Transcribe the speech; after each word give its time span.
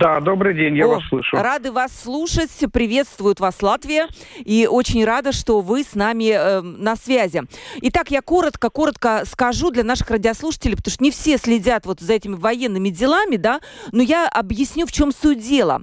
Да, 0.00 0.20
добрый 0.20 0.54
день, 0.54 0.76
я 0.76 0.86
О, 0.86 0.88
вас 0.88 1.04
слышу. 1.08 1.36
Рады 1.36 1.70
вас 1.70 1.92
слушать, 2.02 2.50
приветствует 2.72 3.38
вас 3.38 3.62
Латвия, 3.62 4.08
и 4.38 4.68
очень 4.68 5.04
рада, 5.04 5.30
что 5.30 5.60
вы 5.60 5.84
с 5.84 5.94
нами 5.94 6.32
э, 6.32 6.60
на 6.62 6.96
связи. 6.96 7.42
Итак, 7.82 8.10
я 8.10 8.22
коротко-коротко 8.22 9.22
скажу 9.24 9.70
для 9.70 9.84
наших 9.84 10.10
радиослушателей, 10.10 10.76
потому 10.76 10.92
что 10.92 11.04
не 11.04 11.12
все 11.12 11.38
следят 11.38 11.86
вот 11.86 12.00
за 12.00 12.14
этими 12.14 12.34
военными 12.34 12.88
делами, 12.88 13.36
да, 13.36 13.60
но 13.92 14.02
я 14.02 14.28
объясню, 14.28 14.84
в 14.84 14.92
чем 14.92 15.12
суть 15.12 15.40
дела. 15.40 15.82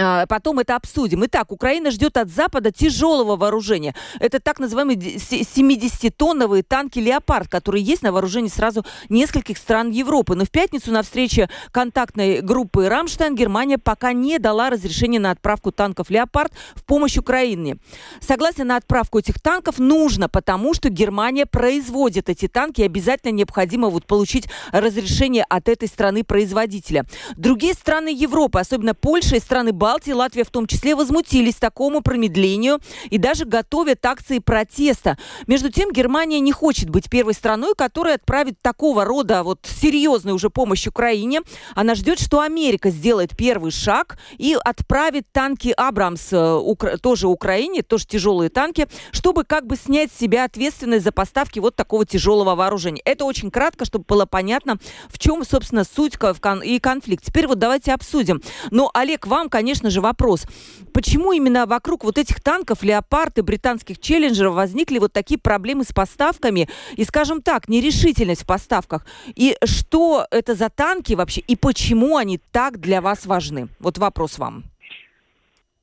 А, 0.00 0.26
потом 0.26 0.60
это 0.60 0.76
обсудим. 0.76 1.24
Итак, 1.26 1.50
Украина 1.50 1.90
ждет 1.90 2.16
от 2.16 2.30
Запада 2.30 2.70
тяжелого 2.70 3.36
вооружения. 3.36 3.96
Это 4.20 4.38
так 4.38 4.60
называемые 4.60 4.96
70-тонновые 4.96 6.62
танки 6.62 7.00
«Леопард», 7.00 7.48
которые 7.48 7.82
есть 7.82 8.02
на 8.02 8.12
вооружении 8.12 8.48
сразу 8.48 8.86
нескольких 9.08 9.58
стран 9.58 9.90
Европы. 9.90 10.36
Но 10.36 10.44
в 10.44 10.50
пятницу 10.50 10.92
на 10.92 11.02
встрече 11.02 11.50
контактной 11.72 12.42
группы 12.42 12.88
«Рамштайн» 12.88 13.34
Германия 13.34 13.76
пока 13.76 14.12
не 14.12 14.38
дала 14.38 14.70
разрешения 14.70 15.18
на 15.18 15.32
отправку 15.32 15.72
танков 15.72 16.10
«Леопард» 16.10 16.52
в 16.76 16.84
помощь 16.84 17.16
Украине. 17.16 17.78
Согласие 18.20 18.66
на 18.66 18.76
отправку 18.76 19.18
этих 19.18 19.40
танков 19.40 19.80
нужно, 19.80 20.28
потому 20.28 20.74
что 20.74 20.90
Германия 20.90 21.44
производит 21.44 22.28
эти 22.28 22.46
танки, 22.46 22.82
и 22.82 22.84
обязательно 22.84 23.32
необходимо 23.32 23.88
вот 23.88 24.06
получить 24.06 24.46
разрешение 24.70 25.44
от 25.48 25.68
этой 25.68 25.88
страны-производителя. 25.88 27.04
Другие 27.36 27.74
страны 27.74 28.10
Европы, 28.10 28.60
особенно 28.60 28.94
Польша 28.94 29.36
и 29.36 29.40
страны 29.40 29.72
Балтии, 29.72 29.87
Балтии, 29.88 30.12
Латвия 30.12 30.44
в 30.44 30.50
том 30.50 30.66
числе, 30.66 30.94
возмутились 30.94 31.54
такому 31.54 32.02
промедлению 32.02 32.78
и 33.08 33.16
даже 33.16 33.46
готовят 33.46 34.04
акции 34.04 34.38
протеста. 34.38 35.16
Между 35.46 35.72
тем, 35.72 35.92
Германия 35.92 36.40
не 36.40 36.52
хочет 36.52 36.90
быть 36.90 37.08
первой 37.08 37.32
страной, 37.32 37.72
которая 37.74 38.16
отправит 38.16 38.60
такого 38.60 39.06
рода 39.06 39.42
вот 39.42 39.60
серьезную 39.64 40.34
уже 40.34 40.50
помощь 40.50 40.86
Украине. 40.86 41.40
Она 41.74 41.94
ждет, 41.94 42.20
что 42.20 42.42
Америка 42.42 42.90
сделает 42.90 43.34
первый 43.34 43.70
шаг 43.70 44.18
и 44.36 44.58
отправит 44.62 45.24
танки 45.32 45.72
Абрамс 45.74 46.28
э, 46.32 46.60
тоже 47.00 47.26
Украине, 47.26 47.80
тоже 47.80 48.06
тяжелые 48.06 48.50
танки, 48.50 48.88
чтобы 49.10 49.44
как 49.44 49.66
бы 49.66 49.76
снять 49.76 50.12
с 50.12 50.18
себя 50.18 50.44
ответственность 50.44 51.04
за 51.04 51.12
поставки 51.12 51.60
вот 51.60 51.76
такого 51.76 52.04
тяжелого 52.04 52.54
вооружения. 52.54 53.00
Это 53.06 53.24
очень 53.24 53.50
кратко, 53.50 53.86
чтобы 53.86 54.04
было 54.06 54.26
понятно, 54.26 54.76
в 55.08 55.18
чем, 55.18 55.46
собственно, 55.46 55.84
суть 55.84 56.18
и 56.62 56.78
конфликт. 56.78 57.24
Теперь 57.24 57.46
вот 57.46 57.58
давайте 57.58 57.94
обсудим. 57.94 58.42
Но, 58.70 58.90
Олег, 58.92 59.26
вам, 59.26 59.48
конечно, 59.48 59.67
конечно 59.68 59.90
же, 59.90 60.00
вопрос. 60.00 60.46
Почему 60.94 61.32
именно 61.32 61.66
вокруг 61.66 62.04
вот 62.04 62.16
этих 62.16 62.40
танков, 62.40 62.82
леопард 62.82 63.38
и 63.38 63.42
британских 63.42 64.00
челленджеров 64.00 64.54
возникли 64.54 64.98
вот 64.98 65.12
такие 65.12 65.38
проблемы 65.38 65.84
с 65.84 65.92
поставками 65.92 66.68
и, 66.96 67.04
скажем 67.04 67.42
так, 67.42 67.68
нерешительность 67.68 68.44
в 68.44 68.46
поставках? 68.46 69.04
И 69.36 69.56
что 69.64 70.24
это 70.30 70.54
за 70.54 70.70
танки 70.70 71.12
вообще 71.12 71.42
и 71.42 71.54
почему 71.54 72.16
они 72.16 72.40
так 72.50 72.80
для 72.80 73.00
вас 73.00 73.26
важны? 73.26 73.68
Вот 73.78 73.98
вопрос 73.98 74.38
вам. 74.38 74.64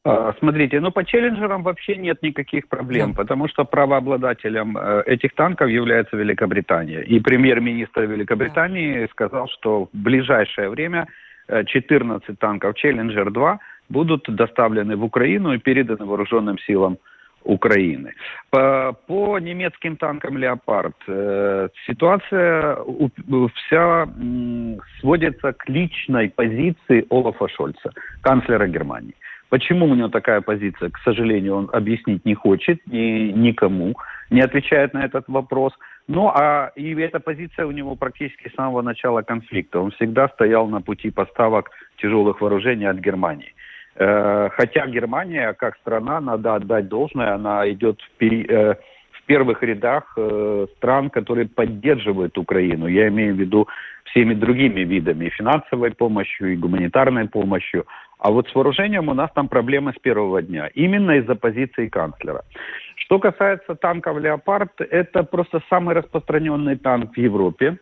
А, 0.03 0.33
смотрите, 0.39 0.79
ну 0.79 0.91
по 0.91 1.03
челленджерам 1.03 1.63
вообще 1.63 1.95
нет 1.95 2.23
никаких 2.23 2.67
проблем, 2.67 3.11
да. 3.11 3.17
потому 3.17 3.47
что 3.47 3.65
правообладателем 3.65 4.77
э, 4.77 5.03
этих 5.05 5.33
танков 5.35 5.69
является 5.69 6.17
Великобритания. 6.17 7.01
И 7.01 7.19
премьер-министр 7.19 8.01
Великобритании 8.01 9.01
да. 9.01 9.07
сказал, 9.11 9.47
что 9.47 9.85
в 9.85 9.97
ближайшее 9.97 10.69
время 10.69 11.07
14 11.47 12.29
э, 12.29 12.33
танков 12.39 12.75
Челленджер 12.75 13.31
2 13.31 13.59
будут 13.89 14.23
доставлены 14.27 14.95
в 14.95 15.03
Украину 15.03 15.53
и 15.53 15.59
переданы 15.59 16.05
вооруженным 16.05 16.57
силам 16.59 16.97
Украины. 17.45 18.13
По, 18.49 18.95
по 19.07 19.39
немецким 19.39 19.97
танкам 19.97 20.37
«Леопард» 20.37 20.95
э, 21.07 21.69
ситуация 21.85 22.77
у, 22.77 23.09
вся 23.53 24.03
м, 24.03 24.79
сводится 24.99 25.53
к 25.53 25.69
личной 25.69 26.29
позиции 26.29 27.05
Олафа 27.09 27.47
Шольца, 27.47 27.91
канцлера 28.21 28.67
Германии. 28.67 29.13
Почему 29.49 29.85
у 29.85 29.95
него 29.95 30.09
такая 30.09 30.41
позиция, 30.41 30.89
к 30.89 30.97
сожалению, 30.99 31.55
он 31.55 31.69
объяснить 31.71 32.25
не 32.25 32.33
хочет 32.33 32.79
ни, 32.87 33.31
никому, 33.31 33.93
не 34.31 34.41
отвечает 34.41 34.93
на 34.93 35.05
этот 35.05 35.25
вопрос. 35.27 35.71
Ну, 36.07 36.29
а 36.29 36.71
и 36.75 36.95
эта 36.95 37.19
позиция 37.19 37.67
у 37.67 37.71
него 37.71 37.95
практически 37.95 38.49
с 38.49 38.55
самого 38.55 38.81
начала 38.81 39.21
конфликта. 39.21 39.79
Он 39.79 39.91
всегда 39.91 40.29
стоял 40.29 40.67
на 40.67 40.81
пути 40.81 41.11
поставок 41.11 41.69
тяжелых 41.97 42.41
вооружений 42.41 42.85
от 42.85 42.97
Германии. 42.97 43.53
Э, 43.97 44.49
хотя 44.51 44.87
Германия, 44.87 45.53
как 45.53 45.77
страна, 45.77 46.19
надо 46.19 46.55
отдать 46.55 46.87
должное, 46.87 47.33
она 47.33 47.69
идет 47.69 48.01
в, 48.01 48.23
э, 48.23 48.75
в 49.11 49.23
первых 49.25 49.63
рядах 49.63 50.13
э, 50.17 50.67
стран, 50.77 51.09
которые 51.09 51.47
поддерживают 51.47 52.37
Украину. 52.37 52.87
Я 52.87 53.07
имею 53.07 53.35
в 53.35 53.39
виду 53.39 53.67
всеми 54.05 54.33
другими 54.33 54.81
видами, 54.81 55.29
финансовой 55.29 55.91
помощью, 55.91 56.53
и 56.53 56.57
гуманитарной 56.57 57.27
помощью. 57.27 57.85
А 58.19 58.31
вот 58.31 58.49
с 58.49 58.55
вооружением 58.55 59.09
у 59.09 59.13
нас 59.13 59.29
там 59.33 59.47
проблемы 59.47 59.93
с 59.93 60.01
первого 60.01 60.41
дня, 60.41 60.67
именно 60.73 61.11
из-за 61.17 61.35
позиции 61.35 61.87
канцлера. 61.87 62.43
Что 62.95 63.19
касается 63.19 63.75
танков 63.75 64.17
«Леопард», 64.19 64.81
это 64.81 65.23
просто 65.23 65.61
самый 65.69 65.95
распространенный 65.95 66.77
танк 66.77 67.13
в 67.13 67.17
Европе. 67.17 67.77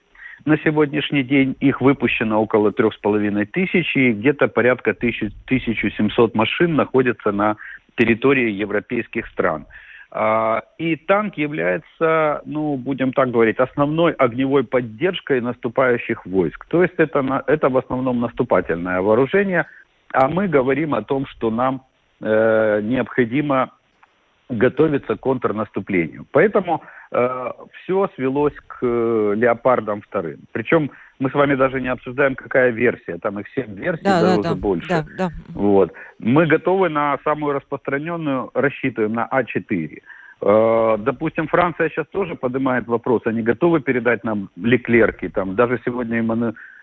На 0.45 0.57
сегодняшний 0.57 1.23
день 1.23 1.55
их 1.59 1.81
выпущено 1.81 2.41
около 2.41 2.71
трех 2.71 2.93
с 2.93 2.97
половиной 2.97 3.45
тысяч, 3.45 3.95
и 3.95 4.11
где-то 4.11 4.47
порядка 4.47 4.91
1700 4.91 6.35
машин 6.35 6.75
находятся 6.75 7.31
на 7.31 7.55
территории 7.95 8.51
европейских 8.51 9.27
стран. 9.27 9.65
А, 10.15 10.61
и 10.77 10.95
танк 10.95 11.37
является, 11.37 12.41
ну, 12.45 12.75
будем 12.77 13.13
так 13.13 13.31
говорить, 13.31 13.57
основной 13.57 14.11
огневой 14.13 14.63
поддержкой 14.63 15.41
наступающих 15.41 16.25
войск. 16.25 16.65
То 16.65 16.83
есть 16.83 16.95
это, 16.97 17.43
это 17.47 17.69
в 17.69 17.77
основном 17.77 18.19
наступательное 18.19 19.01
вооружение, 19.01 19.65
а 20.11 20.27
мы 20.27 20.47
говорим 20.47 20.93
о 20.93 21.01
том, 21.01 21.25
что 21.25 21.49
нам 21.49 21.81
э, 22.21 22.81
необходимо 22.83 23.71
готовиться 24.49 25.15
к 25.15 25.19
контрнаступлению. 25.19 26.27
Поэтому 26.31 26.83
все 27.13 28.09
свелось 28.15 28.55
к 28.67 28.79
э, 28.81 29.33
леопардам 29.35 30.01
вторым. 30.01 30.39
Причем 30.51 30.89
мы 31.19 31.29
с 31.29 31.33
вами 31.33 31.55
даже 31.55 31.79
не 31.79 31.89
обсуждаем, 31.89 32.35
какая 32.35 32.71
версия. 32.71 33.17
Там 33.19 33.39
их 33.39 33.47
всех 33.47 33.67
версий, 33.67 34.03
да, 34.03 34.21
даже 34.21 34.41
да, 34.41 34.55
больше. 34.55 34.89
Да, 34.89 35.05
да. 35.17 35.29
Вот. 35.49 35.93
Мы 36.19 36.47
готовы 36.47 36.89
на 36.89 37.17
самую 37.23 37.53
распространенную, 37.53 38.49
рассчитываем 38.53 39.13
на 39.13 39.29
А4. 39.31 40.01
Э, 40.41 40.97
допустим, 40.99 41.47
Франция 41.47 41.89
сейчас 41.89 42.07
тоже 42.07 42.35
поднимает 42.35 42.87
вопрос, 42.87 43.21
они 43.25 43.43
готовы 43.43 43.79
передать 43.79 44.23
нам 44.23 44.49
леклерки. 44.55 45.29
Там, 45.29 45.55
даже 45.55 45.79
сегодня 45.85 46.17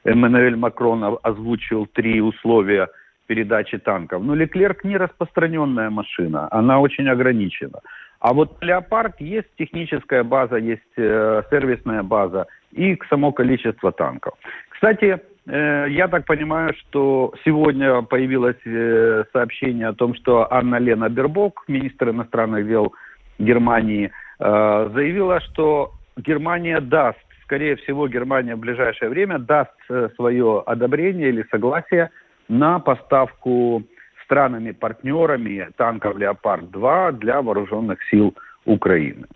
Эммануэль 0.04 0.56
Макрон 0.56 1.18
озвучил 1.22 1.86
три 1.86 2.20
условия 2.20 2.88
передачи 3.30 3.78
танков. 3.78 4.24
Но 4.24 4.34
Леклерк 4.34 4.82
не 4.82 4.96
распространенная 4.96 5.88
машина, 5.90 6.48
она 6.50 6.80
очень 6.80 7.08
ограничена. 7.08 7.78
А 8.20 8.34
вот 8.34 8.62
Леопард 8.62 9.18
есть 9.20 9.48
техническая 9.58 10.22
база, 10.22 10.56
есть 10.56 10.82
э, 10.96 11.42
сервисная 11.50 12.02
база 12.02 12.46
и 12.70 12.98
само 13.08 13.32
количество 13.32 13.92
танков. 13.92 14.34
Кстати, 14.68 15.18
э, 15.46 15.86
я 15.88 16.06
так 16.06 16.26
понимаю, 16.26 16.74
что 16.80 17.32
сегодня 17.44 18.02
появилось 18.02 18.60
э, 18.66 19.24
сообщение 19.32 19.88
о 19.88 19.94
том, 19.94 20.14
что 20.14 20.52
Анна 20.52 20.76
Лена 20.76 21.08
Бербок, 21.08 21.64
министр 21.66 22.10
иностранных 22.10 22.66
дел 22.66 22.92
Германии, 23.38 24.10
э, 24.38 24.90
заявила, 24.92 25.40
что 25.40 25.92
Германия 26.18 26.80
даст, 26.80 27.18
скорее 27.44 27.76
всего, 27.76 28.06
Германия 28.06 28.54
в 28.54 28.60
ближайшее 28.60 29.08
время 29.08 29.38
даст 29.38 29.72
э, 29.88 30.10
свое 30.16 30.62
одобрение 30.66 31.30
или 31.30 31.46
согласие 31.50 32.10
на 32.48 32.80
поставку 32.80 33.82
странами-партнерами 34.30 35.70
танков 35.76 36.16
«Леопард-2» 36.16 37.18
для 37.18 37.42
вооруженных 37.42 37.98
сил 38.10 38.34
Украины. 38.64 39.26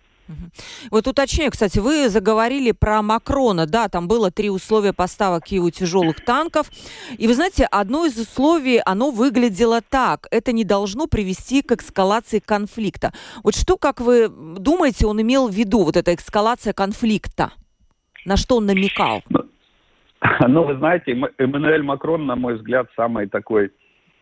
Вот 0.91 1.07
уточняю, 1.07 1.51
кстати, 1.51 1.81
вы 1.81 2.09
заговорили 2.09 2.73
про 2.73 3.03
Макрона. 3.03 3.67
Да, 3.67 3.89
там 3.89 4.09
было 4.09 4.31
три 4.31 4.49
условия 4.49 4.95
поставок 4.95 5.45
Киеву 5.45 5.71
тяжелых 5.71 6.25
танков. 6.25 6.71
И 7.19 7.27
вы 7.27 7.35
знаете, 7.35 7.67
одно 7.71 8.07
из 8.07 8.19
условий, 8.19 8.81
оно 8.87 9.11
выглядело 9.11 9.83
так. 9.83 10.27
Это 10.31 10.53
не 10.53 10.65
должно 10.65 11.07
привести 11.07 11.61
к 11.61 11.73
эскалации 11.73 12.39
конфликта. 12.39 13.13
Вот 13.43 13.55
что, 13.55 13.77
как 13.77 14.01
вы 14.01 14.29
думаете, 14.29 15.07
он 15.07 15.21
имел 15.21 15.49
в 15.49 15.53
виду, 15.53 15.85
вот 15.85 15.97
эта 15.97 16.15
эскалация 16.15 16.73
конфликта? 16.73 17.53
На 18.25 18.39
что 18.39 18.57
он 18.57 18.67
намекал? 18.67 19.23
Ну, 19.29 19.41
ну 20.49 20.65
вы 20.65 20.79
знаете, 20.79 21.21
Эммануэль 21.37 21.83
Макрон, 21.83 22.25
на 22.25 22.37
мой 22.37 22.55
взгляд, 22.55 22.87
самый 22.97 23.27
такой 23.29 23.73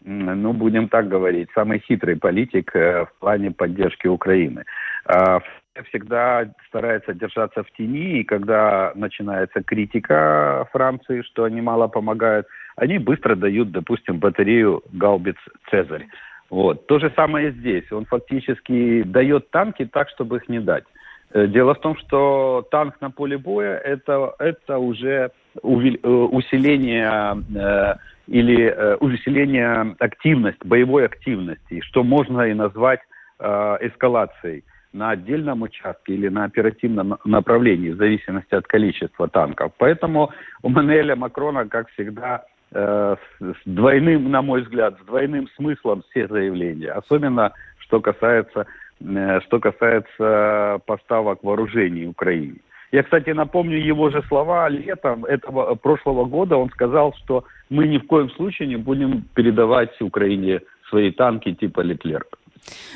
ну, 0.04 0.52
будем 0.52 0.88
так 0.88 1.08
говорить, 1.08 1.48
самый 1.54 1.78
хитрый 1.80 2.16
политик 2.16 2.74
э, 2.74 3.04
в 3.04 3.20
плане 3.20 3.50
поддержки 3.50 4.06
Украины. 4.06 4.64
А, 5.06 5.40
всегда 5.88 6.50
старается 6.68 7.14
держаться 7.14 7.62
в 7.62 7.70
тени, 7.72 8.20
и 8.20 8.24
когда 8.24 8.92
начинается 8.94 9.62
критика 9.62 10.68
Франции, 10.72 11.22
что 11.22 11.44
они 11.44 11.60
мало 11.60 11.88
помогают, 11.88 12.46
они 12.76 12.98
быстро 12.98 13.36
дают, 13.36 13.70
допустим, 13.70 14.18
батарею 14.18 14.82
гаубиц 14.92 15.36
«Цезарь». 15.70 16.06
Вот. 16.50 16.86
То 16.86 16.98
же 16.98 17.10
самое 17.16 17.52
здесь. 17.52 17.90
Он 17.92 18.04
фактически 18.04 19.02
дает 19.04 19.50
танки 19.50 19.86
так, 19.86 20.10
чтобы 20.10 20.36
их 20.36 20.48
не 20.48 20.60
дать. 20.60 20.84
Э, 21.32 21.46
дело 21.46 21.74
в 21.74 21.80
том, 21.80 21.96
что 21.96 22.66
танк 22.70 23.00
на 23.00 23.10
поле 23.10 23.38
боя 23.38 23.76
это, 23.78 24.34
это 24.38 24.78
уже 24.78 25.30
э, 25.54 26.08
усиление 26.08 27.96
или 28.32 28.64
э, 28.64 28.96
усиление 28.96 29.94
активности, 29.98 30.66
боевой 30.66 31.04
активности, 31.04 31.82
что 31.82 32.02
можно 32.02 32.40
и 32.42 32.54
назвать 32.54 33.00
э, 33.38 33.76
эскалацией 33.82 34.64
на 34.94 35.10
отдельном 35.10 35.60
участке 35.60 36.14
или 36.14 36.28
на 36.28 36.44
оперативном 36.44 37.18
направлении, 37.26 37.90
в 37.90 37.98
зависимости 37.98 38.54
от 38.54 38.66
количества 38.66 39.28
танков. 39.28 39.72
Поэтому 39.76 40.30
у 40.62 40.70
Манеля 40.70 41.14
Макрона, 41.14 41.68
как 41.68 41.90
всегда, 41.90 42.44
э, 42.70 43.16
с 43.38 43.56
двойным, 43.66 44.30
на 44.30 44.40
мой 44.40 44.62
взгляд, 44.62 44.96
с 45.02 45.04
двойным 45.04 45.46
смыслом 45.56 46.02
все 46.08 46.26
заявления. 46.26 46.92
Особенно, 46.92 47.52
что 47.80 48.00
касается, 48.00 48.66
э, 49.00 49.40
что 49.42 49.60
касается 49.60 50.80
поставок 50.86 51.44
вооружений 51.44 52.06
Украине. 52.06 52.60
Я, 52.92 53.02
кстати, 53.02 53.30
напомню 53.30 53.78
его 53.78 54.10
же 54.10 54.22
слова 54.28 54.68
летом 54.68 55.24
этого 55.24 55.74
прошлого 55.76 56.26
года. 56.26 56.58
Он 56.58 56.68
сказал, 56.70 57.14
что 57.24 57.44
мы 57.70 57.88
ни 57.88 57.96
в 57.96 58.06
коем 58.06 58.30
случае 58.32 58.68
не 58.68 58.76
будем 58.76 59.22
передавать 59.34 59.98
Украине 60.00 60.60
свои 60.90 61.10
танки 61.10 61.54
типа 61.54 61.80
Леклерк. 61.80 62.38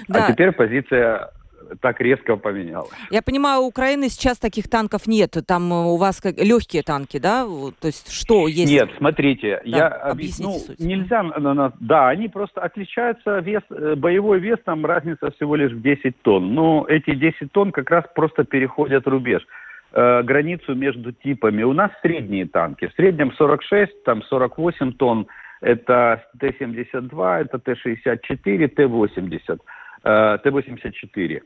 А 0.09 0.13
да. 0.13 0.27
А 0.27 0.33
теперь 0.33 0.53
позиция 0.53 1.31
так 1.81 2.01
резко 2.01 2.37
поменялась. 2.37 2.91
Я 3.11 3.23
понимаю, 3.23 3.63
у 3.63 3.67
Украины 3.67 4.09
сейчас 4.09 4.39
таких 4.39 4.69
танков 4.69 5.07
нет. 5.07 5.35
Там 5.47 5.73
э, 5.73 5.77
у 5.87 5.97
вас 5.97 6.21
как, 6.21 6.37
легкие 6.39 6.83
танки, 6.83 7.19
да? 7.19 7.45
То 7.81 7.87
есть 7.87 8.13
что 8.13 8.47
есть? 8.47 8.71
Нет, 8.71 8.91
смотрите, 8.99 9.63
да, 9.65 9.79
я 9.79 9.89
объясню. 9.89 10.59
Ну, 10.69 10.87
нельзя, 10.87 11.25
да, 11.81 12.09
они 12.09 12.29
просто 12.29 12.61
отличаются 12.61 13.39
вес, 13.39 13.63
э, 13.71 13.95
боевой 13.97 14.41
вес 14.41 14.59
там 14.65 14.85
разница 14.85 15.31
всего 15.33 15.57
лишь 15.57 15.73
в 15.73 15.81
10 15.81 16.23
тонн. 16.23 16.55
Но 16.55 16.85
эти 16.87 17.15
10 17.15 17.51
тонн 17.51 17.73
как 17.73 17.91
раз 17.91 18.05
просто 18.15 18.45
переходят 18.45 19.07
рубеж 19.09 19.43
э, 19.93 20.23
границу 20.23 20.75
между 20.75 21.13
типами. 21.13 21.63
У 21.63 21.73
нас 21.73 21.91
средние 22.03 22.47
танки. 22.47 22.89
В 22.89 22.93
среднем 22.95 23.33
46, 23.33 24.05
там 24.05 24.23
48 24.23 24.93
тонн. 24.93 25.27
Это 25.61 26.23
Т-72, 26.39 27.41
это 27.41 27.59
Т-64, 27.59 28.69
Т-80, 28.69 29.61
э, 30.05 30.39
Т-84. 30.43 31.43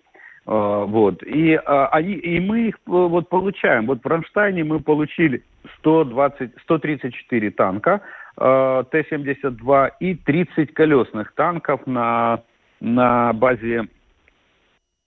Э, 0.47 0.85
вот. 0.87 1.23
И, 1.23 1.53
э, 1.53 1.89
они, 1.93 2.15
и 2.15 2.41
мы 2.41 2.69
их 2.69 2.75
э, 2.75 2.79
вот 2.87 3.29
получаем. 3.29 3.87
Вот 3.87 4.03
в 4.03 4.07
Рамштайне 4.07 4.65
мы 4.65 4.81
получили 4.81 5.43
120, 5.79 6.51
134 6.63 7.51
танка 7.53 8.01
э, 8.37 8.85
Т-72 8.91 9.91
и 10.01 10.15
30 10.15 10.75
колесных 10.75 11.33
танков 11.35 11.87
на, 11.87 12.43
на 12.81 13.33
базе 13.33 13.89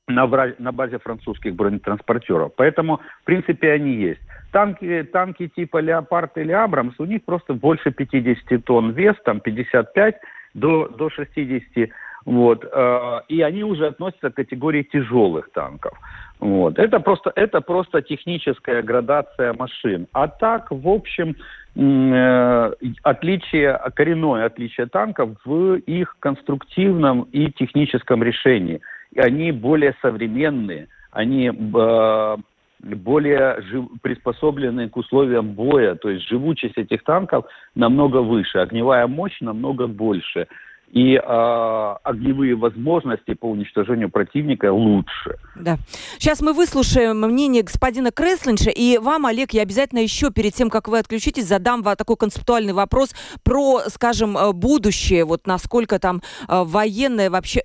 на, 0.07 0.27
на 0.59 0.71
базе 0.71 0.99
французских 0.99 1.55
бронетранспортеров. 1.55 2.51
Поэтому, 2.55 2.99
в 3.21 3.25
принципе, 3.25 3.71
они 3.71 3.93
есть. 3.93 4.21
Танки, 4.51 5.03
танки 5.03 5.47
типа 5.47 5.77
«Леопард» 5.77 6.37
или 6.37 6.51
«Абрамс», 6.51 6.93
у 6.99 7.05
них 7.05 7.23
просто 7.23 7.53
больше 7.53 7.91
50 7.91 8.63
тонн 8.65 8.91
вес, 8.91 9.15
там 9.23 9.39
55 9.39 10.15
до, 10.53 10.87
до 10.89 11.09
60. 11.09 11.89
Вот, 12.25 12.63
э, 12.63 13.19
и 13.27 13.41
они 13.41 13.63
уже 13.63 13.87
относятся 13.87 14.29
к 14.29 14.35
категории 14.35 14.83
тяжелых 14.83 15.51
танков. 15.51 15.97
Вот. 16.39 16.79
Это, 16.79 16.99
просто, 16.99 17.33
это 17.35 17.59
просто 17.59 18.01
техническая 18.01 18.81
градация 18.81 19.53
машин. 19.53 20.07
А 20.13 20.27
так, 20.27 20.71
в 20.71 20.87
общем, 20.87 21.35
э, 21.75 22.71
отличие, 23.03 23.77
коренное 23.95 24.45
отличие 24.45 24.85
танков 24.85 25.31
в 25.43 25.75
их 25.75 26.15
конструктивном 26.19 27.23
и 27.33 27.51
техническом 27.51 28.23
решении– 28.23 28.79
они 29.17 29.51
более 29.51 29.95
современные, 30.01 30.87
они 31.11 31.47
э, 31.49 32.37
более 32.79 33.61
жив, 33.61 33.85
приспособлены 34.01 34.89
к 34.89 34.97
условиям 34.97 35.53
боя, 35.53 35.95
то 35.95 36.09
есть 36.09 36.27
живучесть 36.27 36.77
этих 36.77 37.03
танков 37.03 37.45
намного 37.75 38.17
выше, 38.17 38.59
огневая 38.59 39.07
мощь 39.07 39.39
намного 39.41 39.87
больше 39.87 40.47
и 40.93 41.15
э, 41.15 41.95
огневые 42.03 42.55
возможности 42.55 43.33
по 43.33 43.49
уничтожению 43.49 44.11
противника 44.11 44.71
лучше. 44.71 45.39
Да. 45.55 45.77
Сейчас 46.19 46.39
мы 46.41 46.53
выслушаем 46.53 47.19
мнение 47.19 47.63
господина 47.63 48.11
Креслинша, 48.11 48.69
и 48.69 48.99
вам, 48.99 49.25
Олег, 49.25 49.53
я 49.53 49.63
обязательно 49.63 49.99
еще 49.99 50.29
перед 50.29 50.53
тем, 50.53 50.69
как 50.69 50.87
вы 50.87 50.99
отключитесь, 50.99 51.47
задам 51.47 51.81
вам 51.81 51.95
такой 51.95 52.15
концептуальный 52.15 52.73
вопрос 52.73 53.15
про, 53.43 53.79
скажем, 53.87 54.37
э, 54.37 54.51
будущее, 54.53 55.25
вот 55.25 55.47
насколько 55.47 55.97
там 55.97 56.21
э, 56.47 56.63
военное 56.63 57.31
вообще 57.31 57.61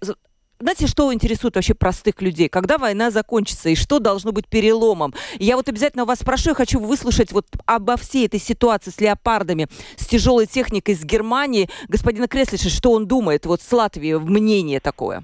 знаете, 0.60 0.88
что 0.88 1.12
интересует 1.14 1.54
вообще 1.54 1.74
простых 1.74 2.20
людей? 2.20 2.48
Когда 2.48 2.78
война 2.78 3.10
закончится 3.10 3.68
и 3.68 3.76
что 3.76 4.00
должно 4.00 4.32
быть 4.32 4.48
переломом? 4.48 5.14
Я 5.38 5.56
вот 5.56 5.68
обязательно 5.68 6.04
вас 6.04 6.18
спрошу, 6.18 6.50
я 6.50 6.54
хочу 6.54 6.80
выслушать 6.80 7.30
вот 7.30 7.46
обо 7.64 7.96
всей 7.96 8.26
этой 8.26 8.40
ситуации 8.40 8.90
с 8.90 9.00
леопардами, 9.00 9.68
с 9.96 10.06
тяжелой 10.06 10.46
техникой 10.46 10.94
из 10.94 11.04
Германии. 11.04 11.70
Господина 11.86 12.26
Креслиша, 12.26 12.70
что 12.70 12.92
он 12.92 13.06
думает 13.06 13.46
вот 13.46 13.62
с 13.62 13.70
Латвии, 13.70 14.14
мнение 14.14 14.80
такое? 14.80 15.22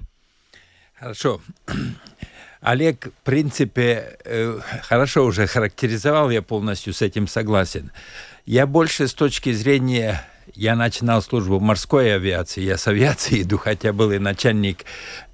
Хорошо. 0.93 1.41
Олег, 2.61 3.07
в 3.07 3.25
принципе, 3.25 4.17
э, 4.23 4.59
хорошо 4.83 5.25
уже 5.25 5.47
характеризовал, 5.47 6.29
я 6.29 6.41
полностью 6.41 6.93
с 6.93 7.01
этим 7.01 7.27
согласен. 7.27 7.91
Я 8.45 8.65
больше 8.65 9.07
с 9.07 9.13
точки 9.13 9.51
зрения 9.51 10.25
я 10.55 10.75
начинал 10.75 11.21
службу 11.21 11.59
в 11.59 11.61
морской 11.61 12.15
авиации, 12.15 12.61
я 12.61 12.77
с 12.77 12.87
авиации 12.87 13.41
иду, 13.41 13.57
хотя 13.57 13.93
был 13.93 14.11
и 14.11 14.19
начальник 14.19 14.85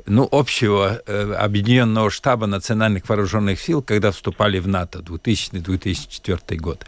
ну, 0.06 0.28
общего 0.32 1.01
э, 1.06 1.34
объединенного 1.34 2.10
штаба 2.10 2.48
национальных 2.48 3.08
вооруженных 3.08 3.60
сил, 3.60 3.82
когда 3.82 4.12
вступали 4.12 4.60
в 4.60 4.68
НАТО 4.68 5.00
2000-2004 5.00 6.56
год. 6.58 6.86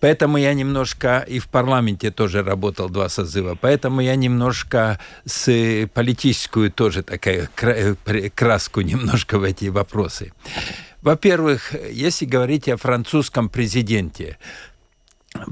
Поэтому 0.00 0.36
я 0.36 0.52
немножко 0.52 1.24
и 1.26 1.38
в 1.38 1.48
парламенте 1.48 2.10
тоже 2.10 2.42
работал 2.42 2.90
два 2.90 3.08
созыва. 3.08 3.56
Поэтому 3.58 4.02
я 4.02 4.16
немножко 4.16 4.98
с 5.24 5.88
политическую 5.94 6.70
тоже 6.70 7.02
такая 7.02 7.48
э, 7.62 7.94
краску 8.34 8.82
немножко 8.82 9.38
в 9.38 9.44
эти 9.44 9.66
вопросы. 9.66 10.32
Во-первых, 11.00 11.74
если 11.90 12.24
говорить 12.24 12.68
о 12.68 12.78
французском 12.78 13.50
президенте, 13.50 14.38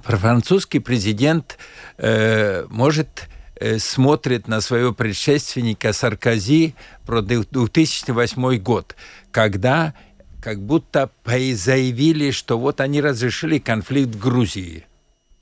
французский 0.05 0.79
президент 0.79 1.59
э, 1.99 2.67
может 2.69 3.29
Э, 3.63 3.79
смотрит 3.79 4.49
на 4.49 4.61
своего 4.61 4.93
предшественника 4.93 5.93
Саркози 5.93 6.75
про 7.07 7.23
2008 7.23 8.57
год, 8.57 8.97
когда 9.31 9.95
как 10.41 10.61
будто 10.61 11.13
заявили, 11.25 12.33
что 12.33 12.59
вот 12.59 12.81
они 12.81 13.01
разрешили 13.01 13.59
конфликт 13.61 14.17
в 14.17 14.19
Грузии. 14.19 14.85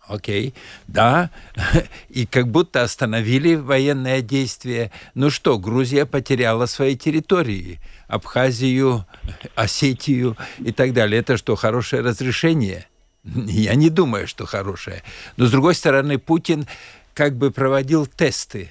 Окей, 0.06 0.52
да, 0.86 1.30
и 2.10 2.26
как 2.26 2.48
будто 2.48 2.82
остановили 2.82 3.54
военное 3.54 4.20
действие. 4.20 4.92
Ну 5.14 5.30
что, 5.30 5.58
Грузия 5.58 6.04
потеряла 6.04 6.66
свои 6.66 6.98
территории, 6.98 7.80
Абхазию, 8.06 9.06
Осетию 9.54 10.36
и 10.58 10.72
так 10.72 10.92
далее. 10.92 11.20
Это 11.20 11.38
что, 11.38 11.56
хорошее 11.56 12.02
разрешение? 12.02 12.89
Я 13.24 13.74
не 13.74 13.90
думаю, 13.90 14.26
что 14.26 14.46
хорошее. 14.46 15.02
Но, 15.36 15.46
с 15.46 15.50
другой 15.50 15.74
стороны, 15.74 16.18
Путин 16.18 16.66
как 17.14 17.36
бы 17.36 17.50
проводил 17.50 18.06
тесты. 18.06 18.70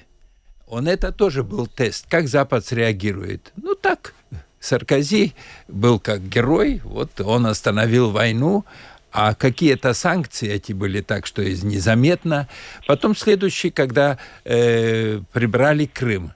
Он 0.66 0.86
это 0.86 1.12
тоже 1.12 1.42
был 1.42 1.66
тест. 1.66 2.06
Как 2.08 2.28
Запад 2.28 2.64
среагирует? 2.64 3.52
Ну, 3.56 3.74
так, 3.74 4.14
Саркози 4.60 5.34
был 5.68 5.98
как 5.98 6.28
герой, 6.28 6.80
вот 6.84 7.20
он 7.20 7.46
остановил 7.46 8.10
войну, 8.10 8.64
а 9.10 9.34
какие-то 9.34 9.94
санкции 9.94 10.48
эти 10.48 10.72
были 10.72 11.00
так, 11.00 11.26
что 11.26 11.42
из 11.42 11.64
незаметно. 11.64 12.48
Потом 12.86 13.16
следующий, 13.16 13.70
когда 13.70 14.18
э, 14.44 15.20
прибрали 15.32 15.86
Крым. 15.86 16.32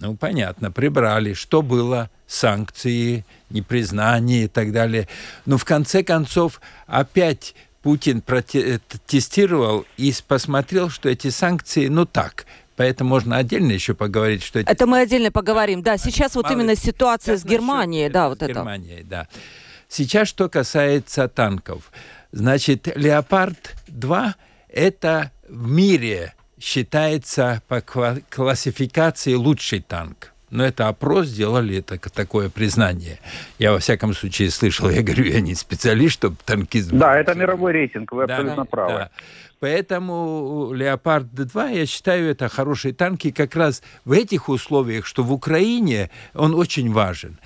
Ну, 0.00 0.16
понятно, 0.16 0.70
прибрали. 0.70 1.34
Что 1.34 1.62
было? 1.62 2.10
Санкции, 2.26 3.24
непризнание 3.50 4.44
и 4.44 4.48
так 4.48 4.72
далее. 4.72 5.08
Но 5.46 5.58
в 5.58 5.64
конце 5.64 6.02
концов 6.02 6.60
опять 6.86 7.54
Путин 7.82 8.22
протестировал 8.22 9.84
и 9.96 10.12
посмотрел, 10.26 10.88
что 10.88 11.08
эти 11.08 11.28
санкции, 11.28 11.88
ну 11.88 12.06
так, 12.06 12.46
Поэтому 12.76 13.10
можно 13.10 13.36
отдельно 13.36 13.70
еще 13.70 13.94
поговорить, 13.94 14.42
что 14.42 14.58
это... 14.58 14.72
Это 14.72 14.86
мы 14.86 14.98
отдельно 14.98 15.30
поговорим, 15.30 15.82
да. 15.82 15.96
Сейчас 15.96 16.34
вот 16.34 16.50
именно 16.50 16.74
ситуация 16.74 17.36
с 17.36 17.44
Германией, 17.44 18.08
да, 18.08 18.28
вот 18.28 18.42
это. 18.42 18.52
Германией, 18.52 19.04
да. 19.04 19.28
Сейчас, 19.88 20.26
что 20.26 20.48
касается 20.48 21.28
танков. 21.28 21.92
Значит, 22.32 22.88
«Леопард-2»— 22.88 24.32
это 24.68 25.30
в 25.48 25.70
мире 25.70 26.34
считается 26.60 27.62
по 27.68 27.80
классификации 27.80 29.34
лучший 29.34 29.80
танк. 29.80 30.32
Но 30.50 30.64
это 30.64 30.86
опрос 30.86 31.26
сделали, 31.26 31.78
это 31.78 31.98
такое 32.10 32.48
признание. 32.48 33.18
Я, 33.58 33.72
во 33.72 33.80
всяком 33.80 34.14
случае, 34.14 34.50
слышал, 34.50 34.88
я 34.88 35.02
говорю, 35.02 35.24
я 35.24 35.40
не 35.40 35.54
специалист, 35.54 36.14
чтобы 36.14 36.36
танкизм... 36.44 36.96
Да, 36.96 37.18
это 37.18 37.34
мировой 37.34 37.72
рейтинг, 37.72 38.12
вы 38.12 38.26
да, 38.26 38.36
абсолютно 38.36 38.64
правы. 38.64 38.92
Да. 38.92 39.10
Поэтому 39.58 40.72
«Леопард-2», 40.72 41.78
я 41.78 41.86
считаю, 41.86 42.30
это 42.30 42.48
хорошие 42.48 42.94
танки 42.94 43.30
как 43.30 43.56
раз 43.56 43.82
в 44.04 44.12
этих 44.12 44.48
условиях, 44.48 45.06
что 45.06 45.22
в 45.24 45.32
Украине 45.32 46.10
он 46.34 46.54
очень 46.54 46.92
важен. 46.92 47.38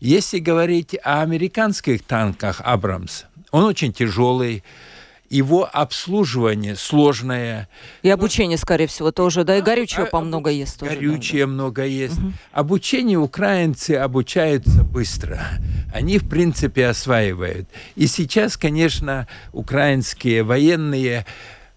Если 0.00 0.38
говорить 0.38 0.96
о 1.04 1.20
американских 1.20 2.02
танках 2.02 2.60
«Абрамс», 2.64 3.24
он 3.50 3.64
очень 3.64 3.92
тяжелый, 3.92 4.64
его 5.30 5.68
обслуживание 5.70 6.76
сложное. 6.76 7.68
И 8.02 8.10
обучение, 8.10 8.58
скорее 8.58 8.86
всего, 8.86 9.12
тоже, 9.12 9.44
да, 9.44 9.58
и 9.58 9.62
горючего 9.62 10.04
а, 10.04 10.06
по 10.06 10.20
много 10.20 10.50
есть 10.50 10.78
тоже. 10.78 10.94
Горючее 10.94 11.46
да, 11.46 11.52
много 11.52 11.84
есть. 11.84 12.18
Угу. 12.18 12.32
Обучение 12.52 13.18
украинцы 13.18 13.92
обучаются 13.92 14.82
быстро. 14.82 15.40
Они, 15.92 16.18
в 16.18 16.28
принципе, 16.28 16.86
осваивают. 16.86 17.68
И 17.94 18.06
сейчас, 18.06 18.56
конечно, 18.56 19.26
украинские 19.52 20.42
военные 20.42 21.26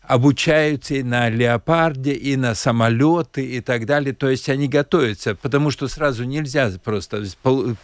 обучаются 0.09 0.95
и 0.95 1.03
на 1.03 1.29
леопарде, 1.29 2.13
и 2.13 2.35
на 2.35 2.55
самолеты 2.55 3.45
и 3.45 3.61
так 3.61 3.85
далее. 3.85 4.11
То 4.15 4.27
есть 4.27 4.49
они 4.49 4.67
готовятся, 4.67 5.35
потому 5.35 5.69
что 5.69 5.87
сразу 5.87 6.23
нельзя 6.23 6.71
просто 6.83 7.23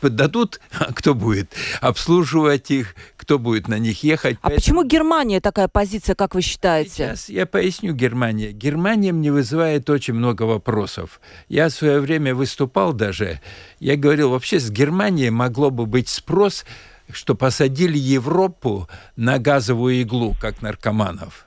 дадут, 0.01 0.59
кто 0.95 1.13
будет 1.13 1.53
обслуживать 1.81 2.71
их, 2.71 2.95
кто 3.15 3.37
будет 3.37 3.67
на 3.67 3.77
них 3.77 4.03
ехать. 4.03 4.37
А 4.41 4.49
Поэтому... 4.49 4.59
почему 4.59 4.83
Германия 4.83 5.39
такая 5.39 5.67
позиция, 5.67 6.15
как 6.15 6.33
вы 6.33 6.41
считаете? 6.41 6.89
Сейчас 6.89 7.29
я 7.29 7.45
поясню 7.45 7.93
Германия. 7.93 8.51
Германия 8.51 9.13
мне 9.13 9.31
вызывает 9.31 9.87
очень 9.91 10.15
много 10.15 10.43
вопросов. 10.43 11.21
Я 11.47 11.69
в 11.69 11.73
свое 11.73 11.99
время 11.99 12.33
выступал 12.33 12.93
даже, 12.93 13.39
я 13.79 13.97
говорил, 13.97 14.31
вообще 14.31 14.59
с 14.59 14.71
Германией 14.71 15.29
могло 15.29 15.69
бы 15.69 15.85
быть 15.85 16.09
спрос, 16.09 16.65
что 17.11 17.35
посадили 17.35 17.99
Европу 17.99 18.89
на 19.15 19.37
газовую 19.37 20.01
иглу, 20.01 20.35
как 20.41 20.63
наркоманов. 20.63 21.44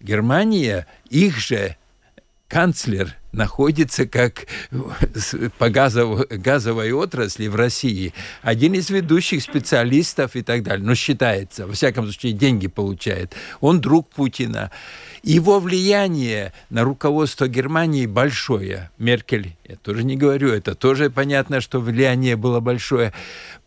Германия, 0.00 0.86
их 1.10 1.38
же 1.38 1.76
канцлер 2.48 3.16
находится 3.32 4.06
как 4.06 4.46
по 5.58 5.68
газовой, 5.68 6.26
газовой 6.30 6.92
отрасли 6.92 7.46
в 7.46 7.54
России 7.54 8.14
один 8.42 8.74
из 8.74 8.88
ведущих 8.90 9.42
специалистов 9.42 10.34
и 10.34 10.42
так 10.42 10.62
далее. 10.62 10.84
Но 10.84 10.94
считается, 10.94 11.66
во 11.66 11.74
всяком 11.74 12.06
случае, 12.06 12.32
деньги 12.32 12.66
получает. 12.66 13.34
Он 13.60 13.80
друг 13.80 14.08
Путина. 14.08 14.70
Его 15.22 15.60
влияние 15.60 16.52
на 16.70 16.84
руководство 16.84 17.48
Германии 17.48 18.06
большое. 18.06 18.90
Меркель, 18.98 19.56
я 19.68 19.76
тоже 19.76 20.04
не 20.04 20.16
говорю, 20.16 20.50
это 20.50 20.74
тоже 20.74 21.10
понятно, 21.10 21.60
что 21.60 21.80
влияние 21.80 22.36
было 22.36 22.60
большое. 22.60 23.12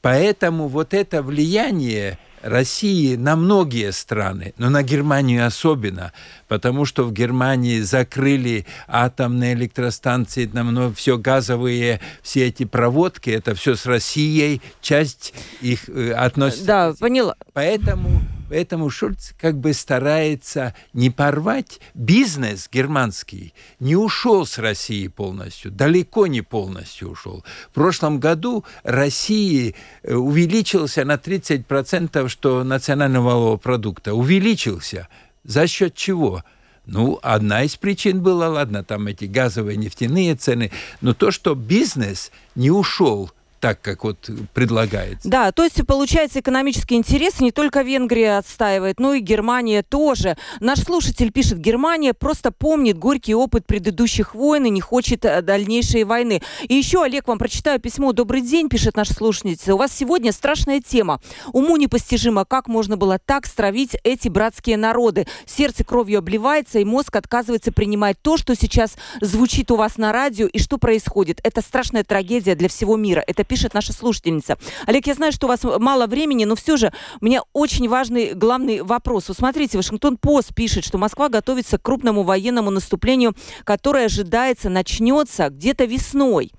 Поэтому 0.02 0.68
вот 0.68 0.94
это 0.94 1.22
влияние 1.22 2.18
России 2.42 3.16
на 3.16 3.36
многие 3.36 3.92
страны, 3.92 4.54
но 4.58 4.70
на 4.70 4.84
Германию 4.84 5.46
особенно, 5.46 6.14
потому 6.48 6.86
что 6.86 7.04
в 7.04 7.14
Германии 7.14 7.80
закрыли 7.82 8.66
атомные 8.88 9.54
электростанции, 9.54 10.46
там 10.46 10.94
все 10.94 11.18
газовые, 11.18 12.00
все 12.22 12.48
эти 12.48 12.66
проводки, 12.66 13.30
это 13.30 13.56
все 13.56 13.76
с 13.76 13.86
Россией, 13.86 14.62
часть 14.82 15.34
их 15.62 15.90
э, 15.90 16.12
относится. 16.12 16.66
Да, 16.66 16.94
поняла. 17.00 17.36
Поэтому 17.54 18.22
Поэтому 18.52 18.90
Шульц 18.90 19.32
как 19.40 19.58
бы 19.58 19.72
старается 19.72 20.76
не 20.92 21.10
порвать 21.10 21.80
бизнес 21.94 22.68
германский, 22.70 23.54
не 23.80 23.96
ушел 23.96 24.46
с 24.46 24.58
России 24.58 25.08
полностью, 25.08 25.72
далеко 25.72 26.28
не 26.28 26.42
полностью 26.42 27.12
ушел. 27.12 27.46
В 27.70 27.74
прошлом 27.74 28.20
году 28.20 28.66
России 28.84 29.74
э, 30.04 30.16
увеличился 30.16 31.06
на 31.06 31.14
30%, 31.16 32.28
что 32.28 32.66
национального 32.66 33.28
валового 33.28 33.56
продукта, 33.56 34.14
увеличился. 34.14 35.08
За 35.46 35.66
счет 35.66 35.96
чего? 35.96 36.44
Ну, 36.86 37.20
одна 37.22 37.64
из 37.64 37.78
причин 37.78 38.22
была, 38.22 38.50
ладно, 38.50 38.84
там 38.84 39.08
эти 39.08 39.26
газовые 39.26 39.78
нефтяные 39.78 40.36
цены, 40.36 40.74
но 41.00 41.14
то, 41.14 41.32
что 41.32 41.56
бизнес 41.56 42.34
не 42.56 42.70
ушел– 42.70 43.32
так, 43.62 43.80
как 43.80 44.04
вот 44.04 44.30
предлагается. 44.54 45.30
Да, 45.30 45.52
то 45.52 45.64
есть 45.64 45.86
получается 45.86 46.40
экономический 46.40 46.96
интерес 46.96 47.40
не 47.40 47.52
только 47.52 47.84
Венгрия 47.84 48.40
отстаивает, 48.40 49.00
но 49.00 49.14
и 49.14 49.20
Германия 49.20 49.84
тоже. 49.84 50.36
Наш 50.60 50.80
слушатель 50.80 51.32
пишет, 51.32 51.60
Германия 51.60 52.14
просто 52.14 52.52
помнит 52.52 52.98
горький 52.98 53.36
опыт 53.36 53.68
предыдущих 53.68 54.34
войн 54.34 54.66
и 54.66 54.70
не 54.72 54.82
хочет 54.82 55.24
э, 55.26 55.44
дальнейшей 55.44 56.04
войны. 56.04 56.42
И 56.64 56.74
еще, 56.74 57.04
Олег, 57.04 57.28
вам 57.28 57.38
прочитаю 57.38 57.80
письмо. 57.80 58.14
Добрый 58.14 58.42
день, 58.42 58.68
пишет 58.68 58.98
наш 58.98 59.10
слушательница. 59.10 59.76
У 59.76 59.78
вас 59.78 59.92
сегодня 59.96 60.32
страшная 60.32 60.82
тема. 60.82 61.22
Уму 61.54 61.78
непостижимо, 61.78 62.46
как 62.46 62.68
можно 62.68 62.98
было 62.98 63.20
так 63.20 63.46
стравить 63.46 63.96
эти 64.04 64.28
братские 64.28 64.78
народы. 64.78 65.28
Сердце 65.46 65.84
кровью 65.84 66.18
обливается, 66.18 66.80
и 66.80 66.84
мозг 66.84 67.16
отказывается 67.16 67.72
принимать 67.72 68.18
то, 68.24 68.38
что 68.38 68.56
сейчас 68.56 68.96
звучит 69.22 69.70
у 69.70 69.76
вас 69.76 69.98
на 69.98 70.12
радио 70.12 70.48
и 70.48 70.58
что 70.58 70.80
происходит. 70.80 71.40
Это 71.44 71.62
страшная 71.62 72.04
трагедия 72.04 72.56
для 72.56 72.68
всего 72.68 72.98
мира. 72.98 73.24
Это 73.28 73.44
пишет 73.52 73.74
наша 73.74 73.92
слушательница. 73.92 74.58
Олег, 74.88 75.08
я 75.08 75.14
знаю, 75.14 75.34
что 75.34 75.46
у 75.46 75.50
вас 75.50 75.60
мало 75.64 76.08
времени, 76.08 76.46
но 76.46 76.56
все 76.56 76.78
же 76.78 76.94
у 77.20 77.26
меня 77.26 77.42
очень 77.52 77.90
важный 77.90 78.34
главный 78.34 78.82
вопрос. 78.82 79.28
Вот 79.28 79.36
смотрите, 79.36 79.78
Вашингтон-Пост 79.78 80.56
пишет, 80.56 80.86
что 80.86 80.98
Москва 80.98 81.28
готовится 81.28 81.78
к 81.78 81.82
крупному 81.82 82.24
военному 82.24 82.70
наступлению, 82.70 83.36
которое 83.66 84.06
ожидается 84.06 84.70
начнется 84.70 85.50
где-то 85.50 85.84
весной. 85.84 86.54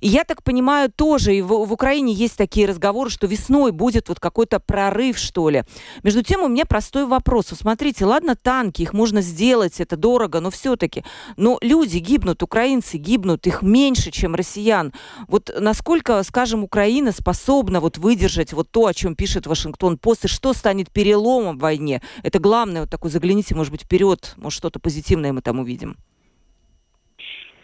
И 0.00 0.08
я 0.08 0.24
так 0.24 0.42
понимаю, 0.42 0.90
тоже 0.90 1.36
и 1.36 1.42
в, 1.42 1.48
в 1.48 1.72
Украине 1.72 2.12
есть 2.12 2.36
такие 2.36 2.66
разговоры, 2.66 3.10
что 3.10 3.26
весной 3.26 3.72
будет 3.72 4.08
вот 4.08 4.20
какой-то 4.20 4.60
прорыв, 4.60 5.18
что 5.18 5.48
ли. 5.48 5.64
Между 6.02 6.22
тем, 6.22 6.42
у 6.42 6.48
меня 6.48 6.64
простой 6.66 7.06
вопрос. 7.06 7.50
Вот 7.50 7.60
смотрите, 7.60 8.04
ладно, 8.04 8.36
танки, 8.36 8.82
их 8.82 8.92
можно 8.92 9.20
сделать, 9.20 9.80
это 9.80 9.96
дорого, 9.96 10.40
но 10.40 10.50
все-таки. 10.50 11.04
Но 11.36 11.58
люди 11.60 11.98
гибнут, 11.98 12.42
украинцы 12.42 12.96
гибнут, 12.96 13.46
их 13.46 13.62
меньше, 13.62 14.10
чем 14.10 14.34
россиян. 14.34 14.92
Вот 15.28 15.50
насколько, 15.58 16.22
скажем, 16.22 16.64
Украина 16.64 17.12
способна 17.12 17.80
вот 17.80 17.98
выдержать 17.98 18.52
вот 18.52 18.70
то, 18.70 18.86
о 18.86 18.94
чем 18.94 19.14
пишет 19.14 19.46
Вашингтон-Пост, 19.46 20.24
и 20.24 20.28
что 20.28 20.52
станет 20.52 20.90
переломом 20.90 21.58
в 21.58 21.60
войне? 21.60 22.02
Это 22.22 22.38
главное, 22.38 22.82
вот 22.82 22.90
такой, 22.90 23.10
загляните, 23.10 23.54
может 23.54 23.72
быть, 23.72 23.82
вперед, 23.82 24.34
может, 24.36 24.56
что-то 24.56 24.78
позитивное 24.78 25.32
мы 25.32 25.42
там 25.42 25.58
увидим. 25.60 25.96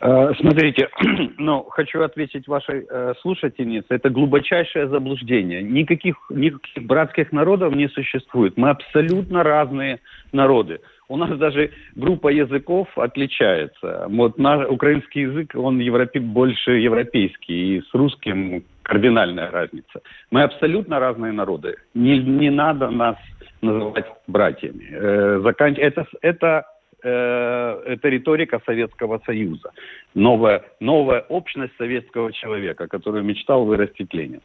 Э, 0.03 0.33
смотрите, 0.41 0.89
ну, 1.39 1.63
хочу 1.71 2.03
ответить 2.03 2.49
вашей 2.49 2.85
э, 2.91 3.15
слушательнице. 3.21 3.87
Это 3.91 4.11
глубочайшее 4.11 4.89
заблуждение. 4.89 5.63
Никаких, 5.63 6.17
никаких 6.29 6.85
братских 6.85 7.31
народов 7.31 7.75
не 7.75 7.89
существует. 7.89 8.57
Мы 8.57 8.71
абсолютно 8.71 9.45
разные 9.45 10.01
народы. 10.33 10.81
У 11.09 11.17
нас 11.17 11.39
даже 11.39 11.71
группа 11.95 12.29
языков 12.29 12.89
отличается. 12.97 14.07
Вот 14.09 14.39
наш 14.39 14.69
украинский 14.69 15.23
язык, 15.23 15.53
он 15.55 15.79
европе, 15.79 16.19
больше 16.19 16.73
европейский. 16.73 17.77
И 17.77 17.83
с 17.83 17.95
русским 17.95 18.65
кардинальная 18.83 19.53
разница. 19.53 20.01
Мы 20.33 20.43
абсолютно 20.43 20.99
разные 20.99 21.31
народы. 21.31 21.77
Не, 21.95 22.19
не 22.19 22.51
надо 22.51 22.91
нас 22.91 23.17
называть 23.61 24.07
братьями. 24.27 24.89
Э, 24.91 25.41
закан... 25.45 25.77
это, 25.79 26.07
это 26.23 26.65
э, 27.03 27.83
это 27.87 28.09
риторика 28.09 28.61
Советского 28.67 29.21
Союза. 29.27 29.71
Новая, 30.15 30.63
новая 30.81 31.21
общность 31.29 31.73
советского 31.79 32.33
человека, 32.33 32.87
которую 32.87 33.25
мечтал 33.25 33.65
вырастить 33.65 34.13
Ленин. 34.15 34.41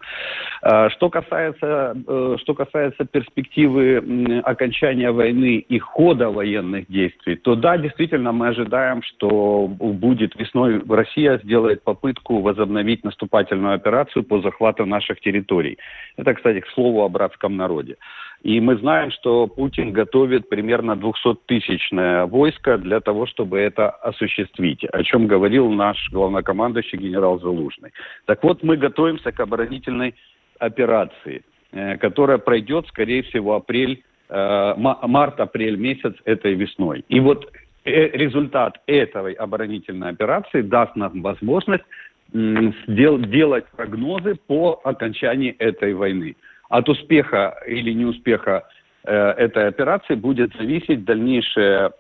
Э, 0.64 0.90
что, 0.90 1.10
касается, 1.10 1.96
э, 2.08 2.36
что 2.40 2.54
касается 2.54 3.06
перспективы 3.06 4.42
окончания 4.44 5.12
войны 5.12 5.58
и 5.58 5.80
хода 5.80 6.30
военных 6.30 6.88
действий, 6.88 7.36
то 7.36 7.56
да, 7.56 7.78
действительно, 7.78 8.32
мы 8.32 8.48
ожидаем, 8.50 9.02
что 9.04 9.68
будет 9.68 10.36
весной 10.36 10.82
Россия 10.88 11.40
сделает 11.44 11.84
попытку 11.84 12.40
возобновить 12.42 13.04
наступательную 13.04 13.76
операцию 13.76 14.24
по 14.24 14.42
захвату 14.42 14.86
наших 14.86 15.20
территорий. 15.20 15.78
Это, 16.18 16.34
кстати, 16.34 16.62
к 16.62 16.68
слову 16.70 17.04
о 17.04 17.10
братском 17.10 17.56
народе. 17.58 17.98
И 18.44 18.62
мы 18.62 18.78
знаем, 18.78 19.12
что 19.12 19.48
Путин 19.48 19.92
готовит 19.92 20.48
примерно 20.50 20.92
200-тысячное 20.94 22.26
войско 22.28 22.78
для 22.78 23.00
того, 23.00 23.26
чтобы 23.26 23.60
это 23.60 23.90
осуществить, 23.90 24.84
о 24.86 25.04
чем 25.04 25.28
говорил 25.28 25.70
наш 25.70 25.98
главнокомандующий 26.12 26.98
генерал 26.98 27.40
Залужный. 27.40 27.92
Так 28.26 28.44
вот, 28.44 28.64
мы 28.64 28.78
готовимся 28.78 29.32
к 29.32 29.40
оборонительной 29.40 30.16
операции, 30.60 31.44
э, 31.72 31.98
которая 31.98 32.38
пройдет, 32.38 32.88
скорее 32.88 33.24
всего, 33.24 33.56
апрель, 33.56 34.04
э, 34.30 34.74
март-апрель 34.78 35.78
месяц 35.78 36.14
этой 36.26 36.54
весной. 36.54 37.04
И 37.10 37.20
вот 37.20 37.52
э, 37.86 38.10
результат 38.18 38.82
этой 38.86 39.34
оборонительной 39.34 40.10
операции 40.10 40.62
даст 40.62 40.96
нам 40.96 41.22
возможность 41.22 41.84
делать 42.34 43.66
прогнозы 43.76 44.36
по 44.48 44.82
окончании 44.84 45.52
этой 45.60 45.94
войны. 45.94 46.36
От 46.70 46.90
успеха 46.90 47.56
или 47.68 47.94
неуспеха 47.94 48.64
э, 49.04 49.14
этой 49.14 49.68
операции 49.68 50.16
будет 50.16 50.56
зависеть 50.58 51.06
дальнейшая 51.06 51.92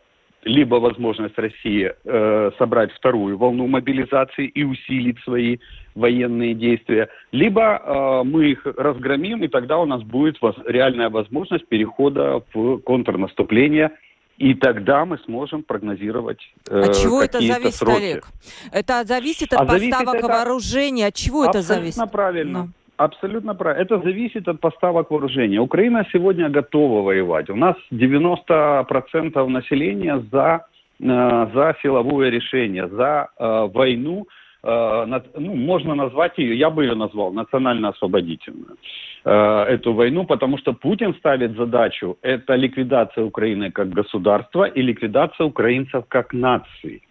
либо 0.43 0.75
возможность 0.75 1.37
России 1.37 1.93
э, 2.03 2.51
собрать 2.57 2.91
вторую 2.93 3.37
волну 3.37 3.67
мобилизации 3.67 4.47
и 4.47 4.63
усилить 4.63 5.19
свои 5.23 5.57
военные 5.95 6.53
действия, 6.53 7.09
либо 7.31 7.61
э, 7.61 8.23
мы 8.23 8.51
их 8.51 8.65
разгромим, 8.65 9.43
и 9.43 9.47
тогда 9.47 9.77
у 9.77 9.85
нас 9.85 10.03
будет 10.03 10.41
воз, 10.41 10.55
реальная 10.65 11.09
возможность 11.09 11.67
перехода 11.67 12.43
в 12.53 12.77
контрнаступление 12.79 13.91
и 14.37 14.53
тогда 14.53 15.03
мы 15.05 15.17
сможем 15.25 15.63
прогнозировать 15.63 16.39
э, 16.69 16.81
От 16.81 16.95
чего 16.95 17.23
это 17.23 17.41
зависит, 17.41 17.75
сроки. 17.75 17.97
Олег? 17.97 18.27
Это 18.71 19.03
зависит 19.03 19.51
от 19.51 19.61
а 19.61 19.65
поставок 19.65 20.09
зависит 20.09 20.29
вооружения. 20.29 21.07
От 21.07 21.15
чего 21.15 21.45
это 21.45 21.63
зависит? 21.63 21.99
Абсолютно 21.99 22.07
правильно. 22.07 22.71
Абсолютно 22.97 23.53
правильно. 23.55 23.83
Это 23.83 23.99
зависит 23.99 24.47
от 24.47 24.59
поставок 24.59 25.11
вооружения. 25.11 25.59
Украина 25.59 26.05
сегодня 26.11 26.49
готова 26.49 27.03
воевать. 27.03 27.49
У 27.49 27.55
нас 27.55 27.75
90% 27.91 29.47
населения 29.47 30.19
за, 30.31 30.65
э, 30.99 31.47
за 31.53 31.75
силовое 31.81 32.31
решение, 32.31 32.87
за 32.87 33.29
э, 33.39 33.67
войну. 33.73 34.25
Э, 34.63 35.05
ну, 35.37 35.55
можно 35.55 35.95
назвать 35.95 36.39
ее, 36.39 36.57
я 36.57 36.71
бы 36.71 36.85
ее 36.85 36.95
назвал, 36.95 37.31
национально-освободительную. 37.31 38.77
Э, 39.25 39.65
эту 39.75 39.93
войну, 39.93 40.25
потому 40.25 40.57
что 40.57 40.73
Путин 40.73 41.13
ставит 41.19 41.55
задачу, 41.55 42.17
это 42.23 42.55
ликвидация 42.55 43.25
Украины 43.25 43.71
как 43.71 43.89
государства 43.89 44.63
и 44.63 44.81
ликвидация 44.81 45.45
украинцев 45.45 46.05
как 46.07 46.33
нации. 46.33 47.01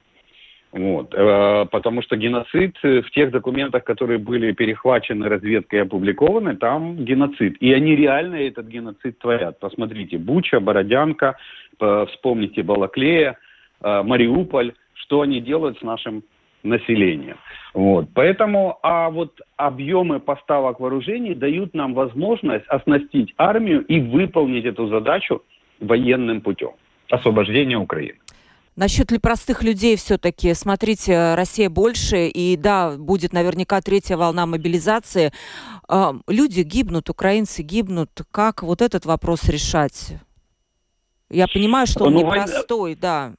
Вот. 0.76 1.14
Э, 1.14 1.64
потому 1.71 2.02
что 2.02 2.16
геноцид 2.16 2.76
э, 2.83 3.00
в 3.00 3.11
тех 3.11 3.30
документах, 3.30 3.85
которые 3.85 4.18
были 4.18 4.52
перехвачены 4.52 5.26
разведкой 5.26 5.78
и 5.78 5.83
опубликованы, 5.83 6.54
там 6.56 6.97
геноцид. 6.97 7.56
И 7.61 7.73
они 7.73 7.97
реально 7.97 8.37
этот 8.37 8.66
геноцид 8.66 9.18
творят. 9.18 9.59
Посмотрите, 9.59 10.18
Буча, 10.18 10.61
Бородянка, 10.61 11.37
вспомните 11.78 12.62
Балаклея, 12.62 13.38
э, 13.83 14.02
Мариуполь, 14.02 14.75
что 14.95 15.23
они 15.23 15.40
делают 15.40 15.78
с 15.78 15.83
нашим 15.83 16.23
населением. 16.62 17.38
Вот. 17.73 18.09
Поэтому 18.14 18.78
а 18.83 19.09
вот 19.09 19.40
объемы 19.56 20.21
поставок 20.21 20.80
вооружений 20.80 21.34
дают 21.34 21.73
нам 21.75 21.95
возможность 21.95 22.67
оснастить 22.67 23.32
армию 23.39 23.82
и 23.86 24.00
выполнить 24.00 24.67
эту 24.67 24.89
задачу 24.89 25.43
военным 25.80 26.43
путем 26.43 26.73
освобождения 27.10 27.78
Украины. 27.78 28.19
Насчет 28.76 29.10
ли 29.10 29.19
простых 29.19 29.62
людей 29.62 29.97
все-таки, 29.97 30.52
смотрите, 30.52 31.34
Россия 31.34 31.71
больше, 31.71 32.26
и 32.28 32.58
да, 32.58 32.95
будет 32.99 33.32
наверняка 33.32 33.80
третья 33.80 34.19
волна 34.19 34.45
мобилизации. 34.45 35.32
А, 35.89 36.12
люди 36.28 36.60
гибнут, 36.60 37.08
украинцы 37.08 37.62
гибнут. 37.62 38.10
Как 38.30 38.62
вот 38.62 38.82
этот 38.82 39.06
вопрос 39.06 39.49
решать? 39.49 40.19
Я 41.30 41.47
понимаю, 41.49 41.86
что 41.86 42.04
он 42.04 42.12
ну, 42.12 42.21
непростой, 42.21 42.97
война... 42.97 43.00
да. 43.00 43.32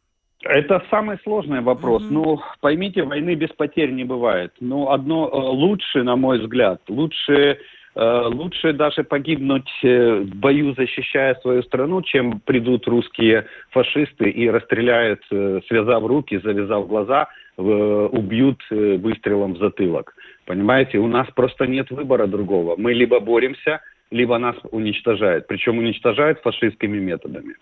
Это 0.44 0.84
самый 0.90 1.20
сложный 1.24 1.62
вопрос. 1.62 2.02
Mm-hmm. 2.04 2.12
Ну, 2.12 2.40
поймите, 2.60 3.04
войны 3.04 3.36
без 3.36 3.50
потерь 3.50 3.92
не 3.92 4.06
бывает. 4.06 4.54
Но 4.60 4.78
ну, 4.78 4.92
одно 4.92 5.28
э, 5.28 5.36
лучше, 5.36 6.04
на 6.04 6.16
мой 6.16 6.40
взгляд, 6.40 6.82
лучше 6.90 7.60
лучше 8.00 8.74
даже 8.74 9.04
погибнуть 9.04 9.70
э, 9.84 10.20
в 10.20 10.36
бою, 10.36 10.74
защищая 10.76 11.36
свою 11.42 11.64
страну, 11.64 12.02
чем 12.02 12.40
придут 12.42 12.88
русские 12.88 13.46
фашисты 13.72 14.30
и 14.30 14.50
расстреляют, 14.50 15.22
э, 15.32 15.62
связав 15.68 16.06
руки, 16.06 16.40
завязав 16.44 16.88
глаза, 16.88 17.28
убьют 17.58 18.62
выстрелом 18.70 19.56
в 19.56 19.58
затылок. 19.58 20.14
Понимаете, 20.46 21.00
у 21.00 21.08
нас 21.08 21.28
просто 21.36 21.66
нет 21.66 21.90
выбора 21.90 22.28
другого. 22.28 22.76
Мы 22.78 22.94
либо 22.94 23.20
боремся, 23.20 23.82
либо 24.12 24.38
нас 24.38 24.56
уничтожают. 24.70 25.48
Причем 25.48 25.80
уничтожают 25.80 26.40
фашистскими 26.42 27.00
методами. 27.00 27.56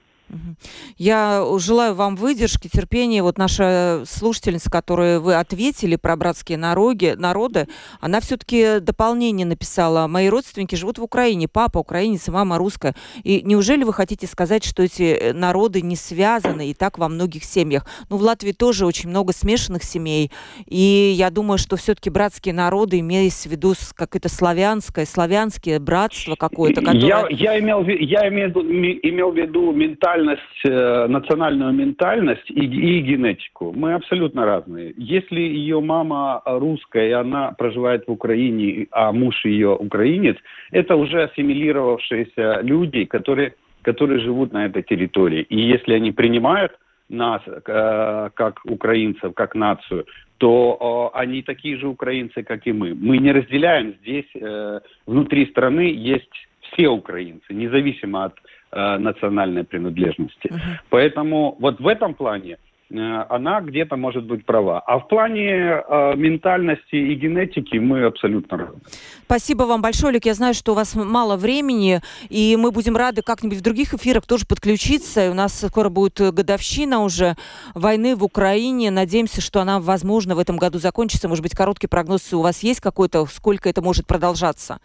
Я 0.97 1.45
желаю 1.57 1.93
вам 1.93 2.15
выдержки, 2.15 2.67
терпения. 2.67 3.21
Вот 3.21 3.37
наша 3.37 4.03
слушательница, 4.05 4.69
которой 4.69 5.19
вы 5.19 5.35
ответили 5.35 5.95
про 5.95 6.15
братские 6.15 6.57
народи, 6.57 7.15
народы, 7.17 7.67
она 7.99 8.19
все-таки 8.19 8.79
дополнение 8.79 9.45
написала. 9.45 10.07
Мои 10.07 10.29
родственники 10.29 10.75
живут 10.75 10.97
в 10.97 11.03
Украине. 11.03 11.47
Папа 11.47 11.79
украинец, 11.79 12.27
мама 12.27 12.57
русская. 12.57 12.95
И 13.23 13.41
неужели 13.43 13.83
вы 13.83 13.93
хотите 13.93 14.27
сказать, 14.27 14.63
что 14.63 14.83
эти 14.83 15.03
э, 15.03 15.33
народы 15.33 15.81
не 15.81 15.95
связаны 15.95 16.69
и 16.69 16.73
так 16.73 16.97
во 16.97 17.07
многих 17.09 17.43
семьях? 17.43 17.85
Ну, 18.09 18.17
в 18.17 18.21
Латвии 18.21 18.51
тоже 18.51 18.85
очень 18.85 19.09
много 19.09 19.33
смешанных 19.33 19.83
семей. 19.83 20.31
И 20.65 21.13
я 21.15 21.29
думаю, 21.29 21.57
что 21.57 21.75
все-таки 21.75 22.09
братские 22.09 22.53
народы, 22.53 22.99
имеясь 22.99 23.45
в 23.45 23.51
виду 23.51 23.73
какое-то 23.95 24.29
славянское, 24.29 25.05
славянское 25.05 25.79
братство 25.79 26.35
какое-то, 26.35 26.81
которое... 26.81 27.05
Я, 27.05 27.27
я, 27.29 27.59
имел, 27.59 27.83
я 27.85 28.27
имел, 28.29 28.49
имел 28.49 29.31
в 29.31 29.37
виду 29.37 29.71
ментальность 29.71 30.14
ментальность, 30.15 30.65
э, 30.65 31.07
национальную 31.07 31.73
ментальность 31.73 32.49
и, 32.49 32.65
и 32.65 33.01
генетику. 33.01 33.73
Мы 33.75 33.93
абсолютно 33.93 34.45
разные. 34.45 34.93
Если 34.97 35.39
ее 35.39 35.79
мама 35.81 36.41
русская, 36.45 37.09
и 37.09 37.11
она 37.11 37.51
проживает 37.51 38.07
в 38.07 38.11
Украине, 38.11 38.87
а 38.91 39.11
муж 39.11 39.45
ее 39.45 39.75
украинец, 39.75 40.37
это 40.71 40.95
уже 40.95 41.23
ассимилировавшиеся 41.23 42.61
люди, 42.61 43.05
которые, 43.05 43.53
которые 43.81 44.19
живут 44.19 44.53
на 44.53 44.65
этой 44.65 44.83
территории. 44.83 45.41
И 45.49 45.59
если 45.59 45.93
они 45.93 46.11
принимают 46.11 46.71
нас 47.09 47.41
э, 47.47 48.29
как 48.33 48.59
украинцев, 48.65 49.33
как 49.35 49.55
нацию, 49.55 50.05
то 50.37 51.11
э, 51.13 51.19
они 51.19 51.43
такие 51.43 51.77
же 51.77 51.87
украинцы, 51.87 52.43
как 52.43 52.65
и 52.67 52.73
мы. 52.73 52.95
Мы 52.95 53.19
не 53.19 53.31
разделяем 53.31 53.95
здесь, 54.01 54.29
э, 54.35 54.79
внутри 55.05 55.45
страны 55.47 55.93
есть 55.95 56.47
все 56.61 56.87
украинцы, 56.87 57.53
независимо 57.53 58.25
от 58.25 58.33
э, 58.75 58.97
национальной 58.97 59.63
принадлежности. 59.63 60.47
Uh-huh. 60.47 60.59
Поэтому 60.89 61.55
вот 61.59 61.79
в 61.79 61.87
этом 61.87 62.13
плане 62.13 62.57
э, 62.89 63.25
она 63.29 63.61
где-то 63.61 63.95
может 63.95 64.25
быть 64.25 64.45
права. 64.45 64.81
А 64.85 64.99
в 64.99 65.07
плане 65.07 65.49
э, 65.49 66.15
ментальности 66.15 66.95
и 66.95 67.15
генетики 67.15 67.77
мы 67.77 68.03
абсолютно 68.03 68.57
разные. 68.57 68.81
Спасибо 69.25 69.63
вам 69.63 69.81
большое, 69.81 70.11
Олег. 70.11 70.25
Я 70.25 70.33
знаю, 70.33 70.53
что 70.53 70.73
у 70.73 70.75
вас 70.75 70.95
мало 70.95 71.37
времени, 71.37 72.01
и 72.29 72.57
мы 72.59 72.71
будем 72.71 72.97
рады 72.97 73.21
как-нибудь 73.21 73.59
в 73.59 73.63
других 73.63 73.93
эфирах 73.93 74.27
тоже 74.27 74.45
подключиться. 74.45 75.25
И 75.25 75.29
у 75.29 75.33
нас 75.33 75.65
скоро 75.65 75.89
будет 75.89 76.19
годовщина 76.19 76.99
уже 76.99 77.35
войны 77.73 78.15
в 78.15 78.23
Украине. 78.23 78.91
Надеемся, 78.91 79.41
что 79.41 79.61
она, 79.61 79.79
возможно, 79.79 80.35
в 80.35 80.39
этом 80.39 80.57
году 80.57 80.79
закончится. 80.79 81.29
Может 81.29 81.43
быть, 81.43 81.55
короткий 81.55 81.87
прогноз 81.87 82.33
у 82.33 82.41
вас 82.41 82.61
есть 82.63 82.81
какой-то, 82.81 83.25
сколько 83.25 83.69
это 83.69 83.81
может 83.81 84.05
продолжаться? 84.05 84.79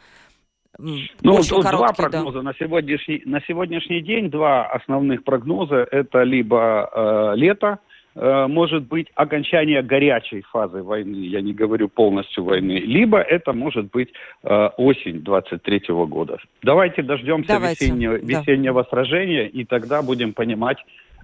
Ну, 1.23 1.35
Очень 1.35 1.49
тут 1.49 1.71
два 1.71 1.93
прогноза 1.93 2.39
да. 2.39 2.43
на 2.43 2.55
сегодняшний 2.55 3.23
на 3.25 3.41
сегодняшний 3.47 4.01
день 4.01 4.31
два 4.31 4.67
основных 4.67 5.25
прогноза 5.25 5.87
это 5.91 6.23
либо 6.23 6.91
э, 6.93 7.37
лето, 7.37 7.79
э, 8.15 8.47
может 8.47 8.85
быть 8.85 9.09
окончание 9.15 9.83
горячей 9.83 10.43
фазы 10.51 10.83
войны, 10.83 11.17
я 11.17 11.41
не 11.41 11.53
говорю 11.53 11.89
полностью 11.89 12.45
войны, 12.45 12.73
либо 12.73 13.19
это 13.19 13.53
может 13.53 13.91
быть 13.91 14.09
э, 14.43 14.69
осень 14.77 15.21
23 15.23 15.83
года. 16.07 16.39
Давайте 16.63 17.03
дождемся 17.03 17.49
Давайте. 17.55 17.87
весеннего, 17.87 18.15
весеннего 18.15 18.83
да. 18.83 18.89
сражения 18.91 19.47
и 19.47 19.65
тогда 19.65 20.03
будем 20.03 20.33
понимать 20.33 20.79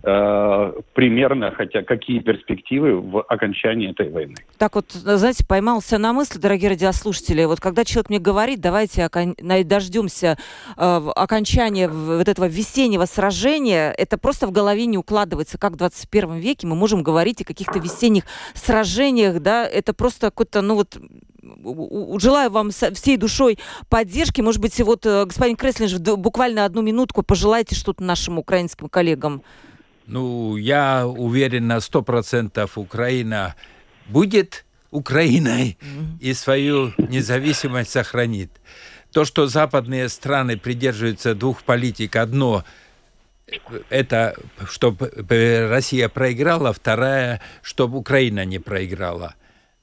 примерно, 0.06 1.50
хотя 1.50 1.82
какие 1.82 2.20
перспективы 2.20 3.00
в 3.00 3.22
окончании 3.22 3.90
этой 3.90 4.08
войны. 4.08 4.36
Так 4.56 4.76
вот, 4.76 4.92
знаете, 4.92 5.44
поймался 5.44 5.98
на 5.98 6.12
мысли, 6.12 6.38
дорогие 6.38 6.70
радиослушатели, 6.70 7.44
вот 7.44 7.58
когда 7.58 7.84
человек 7.84 8.10
мне 8.10 8.18
говорит, 8.20 8.60
давайте 8.60 9.04
окон... 9.04 9.34
дождемся 9.64 10.38
э, 10.76 11.10
окончания 11.16 11.88
вот 11.88 12.28
этого 12.28 12.46
весеннего 12.46 13.06
сражения, 13.06 13.90
это 13.90 14.16
просто 14.16 14.46
в 14.46 14.52
голове 14.52 14.86
не 14.86 14.96
укладывается, 14.96 15.58
как 15.58 15.72
в 15.72 15.76
21 15.76 16.34
веке 16.34 16.68
мы 16.68 16.76
можем 16.76 17.02
говорить 17.02 17.40
о 17.40 17.44
каких-то 17.44 17.80
весенних 17.80 18.22
сражениях, 18.54 19.40
да, 19.40 19.66
это 19.66 19.92
просто 19.92 20.28
какой-то, 20.28 20.62
ну 20.62 20.76
вот, 20.76 20.96
желаю 22.20 22.50
вам 22.50 22.70
всей 22.70 23.16
душой 23.16 23.58
поддержки. 23.88 24.40
Может 24.40 24.60
быть, 24.60 24.80
вот 24.80 25.04
э, 25.04 25.24
господин 25.24 25.56
Креслинж, 25.56 25.98
буквально 25.98 26.64
одну 26.64 26.82
минутку 26.82 27.22
пожелайте 27.22 27.74
что-то 27.74 28.04
нашим 28.04 28.38
украинским 28.38 28.88
коллегам. 28.88 29.42
Ну, 30.06 30.56
я 30.56 31.06
уверен 31.06 31.66
на 31.66 31.80
сто 31.80 32.02
процентов 32.02 32.78
Украина 32.78 33.54
будет 34.06 34.64
Украиной 34.90 35.78
и 36.20 36.32
свою 36.32 36.92
независимость 36.98 37.90
сохранит. 37.90 38.50
То, 39.12 39.24
что 39.24 39.46
западные 39.46 40.08
страны 40.08 40.56
придерживаются 40.56 41.34
двух 41.34 41.62
политик, 41.62 42.16
одно 42.16 42.64
это 43.90 44.36
чтобы 44.68 45.10
Россия 45.70 46.08
проиграла, 46.08 46.72
вторая, 46.72 47.40
чтобы 47.62 47.98
Украина 47.98 48.44
не 48.44 48.58
проиграла. 48.58 49.34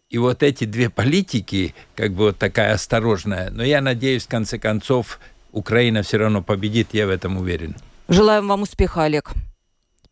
И 0.09 0.17
вот 0.17 0.43
эти 0.43 0.65
две 0.65 0.89
политики, 0.89 1.73
как 1.95 2.11
бы 2.11 2.25
вот 2.25 2.37
такая 2.37 2.73
осторожная, 2.73 3.49
но 3.49 3.63
я 3.63 3.81
надеюсь, 3.81 4.25
в 4.25 4.29
конце 4.29 4.59
концов, 4.59 5.19
Украина 5.51 6.03
все 6.03 6.17
равно 6.17 6.43
победит, 6.43 6.89
я 6.93 7.07
в 7.07 7.09
этом 7.09 7.37
уверен. 7.37 7.75
Желаем 8.09 8.47
вам 8.47 8.61
успеха, 8.61 9.03
Олег. 9.03 9.33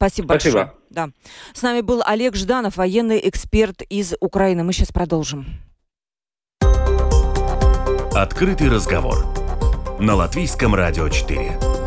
Спасибо, 0.01 0.33
Спасибо. 0.33 0.57
большое. 0.57 0.73
Да. 0.89 1.09
С 1.53 1.61
нами 1.61 1.81
был 1.81 2.01
Олег 2.03 2.35
Жданов, 2.35 2.77
военный 2.77 3.21
эксперт 3.29 3.83
из 3.83 4.15
Украины. 4.19 4.63
Мы 4.63 4.73
сейчас 4.73 4.91
продолжим. 4.91 5.45
Открытый 8.15 8.69
разговор 8.69 9.27
на 9.99 10.15
Латвийском 10.15 10.73
радио 10.73 11.07
4. 11.07 11.80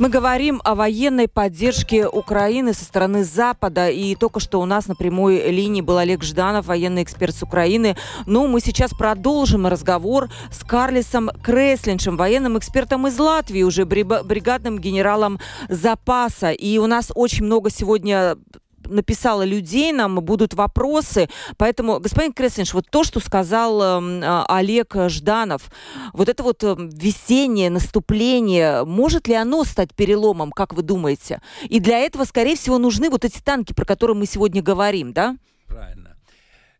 Мы 0.00 0.08
говорим 0.08 0.60
о 0.64 0.74
военной 0.74 1.28
поддержке 1.28 2.08
Украины 2.08 2.74
со 2.74 2.84
стороны 2.84 3.22
Запада. 3.22 3.88
И 3.88 4.16
только 4.16 4.40
что 4.40 4.60
у 4.60 4.64
нас 4.64 4.88
на 4.88 4.96
прямой 4.96 5.48
линии 5.52 5.82
был 5.82 5.98
Олег 5.98 6.24
Жданов, 6.24 6.66
военный 6.66 7.04
эксперт 7.04 7.32
с 7.32 7.44
Украины. 7.44 7.96
Но 8.26 8.48
мы 8.48 8.60
сейчас 8.60 8.90
продолжим 8.90 9.68
разговор 9.68 10.30
с 10.50 10.64
Карлисом 10.64 11.30
Креслиншем, 11.44 12.16
военным 12.16 12.58
экспертом 12.58 13.06
из 13.06 13.16
Латвии, 13.20 13.62
уже 13.62 13.84
бригадным 13.84 14.80
генералом 14.80 15.38
запаса. 15.68 16.50
И 16.50 16.76
у 16.78 16.88
нас 16.88 17.12
очень 17.14 17.44
много 17.44 17.70
сегодня 17.70 18.36
написала 18.86 19.42
людей, 19.44 19.92
нам 19.92 20.16
будут 20.16 20.54
вопросы. 20.54 21.28
Поэтому, 21.56 22.00
господин 22.00 22.32
Креслинш, 22.32 22.74
вот 22.74 22.86
то, 22.90 23.04
что 23.04 23.20
сказал 23.20 23.82
эм, 23.82 24.22
э, 24.22 24.44
Олег 24.48 24.94
Жданов, 25.08 25.70
вот 26.12 26.28
это 26.28 26.42
вот 26.42 26.62
э, 26.64 26.74
весеннее 26.78 27.70
наступление, 27.70 28.84
может 28.84 29.28
ли 29.28 29.34
оно 29.34 29.64
стать 29.64 29.94
переломом, 29.94 30.52
как 30.52 30.74
вы 30.74 30.82
думаете? 30.82 31.40
И 31.68 31.80
для 31.80 31.98
этого, 31.98 32.24
скорее 32.24 32.56
всего, 32.56 32.78
нужны 32.78 33.10
вот 33.10 33.24
эти 33.24 33.40
танки, 33.40 33.72
про 33.72 33.84
которые 33.84 34.16
мы 34.16 34.26
сегодня 34.26 34.62
говорим, 34.62 35.12
да? 35.12 35.36
Правильно. 35.66 36.14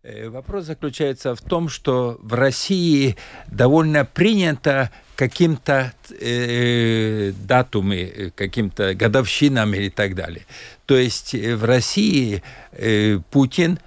Э, 0.04 0.28
вопрос 0.28 0.64
заключается 0.64 1.34
в 1.34 1.40
том, 1.40 1.70
что 1.70 2.18
в 2.22 2.34
России 2.34 3.16
довольно 3.50 4.04
принято 4.04 4.90
каким-то 5.16 5.94
э, 6.20 7.32
датумы, 7.32 8.00
э, 8.02 8.30
каким-то 8.30 8.94
годовщинами 8.94 9.86
и 9.86 9.90
так 9.90 10.14
далее. 10.14 10.44
То 10.86 10.96
есть 10.96 11.34
э, 11.34 11.56
в 11.56 11.64
России 11.64 12.42
э, 12.72 13.18
Путин 13.30 13.78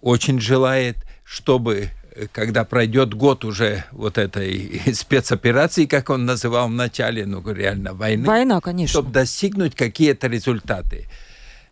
очень 0.00 0.40
желает, 0.40 0.96
чтобы 1.24 1.88
э, 2.14 2.26
когда 2.30 2.64
пройдет 2.64 3.14
год 3.14 3.44
уже 3.44 3.84
вот 3.92 4.18
этой 4.18 4.82
спецоперации, 4.94 5.86
как 5.86 6.10
он 6.10 6.26
называл 6.26 6.68
в 6.68 6.72
начале, 6.72 7.24
ну 7.24 7.42
реально 7.52 7.94
войны, 7.94 8.26
Война, 8.26 8.60
конечно. 8.60 8.92
чтобы 9.00 9.12
достигнуть 9.12 9.74
какие-то 9.74 10.26
результаты. 10.26 11.06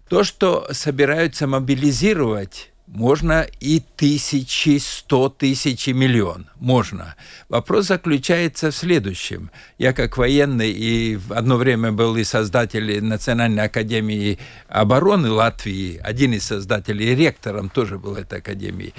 То, 0.09 0.25
что 0.25 0.67
собираются 0.73 1.47
мобилизировать 1.47 2.71
можно 2.93 3.47
и 3.61 3.81
тысячи, 3.97 4.79
сто 4.79 5.29
тысяч 5.29 5.87
и 5.87 5.93
миллион. 5.93 6.47
Можно. 6.59 7.15
Вопрос 7.49 7.87
заключается 7.87 8.73
в 8.73 8.77
следующем. 8.77 9.53
Я 9.79 9.93
как 9.93 10.17
военный 10.17 10.73
и 10.73 11.15
в 11.15 11.33
одно 11.33 11.57
время 11.57 11.93
был 11.93 12.17
и 12.17 12.25
создатель 12.25 13.03
Национальной 13.03 13.65
академии 13.65 14.41
обороны 14.69 15.31
Латвии, 15.31 16.01
один 16.03 16.33
из 16.33 16.43
создателей, 16.43 17.13
и 17.13 17.15
ректором 17.15 17.71
тоже 17.71 17.97
был 17.97 18.17
этой 18.17 18.41
академии. 18.41 18.93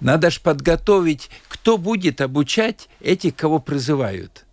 Надо 0.00 0.30
же 0.30 0.40
подготовить, 0.40 1.30
кто 1.48 1.76
будет 1.76 2.22
обучать 2.22 2.88
этих, 3.00 3.36
кого 3.36 3.58
призывают. 3.58 4.45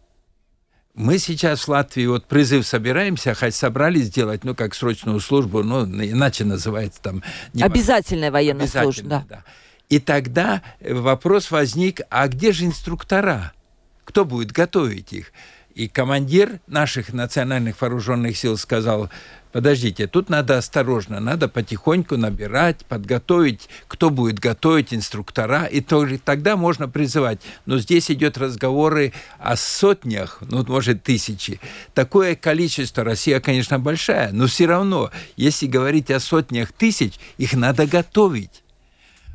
Мы 0.95 1.17
сейчас 1.17 1.61
в 1.61 1.69
Латвии 1.69 2.05
вот 2.05 2.27
призыв 2.27 2.67
собираемся, 2.67 3.33
хоть 3.33 3.55
собрались 3.55 4.05
сделать, 4.05 4.43
ну, 4.43 4.53
как 4.53 4.75
срочную 4.75 5.19
службу, 5.19 5.63
ну, 5.63 5.85
иначе 5.85 6.45
называется 6.45 7.01
там... 7.01 7.23
Не 7.53 7.63
Обязательная 7.63 8.31
военная 8.31 8.67
служба, 8.67 9.09
да. 9.09 9.25
да. 9.27 9.43
И 9.89 9.99
тогда 9.99 10.61
вопрос 10.79 11.49
возник, 11.49 12.01
а 12.09 12.27
где 12.27 12.51
же 12.51 12.65
инструктора? 12.65 13.53
Кто 14.05 14.23
будет 14.23 14.51
готовить 14.51 15.13
их? 15.13 15.33
И 15.73 15.87
командир 15.87 16.59
наших 16.67 17.11
национальных 17.11 17.81
вооруженных 17.81 18.37
сил 18.37 18.55
сказал, 18.57 19.09
подождите, 19.53 20.07
тут 20.07 20.29
надо 20.29 20.57
осторожно, 20.57 21.21
надо 21.21 21.47
потихоньку 21.47 22.17
набирать, 22.17 22.83
подготовить, 22.85 23.69
кто 23.87 24.09
будет 24.09 24.39
готовить 24.39 24.93
инструктора, 24.93 25.65
и 25.65 25.79
только 25.79 26.17
тогда 26.17 26.57
можно 26.57 26.89
призывать. 26.89 27.39
Но 27.65 27.77
здесь 27.77 28.11
идет 28.11 28.37
разговоры 28.37 29.13
о 29.39 29.55
сотнях, 29.55 30.39
ну, 30.41 30.65
может, 30.67 31.03
тысячи. 31.03 31.61
Такое 31.93 32.35
количество, 32.35 33.03
Россия, 33.03 33.39
конечно, 33.39 33.79
большая, 33.79 34.31
но 34.33 34.47
все 34.47 34.65
равно, 34.65 35.11
если 35.37 35.67
говорить 35.67 36.11
о 36.11 36.19
сотнях 36.19 36.71
тысяч, 36.73 37.13
их 37.37 37.53
надо 37.53 37.85
готовить. 37.85 38.62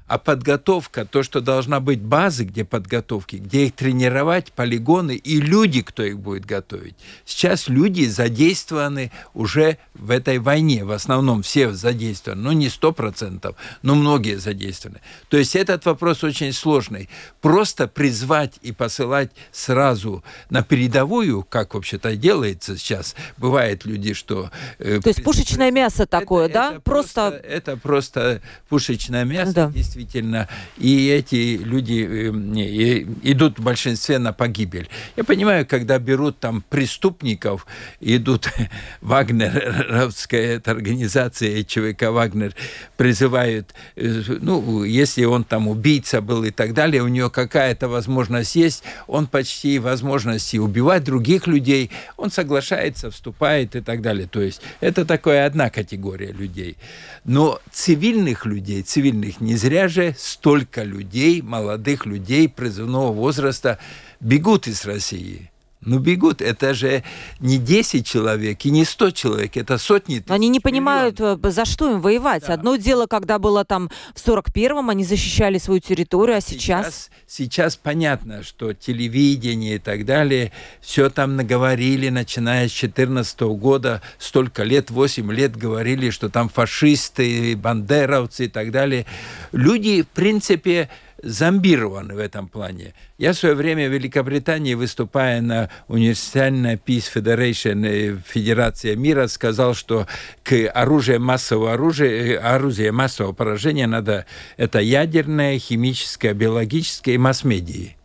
А 0.08 0.16
подготовка, 0.16 1.04
то, 1.04 1.22
что 1.22 1.42
должна 1.42 1.80
быть 1.80 2.00
базы, 2.00 2.44
где 2.44 2.64
подготовки, 2.64 3.36
где 3.36 3.66
их 3.66 3.74
тренировать, 3.74 4.52
полигоны 4.52 5.16
и 5.16 5.38
люди, 5.38 5.82
кто 5.82 6.02
их 6.02 6.18
будет 6.18 6.46
готовить. 6.46 6.96
Сейчас 7.26 7.68
люди 7.68 8.06
задействованы 8.06 9.12
уже 9.34 9.76
в 9.94 10.10
этой 10.10 10.38
войне, 10.38 10.86
в 10.86 10.92
основном 10.92 11.42
все 11.42 11.72
задействованы, 11.72 12.40
ну 12.40 12.52
не 12.52 12.70
сто 12.70 12.92
процентов, 12.92 13.56
но 13.82 13.94
многие 13.94 14.38
задействованы. 14.38 15.00
То 15.28 15.36
есть 15.36 15.54
этот 15.54 15.84
вопрос 15.84 16.24
очень 16.24 16.54
сложный. 16.54 17.10
Просто 17.42 17.86
призвать 17.86 18.54
и 18.62 18.72
посылать 18.72 19.30
сразу 19.52 20.24
на 20.48 20.62
передовую, 20.62 21.42
как 21.42 21.74
вообще-то 21.74 22.16
делается 22.16 22.78
сейчас, 22.78 23.14
бывает 23.36 23.84
люди, 23.84 24.14
что... 24.14 24.50
Э, 24.78 25.00
То 25.02 25.10
есть 25.10 25.22
пушечное 25.22 25.70
мясо 25.70 26.06
такое, 26.06 26.46
это, 26.46 26.54
да? 26.54 26.70
Это 26.70 26.80
просто... 26.80 27.30
просто... 27.30 27.48
Это 27.48 27.76
просто 27.76 28.42
пушечное 28.70 29.24
мясо, 29.24 29.52
да. 29.52 29.66
действительно 29.70 29.97
действительно, 29.98 30.48
и 30.76 31.08
эти 31.08 31.56
люди 31.56 32.06
э, 32.08 33.04
идут 33.22 33.58
в 33.58 33.62
большинстве 33.62 34.18
на 34.18 34.32
погибель. 34.32 34.88
Я 35.16 35.24
понимаю, 35.24 35.66
когда 35.66 35.98
берут 35.98 36.38
там 36.38 36.62
преступников, 36.68 37.66
идут 38.00 38.48
вагнеровская 39.00 40.62
организация 40.64 41.64
ЧВК 41.64 42.11
«Вагнер», 42.11 42.54
призывают, 42.96 43.74
э, 43.96 44.22
ну, 44.40 44.84
если 44.84 45.24
он 45.24 45.44
там 45.44 45.68
убийца 45.68 46.20
был 46.20 46.44
и 46.44 46.50
так 46.50 46.74
далее, 46.74 47.02
у 47.02 47.08
него 47.08 47.30
какая-то 47.30 47.88
возможность 47.88 48.56
есть, 48.56 48.84
он 49.06 49.26
почти 49.26 49.78
возможности 49.78 50.56
убивать 50.56 51.04
других 51.04 51.46
людей, 51.46 51.90
он 52.16 52.30
соглашается, 52.30 53.11
вступает 53.11 53.76
и 53.76 53.80
так 53.80 54.00
далее. 54.02 54.28
То 54.28 54.40
есть 54.40 54.61
это 54.80 55.04
такая 55.04 55.46
одна 55.46 55.70
категория 55.70 56.32
людей. 56.32 56.76
Но 57.24 57.61
цивильных 57.72 58.46
людей, 58.46 58.82
цивильных 58.82 59.40
не 59.40 59.56
зря 59.56 59.88
же 59.88 60.14
столько 60.18 60.83
людей, 60.83 61.42
молодых 61.42 62.07
людей 62.07 62.48
призывного 62.48 63.12
возраста 63.12 63.79
бегут 64.20 64.66
из 64.66 64.85
России. 64.85 65.51
Ну, 65.80 66.00
бегут. 66.00 66.42
Это 66.42 66.74
же 66.74 67.04
не 67.38 67.58
10 67.58 68.04
человек 68.04 68.64
и 68.64 68.70
не 68.70 68.84
100 68.84 69.10
человек, 69.12 69.56
это 69.56 69.78
сотни 69.78 70.18
тысяч. 70.18 70.30
Они 70.30 70.48
не 70.48 70.58
понимают, 70.58 71.20
миллионов. 71.20 71.44
Э, 71.44 71.50
за 71.50 71.64
что 71.64 71.90
им 71.90 72.00
воевать. 72.00 72.44
Да. 72.46 72.54
Одно 72.54 72.76
дело, 72.76 73.06
когда 73.06 73.38
было 73.38 73.64
там 73.64 73.88
в 74.14 74.26
41-м, 74.26 74.90
они 74.90 75.04
защищали 75.04 75.58
свою 75.58 75.80
территорию, 75.80 76.38
а 76.38 76.40
сейчас... 76.40 76.86
сейчас... 76.86 77.10
Сейчас 77.26 77.76
понятно, 77.76 78.42
что 78.42 78.72
телевидение 78.72 79.76
и 79.76 79.78
так 79.78 80.04
далее, 80.04 80.50
все 80.80 81.10
там 81.10 81.36
наговорили, 81.36 82.08
начиная 82.08 82.68
с 82.68 82.72
14 82.72 83.38
-го 83.40 83.56
года, 83.56 84.02
столько 84.18 84.64
лет, 84.64 84.90
8 84.90 85.30
лет 85.32 85.56
говорили, 85.56 86.10
что 86.10 86.28
там 86.28 86.48
фашисты, 86.48 87.56
бандеровцы 87.56 88.46
и 88.46 88.48
так 88.48 88.72
далее. 88.72 89.06
Люди, 89.52 90.02
в 90.02 90.08
принципе, 90.08 90.88
зомбированы 91.22 92.14
в 92.14 92.18
этом 92.18 92.48
плане. 92.48 92.94
Я 93.18 93.33
в 93.33 93.38
свое 93.38 93.54
время 93.54 93.88
в 93.88 93.92
Великобритании, 93.92 94.74
выступая 94.74 95.40
на 95.40 95.70
универсальной 95.88 96.74
Peace 96.74 97.12
Federation 97.12 97.87
э, 97.87 98.18
Федерация 98.26 98.96
мира, 98.96 99.26
сказал, 99.26 99.74
что 99.74 100.07
к 100.42 100.68
оружию 100.72 101.20
массового 101.20 101.74
оружия, 101.74 102.11
э, 102.11 102.37
оружие 102.37 102.92
массового 102.92 103.33
поражения 103.33 103.87
надо 103.87 104.26
это 104.57 104.81
ядерное, 104.81 105.59
химическое, 105.59 106.35
биологическое 106.35 107.14
и 107.14 107.18
масс-медии 107.18 107.98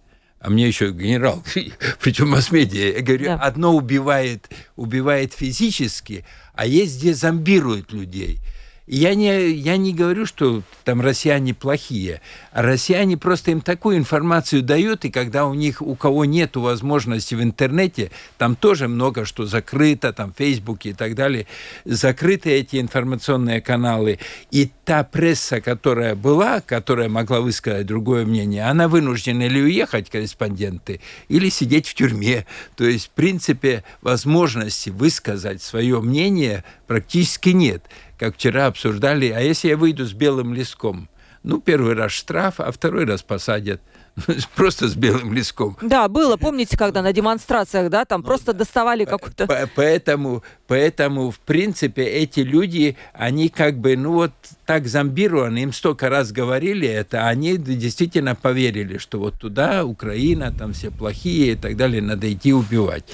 а 0.43 0.49
мне 0.49 0.67
еще 0.67 0.91
генерал, 0.91 1.41
причем 2.01 2.27
масс-медиа. 2.27 2.97
Я 2.97 3.01
говорю, 3.01 3.25
да. 3.25 3.35
одно 3.35 3.73
убивает, 3.73 4.49
убивает 4.75 5.33
физически, 5.33 6.25
а 6.53 6.65
есть 6.65 6.99
где 6.99 7.13
зомбирует 7.13 7.93
людей. 7.93 8.39
Я 8.85 9.15
не, 9.15 9.51
я 9.51 9.77
не 9.77 9.93
говорю, 9.93 10.25
что 10.25 10.61
там 10.83 10.99
россияне 10.99 11.53
плохие, 11.53 12.19
россияне 12.51 13.15
просто 13.15 13.51
им 13.51 13.61
такую 13.61 13.95
информацию 13.95 14.61
дают, 14.61 15.05
и 15.05 15.09
когда 15.09 15.45
у 15.45 15.53
них, 15.53 15.81
у 15.81 15.95
кого 15.95 16.25
нет 16.25 16.57
возможности 16.57 17.33
в 17.33 17.41
интернете, 17.41 18.11
там 18.37 18.57
тоже 18.57 18.89
много 18.89 19.23
что 19.23 19.45
закрыто, 19.45 20.11
там 20.11 20.33
Фейсбуке 20.37 20.89
и 20.89 20.93
так 20.93 21.15
далее, 21.15 21.47
закрыты 21.85 22.51
эти 22.51 22.81
информационные 22.81 23.61
каналы, 23.61 24.19
и 24.51 24.69
та 24.83 25.05
пресса, 25.05 25.61
которая 25.61 26.15
была, 26.15 26.59
которая 26.59 27.07
могла 27.07 27.39
высказать 27.39 27.85
другое 27.85 28.25
мнение, 28.25 28.65
она 28.65 28.89
вынуждена 28.89 29.43
или 29.43 29.61
уехать, 29.61 30.09
корреспонденты, 30.09 30.99
или 31.29 31.47
сидеть 31.47 31.87
в 31.87 31.93
тюрьме. 31.93 32.45
То 32.75 32.83
есть, 32.83 33.07
в 33.07 33.11
принципе, 33.11 33.85
возможности 34.01 34.89
высказать 34.89 35.61
свое 35.61 36.01
мнение 36.01 36.65
практически 36.85 37.49
нет 37.49 37.85
как 38.17 38.35
вчера 38.35 38.67
обсуждали, 38.67 39.29
а 39.29 39.39
если 39.39 39.69
я 39.69 39.77
выйду 39.77 40.05
с 40.05 40.13
белым 40.13 40.53
листком? 40.53 41.09
Ну, 41.43 41.59
первый 41.59 41.93
раз 41.93 42.11
штраф, 42.11 42.59
а 42.59 42.71
второй 42.71 43.05
раз 43.05 43.21
посадят. 43.21 43.81
Просто 44.55 44.87
с 44.87 44.95
белым 44.95 45.33
листком. 45.33 45.75
Да, 45.81 46.07
было, 46.07 46.37
помните, 46.37 46.77
когда 46.77 47.01
на 47.01 47.13
демонстрациях, 47.13 47.89
да, 47.89 48.05
там 48.05 48.21
ну, 48.21 48.27
просто 48.27 48.53
да. 48.53 48.59
доставали 48.59 49.05
какую-то... 49.05 49.47
Поэтому, 49.75 50.43
поэтому, 50.67 51.31
в 51.31 51.39
принципе, 51.39 52.03
эти 52.03 52.41
люди, 52.41 52.95
они 53.13 53.49
как 53.49 53.79
бы, 53.79 53.97
ну 53.97 54.13
вот 54.13 54.31
так 54.65 54.87
зомбированы, 54.87 55.63
им 55.63 55.73
столько 55.73 56.09
раз 56.09 56.31
говорили 56.31 56.87
это, 56.87 57.27
они 57.27 57.57
действительно 57.57 58.35
поверили, 58.35 58.99
что 58.99 59.19
вот 59.19 59.39
туда 59.39 59.83
Украина, 59.83 60.53
там 60.53 60.73
все 60.73 60.91
плохие 60.91 61.53
и 61.53 61.55
так 61.55 61.75
далее, 61.75 62.01
надо 62.01 62.31
идти 62.31 62.53
убивать. 62.53 63.05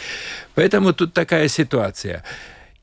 Поэтому 0.54 0.94
тут 0.94 1.14
такая 1.14 1.48
ситуация. 1.48 2.26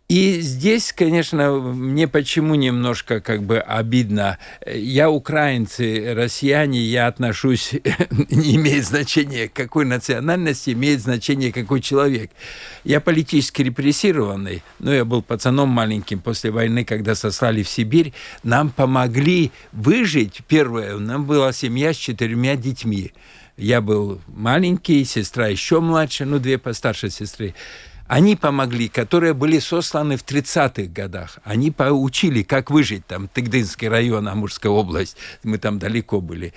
И 0.08 0.40
здесь, 0.40 0.92
конечно, 0.92 1.50
мне 1.58 2.06
почему 2.06 2.54
немножко 2.54 3.20
как 3.20 3.42
бы 3.42 3.58
обидно. 3.58 4.38
Я 4.64 5.10
украинцы, 5.10 6.14
россияне, 6.14 6.80
я 6.80 7.08
отношусь, 7.08 7.72
не 8.30 8.54
имеет 8.54 8.86
значения, 8.86 9.50
какой 9.52 9.84
национальности, 9.84 10.70
имеет 10.70 11.00
значение, 11.00 11.52
какой 11.52 11.80
человек. 11.80 12.30
Я 12.84 13.00
политически 13.00 13.62
репрессированный, 13.62 14.62
но 14.78 14.94
я 14.94 15.04
был 15.04 15.22
пацаном 15.22 15.70
маленьким 15.70 16.20
после 16.20 16.52
войны, 16.52 16.84
когда 16.84 17.16
сослали 17.16 17.64
в 17.64 17.68
Сибирь. 17.68 18.12
Нам 18.44 18.70
помогли 18.70 19.50
выжить. 19.72 20.42
Первое, 20.46 20.98
нам 20.98 21.24
была 21.24 21.52
семья 21.52 21.92
с 21.92 21.96
четырьмя 21.96 22.54
детьми. 22.54 23.10
Я 23.56 23.80
был 23.80 24.20
маленький, 24.28 25.04
сестра 25.04 25.48
еще 25.48 25.80
младше, 25.80 26.26
ну, 26.26 26.38
две 26.38 26.58
постарше 26.58 27.10
сестры. 27.10 27.54
Они 28.06 28.36
помогли, 28.36 28.88
которые 28.88 29.34
были 29.34 29.58
сосланы 29.58 30.16
в 30.16 30.24
30-х 30.24 30.92
годах. 30.92 31.38
Они 31.44 31.70
поучили, 31.70 32.42
как 32.42 32.70
выжить 32.70 33.06
там, 33.06 33.28
Тыгдынский 33.28 33.88
район, 33.88 34.28
Амурская 34.28 34.70
область. 34.70 35.16
Мы 35.42 35.58
там 35.58 35.78
далеко 35.78 36.20
были. 36.20 36.54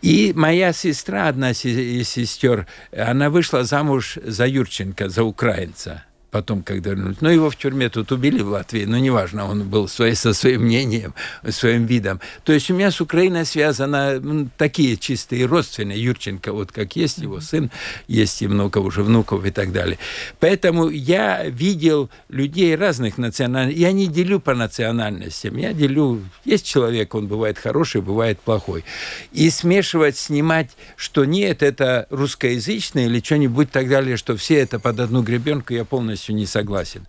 И 0.00 0.32
моя 0.34 0.72
сестра, 0.72 1.28
одна 1.28 1.50
из 1.50 2.08
сестер, 2.08 2.66
она 2.96 3.30
вышла 3.30 3.64
замуж 3.64 4.18
за 4.22 4.46
Юрченко, 4.46 5.08
за 5.08 5.24
украинца 5.24 6.04
потом, 6.30 6.62
когда 6.62 6.90
вернулись. 6.90 7.20
Ну, 7.20 7.30
его 7.30 7.50
в 7.50 7.56
тюрьме 7.56 7.88
тут 7.88 8.12
убили 8.12 8.42
в 8.42 8.48
Латвии, 8.48 8.84
но 8.84 8.98
неважно, 8.98 9.46
он 9.48 9.68
был 9.68 9.88
своей, 9.88 10.14
со 10.14 10.34
своим 10.34 10.62
мнением, 10.62 11.14
своим 11.48 11.86
видом. 11.86 12.20
То 12.44 12.52
есть 12.52 12.70
у 12.70 12.74
меня 12.74 12.90
с 12.90 13.00
Украиной 13.00 13.46
связано 13.46 14.20
ну, 14.20 14.48
такие 14.56 14.96
чистые 14.96 15.46
родственные. 15.46 16.02
Юрченко, 16.02 16.52
вот 16.52 16.70
как 16.72 16.96
есть 16.96 17.18
его 17.18 17.40
сын, 17.40 17.70
есть 18.06 18.42
и 18.42 18.48
много 18.48 18.78
уже 18.78 19.02
внуков 19.02 19.44
и 19.46 19.50
так 19.50 19.72
далее. 19.72 19.98
Поэтому 20.38 20.88
я 20.90 21.44
видел 21.44 22.10
людей 22.28 22.76
разных 22.76 23.16
национальностей. 23.16 23.80
Я 23.80 23.92
не 23.92 24.06
делю 24.06 24.40
по 24.40 24.54
национальностям, 24.54 25.56
я 25.56 25.72
делю... 25.72 26.22
Есть 26.44 26.66
человек, 26.66 27.14
он 27.14 27.26
бывает 27.26 27.58
хороший, 27.58 28.02
бывает 28.02 28.38
плохой. 28.40 28.84
И 29.32 29.48
смешивать, 29.50 30.18
снимать, 30.18 30.70
что 30.96 31.24
нет, 31.24 31.62
это 31.62 32.06
русскоязычное 32.10 33.06
или 33.06 33.20
что-нибудь 33.20 33.70
так 33.70 33.88
далее, 33.88 34.16
что 34.16 34.36
все 34.36 34.56
это 34.56 34.78
под 34.78 35.00
одну 35.00 35.22
гребенку, 35.22 35.72
я 35.72 35.84
полностью 35.84 36.17
полностью 36.18 36.34
не 36.34 36.46
согласен. 36.46 37.06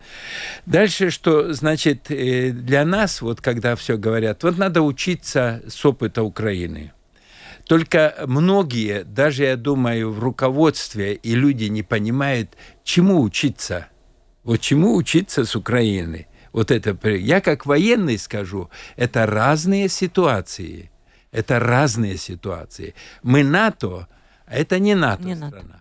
Дальше, 0.65 1.09
что 1.09 1.53
значит 1.53 2.11
э, 2.11 2.51
для 2.51 2.85
нас, 2.85 3.21
вот 3.21 3.41
когда 3.41 3.75
все 3.75 3.97
говорят, 3.97 4.43
вот 4.43 4.57
надо 4.57 4.81
учиться 4.81 5.61
с 5.67 5.85
опыта 5.85 6.23
Украины. 6.23 6.91
Только 7.67 8.13
многие, 8.27 9.03
даже 9.03 9.43
я 9.43 9.55
думаю, 9.55 10.11
в 10.11 10.19
руководстве 10.19 11.13
и 11.13 11.35
люди 11.35 11.69
не 11.69 11.83
понимают, 11.83 12.49
чему 12.83 13.21
учиться. 13.21 13.87
Вот 14.43 14.61
чему 14.61 14.95
учиться 14.95 15.43
с 15.43 15.55
Украины. 15.55 16.25
Вот 16.51 16.71
это 16.71 16.97
я 17.09 17.41
как 17.41 17.65
военный 17.65 18.17
скажу, 18.17 18.69
это 18.97 19.25
разные 19.25 19.89
ситуации. 19.89 20.89
Это 21.31 21.59
разные 21.59 22.17
ситуации. 22.17 22.93
Мы 23.23 23.43
НАТО, 23.43 24.07
а 24.47 24.55
это 24.55 24.79
не 24.79 24.95
НАТО 24.95 25.23
не 25.23 25.35
страна. 25.35 25.61
НАТО. 25.61 25.78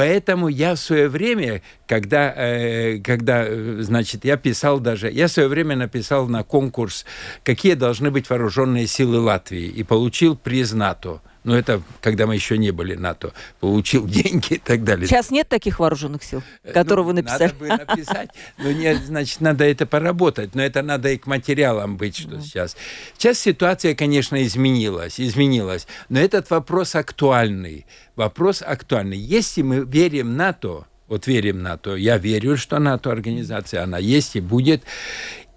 Поэтому 0.00 0.48
я 0.48 0.76
в 0.76 0.78
свое 0.78 1.10
время, 1.10 1.60
когда, 1.86 2.32
э, 2.34 3.00
когда, 3.00 3.46
значит, 3.82 4.24
я 4.24 4.38
писал 4.38 4.80
даже, 4.80 5.10
я 5.10 5.26
в 5.26 5.30
свое 5.30 5.46
время 5.46 5.76
написал 5.76 6.26
на 6.26 6.42
конкурс, 6.42 7.04
какие 7.44 7.74
должны 7.74 8.10
быть 8.10 8.30
вооруженные 8.30 8.86
силы 8.86 9.20
Латвии, 9.20 9.66
и 9.66 9.82
получил 9.82 10.38
приз 10.38 10.72
НАТО 10.72 11.20
но 11.44 11.56
это 11.56 11.82
когда 12.00 12.26
мы 12.26 12.34
еще 12.34 12.58
не 12.58 12.70
были 12.70 12.94
НАТО, 12.94 13.32
получил 13.60 14.06
деньги 14.08 14.54
и 14.54 14.58
так 14.58 14.84
далее. 14.84 15.06
Сейчас 15.06 15.30
нет 15.30 15.48
таких 15.48 15.78
вооруженных 15.78 16.22
сил, 16.22 16.42
э, 16.62 16.72
которые 16.72 17.04
ну, 17.04 17.08
вы 17.08 17.12
написали? 17.14 17.42
Надо 17.42 17.54
бы 17.54 17.68
написать, 17.68 18.30
но 18.58 18.72
нет, 18.72 18.98
значит, 19.04 19.40
надо 19.40 19.64
это 19.64 19.86
поработать, 19.86 20.54
но 20.54 20.62
это 20.62 20.82
надо 20.82 21.10
и 21.10 21.18
к 21.18 21.26
материалам 21.26 21.96
быть, 21.96 22.16
что 22.16 22.36
mm. 22.36 22.42
сейчас. 22.42 22.76
Сейчас 23.16 23.38
ситуация, 23.38 23.94
конечно, 23.94 24.42
изменилась, 24.42 25.20
изменилась, 25.20 25.86
но 26.08 26.20
этот 26.20 26.50
вопрос 26.50 26.94
актуальный, 26.94 27.86
вопрос 28.16 28.62
актуальный. 28.62 29.18
Если 29.18 29.62
мы 29.62 29.84
верим 29.84 30.36
НАТО, 30.36 30.86
вот 31.10 31.26
верим 31.26 31.58
в 31.58 31.62
НАТО, 31.62 31.96
я 31.96 32.18
верю, 32.18 32.56
что 32.56 32.78
НАТО 32.78 33.10
организация, 33.10 33.82
она 33.82 33.98
есть 33.98 34.36
и 34.36 34.40
будет, 34.40 34.84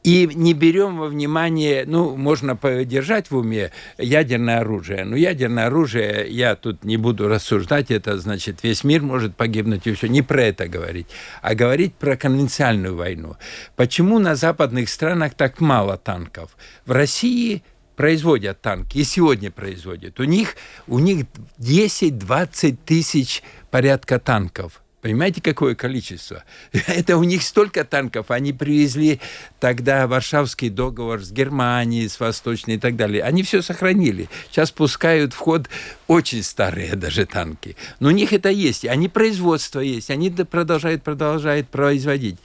и 0.04 0.30
не 0.34 0.54
берем 0.54 0.98
во 0.98 1.08
внимание, 1.08 1.86
ну, 1.88 2.16
можно 2.18 2.56
подержать 2.56 3.32
в 3.32 3.38
уме 3.38 3.72
ядерное 3.98 4.60
оружие. 4.60 5.06
Но 5.06 5.16
ядерное 5.16 5.68
оружие, 5.68 6.28
я 6.30 6.56
тут 6.56 6.84
не 6.84 6.98
буду 6.98 7.28
рассуждать, 7.30 7.90
это 7.90 8.18
значит, 8.18 8.64
весь 8.64 8.84
мир 8.84 9.02
может 9.02 9.36
погибнуть 9.36 9.88
и 9.88 9.94
все. 9.94 10.08
Не 10.08 10.22
про 10.22 10.44
это 10.44 10.68
говорить, 10.68 11.08
а 11.42 11.56
говорить 11.56 11.96
про 11.96 12.18
конвенциальную 12.18 12.96
войну. 12.96 13.38
Почему 13.78 14.20
на 14.20 14.36
западных 14.36 14.90
странах 14.90 15.36
так 15.36 15.62
мало 15.62 15.98
танков? 15.98 16.58
В 16.86 16.92
России 16.92 17.64
производят 17.96 18.60
танки, 18.62 18.98
и 18.98 19.04
сегодня 19.04 19.52
производят. 19.52 20.20
У 20.20 20.24
них, 20.24 20.56
у 20.88 21.00
них 21.00 21.26
10-20 21.60 22.78
тысяч 22.86 23.42
порядка 23.72 24.20
танков. 24.20 24.83
Понимаете, 25.04 25.42
какое 25.42 25.76
количество? 25.76 26.46
Это 26.72 27.18
у 27.18 27.24
них 27.26 27.44
столько 27.44 27.84
танков. 27.84 28.32
Они 28.32 28.54
привезли 28.54 29.20
тогда 29.60 30.08
Варшавский 30.08 30.70
договор 30.70 31.22
с 31.22 31.30
Германией, 31.30 32.08
с 32.08 32.22
Восточной 32.22 32.76
и 32.76 32.78
так 32.78 32.96
далее. 32.96 33.22
Они 33.22 33.44
все 33.44 33.62
сохранили. 33.62 34.30
Сейчас 34.50 34.72
пускают 34.72 35.34
в 35.34 35.38
ход 35.38 35.68
очень 36.08 36.42
старые 36.42 36.96
даже 36.96 37.26
танки. 37.26 37.76
Но 38.00 38.08
у 38.08 38.12
них 38.12 38.32
это 38.32 38.48
есть. 38.50 38.86
Они 38.86 39.10
производство 39.10 39.82
есть. 39.82 40.10
Они 40.10 40.30
продолжают, 40.30 41.04
продолжают 41.04 41.68
производить. 41.68 42.38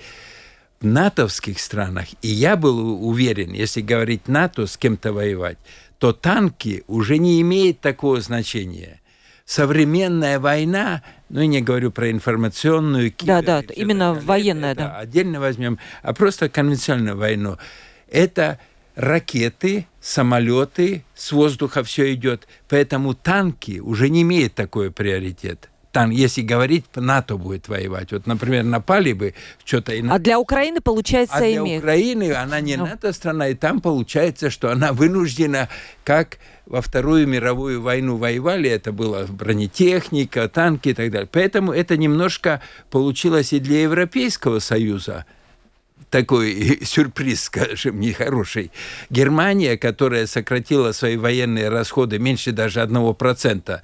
В 0.80 0.84
натовских 0.84 1.60
странах, 1.60 2.06
и 2.22 2.28
я 2.28 2.56
был 2.56 3.06
уверен, 3.06 3.52
если 3.52 3.82
говорить 3.82 4.26
НАТО, 4.26 4.66
с 4.66 4.76
кем-то 4.76 5.12
воевать, 5.12 5.58
то 6.00 6.12
танки 6.12 6.82
уже 6.88 7.18
не 7.18 7.40
имеют 7.40 7.78
такого 7.78 8.20
значения– 8.20 9.00
современная 9.48 10.38
война, 10.38 11.02
ну, 11.30 11.40
я 11.40 11.46
не 11.46 11.62
говорю 11.62 11.90
про 11.90 12.10
информационную, 12.10 13.10
кибер, 13.10 13.42
Да, 13.42 13.62
да, 13.62 13.72
именно 13.74 14.12
далее, 14.12 14.26
военная, 14.26 14.74
да. 14.74 14.88
да. 14.88 14.98
Отдельно 14.98 15.40
возьмем, 15.40 15.78
а 16.02 16.12
просто 16.12 16.50
конвенциональную 16.50 17.16
войну. 17.16 17.56
Это 18.10 18.60
ракеты, 18.94 19.86
самолеты, 20.02 21.02
с 21.14 21.32
воздуха 21.32 21.82
все 21.82 22.12
идет. 22.12 22.46
Поэтому 22.68 23.14
танки 23.14 23.78
уже 23.78 24.10
не 24.10 24.20
имеют 24.20 24.54
такой 24.54 24.90
приоритет. 24.90 25.70
Там, 25.92 26.10
если 26.10 26.42
говорить, 26.42 26.84
НАТО 26.94 27.36
будет 27.36 27.68
воевать. 27.68 28.12
Вот, 28.12 28.26
например, 28.26 28.64
напали 28.64 29.12
бы 29.12 29.34
что-то... 29.64 29.94
И... 29.94 30.06
А 30.06 30.18
для 30.18 30.38
Украины, 30.38 30.80
получается, 30.80 31.36
а 31.36 31.40
для 31.40 31.56
имеет... 31.56 31.82
Украины, 31.82 32.32
она 32.32 32.60
не 32.60 32.76
ну. 32.76 32.86
НАТО-страна, 32.86 33.48
и 33.48 33.54
там 33.54 33.80
получается, 33.80 34.50
что 34.50 34.70
она 34.70 34.92
вынуждена, 34.92 35.68
как 36.04 36.38
во 36.66 36.82
Вторую 36.82 37.26
мировую 37.26 37.80
войну 37.80 38.16
воевали, 38.16 38.68
это 38.68 38.92
была 38.92 39.24
бронетехника, 39.24 40.48
танки 40.48 40.90
и 40.90 40.94
так 40.94 41.10
далее. 41.10 41.28
Поэтому 41.30 41.72
это 41.72 41.96
немножко 41.96 42.60
получилось 42.90 43.52
и 43.52 43.58
для 43.58 43.82
Европейского 43.82 44.58
Союза– 44.58 45.24
такой 46.10 46.80
сюрприз, 46.84 47.44
скажем, 47.44 48.00
нехороший. 48.00 48.70
Германия, 49.10 49.76
которая 49.76 50.26
сократила 50.26 50.92
свои 50.92 51.16
военные 51.16 51.68
расходы 51.68 52.18
меньше 52.18 52.52
даже 52.52 52.80
одного 52.80 53.14
процента, 53.14 53.82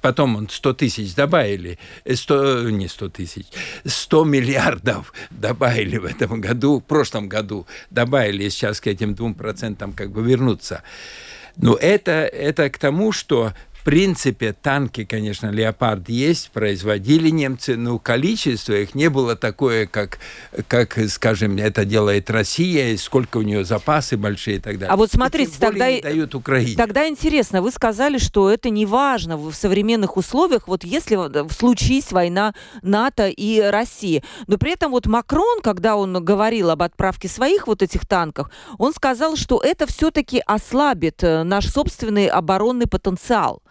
потом 0.00 0.36
он 0.36 0.48
100 0.48 0.74
тысяч 0.74 1.14
добавили, 1.14 1.78
100, 2.12 2.70
не 2.70 2.88
100 2.88 3.08
тысяч, 3.10 3.46
100 3.84 4.24
миллиардов 4.24 5.12
добавили 5.30 5.98
в 5.98 6.04
этом 6.04 6.40
году, 6.40 6.80
в 6.80 6.84
прошлом 6.84 7.28
году 7.28 7.66
добавили, 7.90 8.48
сейчас 8.48 8.80
к 8.80 8.86
этим 8.86 9.14
двум 9.14 9.34
процентам 9.34 9.92
как 9.92 10.10
бы 10.10 10.22
вернуться. 10.22 10.82
Но 11.56 11.74
это, 11.74 12.10
это 12.10 12.68
к 12.68 12.78
тому, 12.78 13.12
что 13.12 13.54
принципе, 13.86 14.52
танки, 14.52 15.04
конечно, 15.04 15.48
«Леопард» 15.48 16.08
есть, 16.08 16.50
производили 16.50 17.30
немцы, 17.30 17.76
но 17.76 18.00
количество 18.00 18.72
их 18.72 18.96
не 18.96 19.08
было 19.08 19.36
такое, 19.36 19.86
как, 19.86 20.18
как 20.66 20.98
скажем, 21.08 21.56
это 21.56 21.84
делает 21.84 22.28
Россия, 22.28 22.96
сколько 22.96 23.36
у 23.36 23.42
нее 23.42 23.64
запасы 23.64 24.16
большие 24.16 24.56
и 24.56 24.58
так 24.58 24.80
далее. 24.80 24.92
А 24.92 24.96
вот 24.96 25.12
смотрите, 25.12 25.52
тогда, 25.60 25.86
дают 26.00 26.34
Украине. 26.34 26.76
тогда 26.76 27.06
интересно, 27.06 27.62
вы 27.62 27.70
сказали, 27.70 28.18
что 28.18 28.50
это 28.50 28.70
не 28.70 28.86
важно 28.86 29.36
в 29.36 29.54
современных 29.54 30.16
условиях, 30.16 30.66
вот 30.66 30.82
если 30.82 31.14
в 31.14 31.52
случись 31.52 32.10
война 32.10 32.54
НАТО 32.82 33.28
и 33.28 33.60
России. 33.60 34.24
Но 34.48 34.58
при 34.58 34.72
этом 34.72 34.90
вот 34.90 35.06
Макрон, 35.06 35.60
когда 35.62 35.94
он 35.94 36.24
говорил 36.24 36.70
об 36.70 36.82
отправке 36.82 37.28
своих 37.28 37.68
вот 37.68 37.82
этих 37.82 38.04
танков, 38.04 38.50
он 38.78 38.92
сказал, 38.92 39.36
что 39.36 39.60
это 39.62 39.86
все-таки 39.86 40.42
ослабит 40.44 41.22
э, 41.22 41.44
наш 41.44 41.68
собственный 41.70 42.26
оборонный 42.26 42.88
потенциал. 42.88 43.62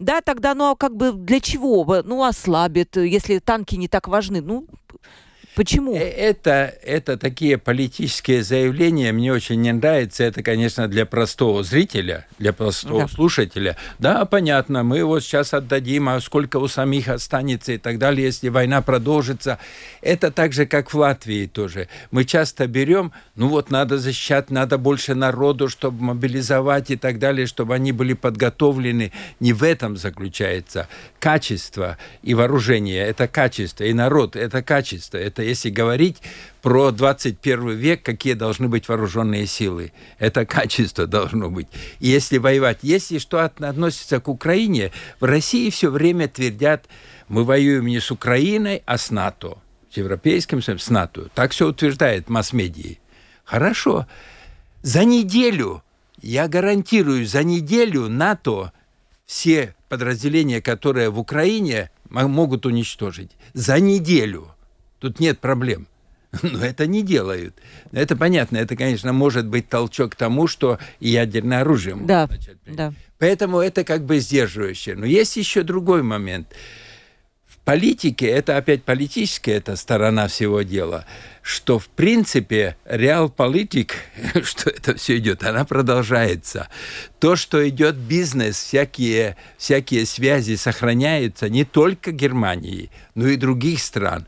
Да, 0.00 0.22
тогда, 0.22 0.54
ну 0.54 0.70
а 0.70 0.76
как 0.76 0.96
бы 0.96 1.12
для 1.12 1.40
чего? 1.40 2.02
Ну, 2.02 2.24
ослабит, 2.24 2.96
если 2.96 3.38
танки 3.38 3.76
не 3.76 3.86
так 3.86 4.08
важны. 4.08 4.40
Ну, 4.40 4.66
Почему? 5.56 5.94
Э, 5.94 5.98
это, 5.98 6.74
это 6.82 7.16
такие 7.16 7.58
политические 7.58 8.42
заявления, 8.42 9.12
мне 9.12 9.32
очень 9.32 9.60
не 9.60 9.72
нравится. 9.72 10.24
Это, 10.24 10.42
конечно, 10.42 10.88
для 10.88 11.06
простого 11.06 11.62
зрителя, 11.64 12.26
для 12.38 12.52
простого 12.52 13.02
да. 13.02 13.08
слушателя. 13.08 13.76
Да, 13.98 14.24
понятно, 14.24 14.84
мы 14.84 14.98
его 14.98 15.18
сейчас 15.20 15.52
отдадим, 15.52 16.08
а 16.08 16.20
сколько 16.20 16.58
у 16.58 16.68
самих 16.68 17.08
останется 17.08 17.72
и 17.72 17.78
так 17.78 17.98
далее, 17.98 18.26
если 18.26 18.48
война 18.48 18.80
продолжится. 18.80 19.58
Это 20.02 20.30
так 20.30 20.52
же, 20.52 20.66
как 20.66 20.92
в 20.92 20.98
Латвии 20.98 21.46
тоже. 21.46 21.88
Мы 22.10 22.24
часто 22.24 22.66
берем, 22.66 23.12
ну 23.34 23.48
вот 23.48 23.70
надо 23.70 23.98
защищать, 23.98 24.50
надо 24.50 24.78
больше 24.78 25.14
народу, 25.14 25.68
чтобы 25.68 26.02
мобилизовать 26.02 26.90
и 26.90 26.96
так 26.96 27.18
далее, 27.18 27.46
чтобы 27.46 27.74
они 27.74 27.92
были 27.92 28.14
подготовлены. 28.14 29.12
Не 29.40 29.52
в 29.52 29.62
этом 29.62 29.96
заключается. 29.96 30.88
Качество 31.18 31.98
и 32.22 32.34
вооружение– 32.34 33.04
это 33.06 33.26
качество, 33.26 33.84
и 33.84 33.92
народ– 33.92 34.36
это 34.36 34.62
качество, 34.62 35.18
это 35.18 35.39
это 35.40 35.48
если 35.48 35.70
говорить 35.70 36.18
про 36.62 36.90
21 36.90 37.70
век, 37.70 38.02
какие 38.02 38.34
должны 38.34 38.68
быть 38.68 38.88
вооруженные 38.88 39.46
силы. 39.46 39.92
Это 40.18 40.44
качество 40.44 41.06
должно 41.06 41.50
быть. 41.50 41.68
И 41.98 42.08
если 42.08 42.38
воевать, 42.38 42.80
если 42.82 43.18
что 43.18 43.42
относится 43.42 44.20
к 44.20 44.28
Украине, 44.28 44.92
в 45.18 45.24
России 45.24 45.70
все 45.70 45.90
время 45.90 46.28
твердят, 46.28 46.86
мы 47.28 47.44
воюем 47.44 47.86
не 47.86 48.00
с 48.00 48.10
Украиной, 48.10 48.82
а 48.84 48.98
с 48.98 49.10
НАТО. 49.10 49.58
С 49.90 49.96
Европейским 49.96 50.62
Союзом, 50.62 50.84
с 50.84 50.90
НАТО. 50.90 51.30
Так 51.34 51.52
все 51.52 51.68
утверждает 51.68 52.28
масс-медии. 52.28 53.00
Хорошо. 53.44 54.06
За 54.82 55.04
неделю, 55.04 55.82
я 56.20 56.48
гарантирую, 56.48 57.26
за 57.26 57.42
неделю 57.44 58.08
НАТО 58.08 58.72
все 59.24 59.74
подразделения, 59.88 60.60
которые 60.60 61.08
в 61.08 61.18
Украине, 61.18 61.90
могут 62.10 62.66
уничтожить. 62.66 63.30
За 63.54 63.80
неделю– 63.80 64.48
Тут 65.00 65.18
нет 65.18 65.40
проблем. 65.40 65.88
Но 66.42 66.64
это 66.64 66.86
не 66.86 67.02
делают. 67.02 67.56
Это 67.92 68.16
понятно. 68.16 68.58
Это, 68.58 68.76
конечно, 68.76 69.12
может 69.12 69.46
быть 69.46 69.68
толчок 69.68 70.12
к 70.12 70.16
тому, 70.16 70.46
что 70.46 70.78
ядерное 71.00 71.62
оружие 71.62 71.96
может 71.96 72.06
да, 72.06 72.26
начать. 72.28 72.56
Да. 72.66 72.92
Поэтому 73.18 73.58
это 73.58 73.82
как 73.84 74.04
бы 74.04 74.20
сдерживающее. 74.20 74.94
Но 74.94 75.06
есть 75.06 75.36
еще 75.36 75.62
другой 75.62 76.02
момент. 76.02 76.48
В 77.46 77.58
политике, 77.64 78.26
это 78.26 78.56
опять 78.56 78.84
политическая 78.84 79.52
эта 79.52 79.76
сторона 79.76 80.28
всего 80.28 80.62
дела, 80.62 81.04
что 81.42 81.78
в 81.78 81.88
принципе 81.88 82.76
реал-политик, 82.84 83.96
что 84.44 84.70
это 84.70 84.94
все 84.94 85.18
идет, 85.18 85.44
она 85.44 85.64
продолжается. 85.64 86.68
То, 87.18 87.36
что 87.36 87.68
идет 87.68 87.96
бизнес, 87.96 88.56
всякие, 88.56 89.36
всякие 89.58 90.06
связи 90.06 90.54
сохраняются 90.54 91.48
не 91.48 91.64
только 91.64 92.12
Германии, 92.12 92.90
но 93.14 93.28
и 93.28 93.36
других 93.36 93.82
стран. 93.82 94.26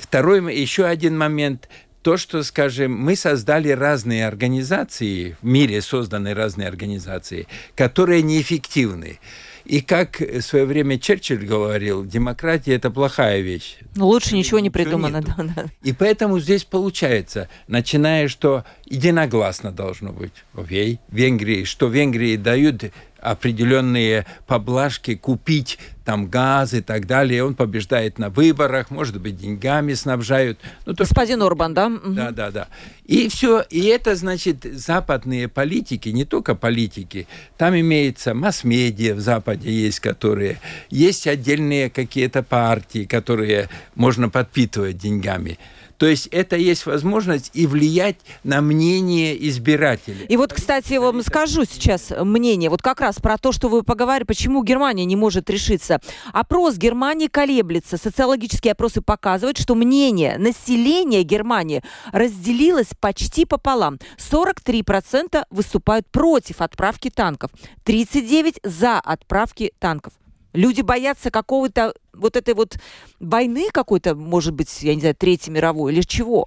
Второй, 0.00 0.56
еще 0.56 0.86
один 0.86 1.16
момент 1.16 1.68
то, 2.02 2.16
что, 2.16 2.42
скажем, 2.42 2.92
мы 2.92 3.14
создали 3.14 3.68
разные 3.70 4.26
организации, 4.26 5.36
в 5.42 5.46
мире 5.46 5.82
созданы 5.82 6.34
разные 6.34 6.68
организации, 6.68 7.46
которые 7.74 8.22
неэффективны. 8.22 9.18
И 9.66 9.82
как 9.82 10.20
в 10.20 10.40
свое 10.40 10.64
время 10.64 10.98
Черчилль 10.98 11.44
говорил, 11.44 12.04
демократия 12.04 12.74
это 12.74 12.90
плохая 12.90 13.40
вещь. 13.40 13.76
Ну, 13.94 14.06
лучше 14.06 14.34
ничего 14.34 14.58
не 14.58 14.70
придумано. 14.70 15.20
Да, 15.20 15.36
да. 15.38 15.66
И 15.82 15.92
поэтому 15.92 16.40
здесь 16.40 16.64
получается, 16.64 17.48
начиная, 17.68 18.28
что 18.28 18.64
единогласно 18.90 19.72
должно 19.72 20.12
быть. 20.12 20.32
Окей, 20.54 20.98
Венгрии, 21.08 21.64
что 21.64 21.86
Венгрии 21.86 22.36
дают 22.36 22.92
определенные 23.20 24.26
поблажки 24.46 25.14
купить 25.14 25.78
там 26.04 26.28
газ 26.28 26.74
и 26.74 26.80
так 26.80 27.06
далее. 27.06 27.44
Он 27.44 27.54
побеждает 27.54 28.18
на 28.18 28.30
выборах, 28.30 28.90
может 28.90 29.20
быть, 29.20 29.36
деньгами 29.36 29.92
снабжают. 29.94 30.58
Ну, 30.86 30.94
то, 30.94 31.04
Господин 31.04 31.42
Орбан, 31.42 31.74
да? 31.74 31.92
Да, 32.04 32.30
да, 32.30 32.50
да. 32.50 32.68
И 33.04 33.28
все. 33.28 33.62
И 33.70 33.84
это, 33.84 34.16
значит, 34.16 34.64
западные 34.64 35.48
политики, 35.48 36.08
не 36.08 36.24
только 36.24 36.54
политики. 36.54 37.28
Там 37.58 37.78
имеется 37.78 38.34
масс-медиа 38.34 39.14
в 39.14 39.20
Западе 39.20 39.70
есть, 39.70 40.00
которые... 40.00 40.58
Есть 40.88 41.26
отдельные 41.26 41.90
какие-то 41.90 42.42
партии, 42.42 43.04
которые 43.04 43.68
можно 43.94 44.28
подпитывать 44.28 44.96
деньгами. 44.96 45.58
То 46.00 46.06
есть 46.06 46.28
это 46.28 46.56
есть 46.56 46.86
возможность 46.86 47.50
и 47.52 47.66
влиять 47.66 48.16
на 48.42 48.62
мнение 48.62 49.36
избирателей. 49.48 50.24
И 50.30 50.38
вот, 50.38 50.50
кстати, 50.50 50.94
я 50.94 51.00
вам 51.02 51.22
скажу 51.22 51.66
сейчас 51.66 52.10
мнение, 52.18 52.70
вот 52.70 52.80
как 52.80 53.02
раз 53.02 53.16
про 53.16 53.36
то, 53.36 53.52
что 53.52 53.68
вы 53.68 53.82
поговорили, 53.82 54.24
почему 54.24 54.64
Германия 54.64 55.04
не 55.04 55.14
может 55.14 55.50
решиться. 55.50 56.00
Опрос 56.32 56.78
Германии 56.78 57.26
колеблется. 57.26 57.98
Социологические 57.98 58.72
опросы 58.72 59.02
показывают, 59.02 59.58
что 59.58 59.74
мнение 59.74 60.38
населения 60.38 61.22
Германии 61.22 61.82
разделилось 62.12 62.88
почти 62.98 63.44
пополам. 63.44 63.98
43% 64.16 65.44
выступают 65.50 66.06
против 66.06 66.62
отправки 66.62 67.10
танков, 67.10 67.50
39% 67.84 68.60
за 68.64 68.98
отправки 69.00 69.74
танков. 69.78 70.14
Люди 70.52 70.80
боятся 70.80 71.30
какого-то 71.30 71.94
вот 72.12 72.36
этой 72.36 72.54
вот 72.54 72.76
войны 73.18 73.68
какой-то, 73.72 74.14
может 74.14 74.54
быть, 74.54 74.82
я 74.82 74.94
не 74.94 75.00
знаю, 75.00 75.14
Третьей 75.14 75.52
мировой 75.52 75.92
или 75.92 76.02
чего? 76.02 76.46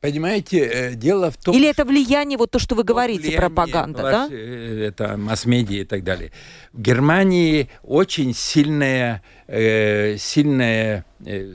Понимаете, 0.00 0.60
э, 0.60 0.94
дело 0.94 1.32
в 1.32 1.36
том... 1.36 1.54
Или 1.56 1.68
это 1.68 1.84
влияние, 1.84 2.38
вот 2.38 2.52
то, 2.52 2.60
что 2.60 2.76
вы 2.76 2.84
говорите, 2.84 3.36
пропаганда, 3.36 4.02
да? 4.02 4.28
Э, 4.30 4.86
это 4.86 5.16
масс-медиа 5.16 5.82
и 5.82 5.84
так 5.84 6.04
далее. 6.04 6.30
В 6.72 6.80
Германии 6.80 7.68
очень 7.82 8.32
сильная, 8.32 9.22
э, 9.48 10.16
сильная 10.18 11.04
э, 11.26 11.52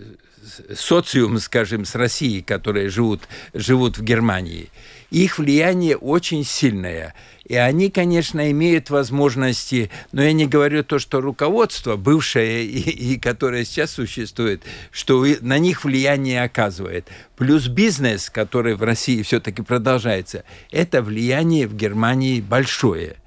социум, 0.75 1.39
скажем, 1.39 1.85
с 1.85 1.95
Россией, 1.95 2.41
которые 2.41 2.89
живут, 2.89 3.21
живут 3.53 3.97
в 3.97 4.03
Германии. 4.03 4.69
Их 5.13 5.37
влияние 5.37 5.95
очень 5.95 6.43
сильное. 6.43 7.13
И 7.45 7.53
они, 7.53 7.91
конечно, 7.91 8.49
имеют 8.49 8.89
возможности, 8.89 9.91
но 10.11 10.23
я 10.23 10.33
не 10.33 10.47
говорю 10.47 10.83
то, 10.83 10.97
что 10.97 11.21
руководство, 11.21 11.97
бывшее 11.97 12.65
и, 12.65 13.13
и 13.13 13.19
которое 13.19 13.63
сейчас 13.63 13.91
существует, 13.91 14.63
что 14.89 15.23
на 15.41 15.59
них 15.59 15.83
влияние 15.83 16.41
оказывает. 16.41 17.09
Плюс 17.37 17.67
бизнес, 17.67 18.31
который 18.31 18.73
в 18.73 18.81
России 18.81 19.21
все-таки 19.21 19.61
продолжается, 19.61 20.45
это 20.71 21.03
влияние 21.03 21.67
в 21.67 21.75
Германии 21.75 22.41
большое. 22.41 23.17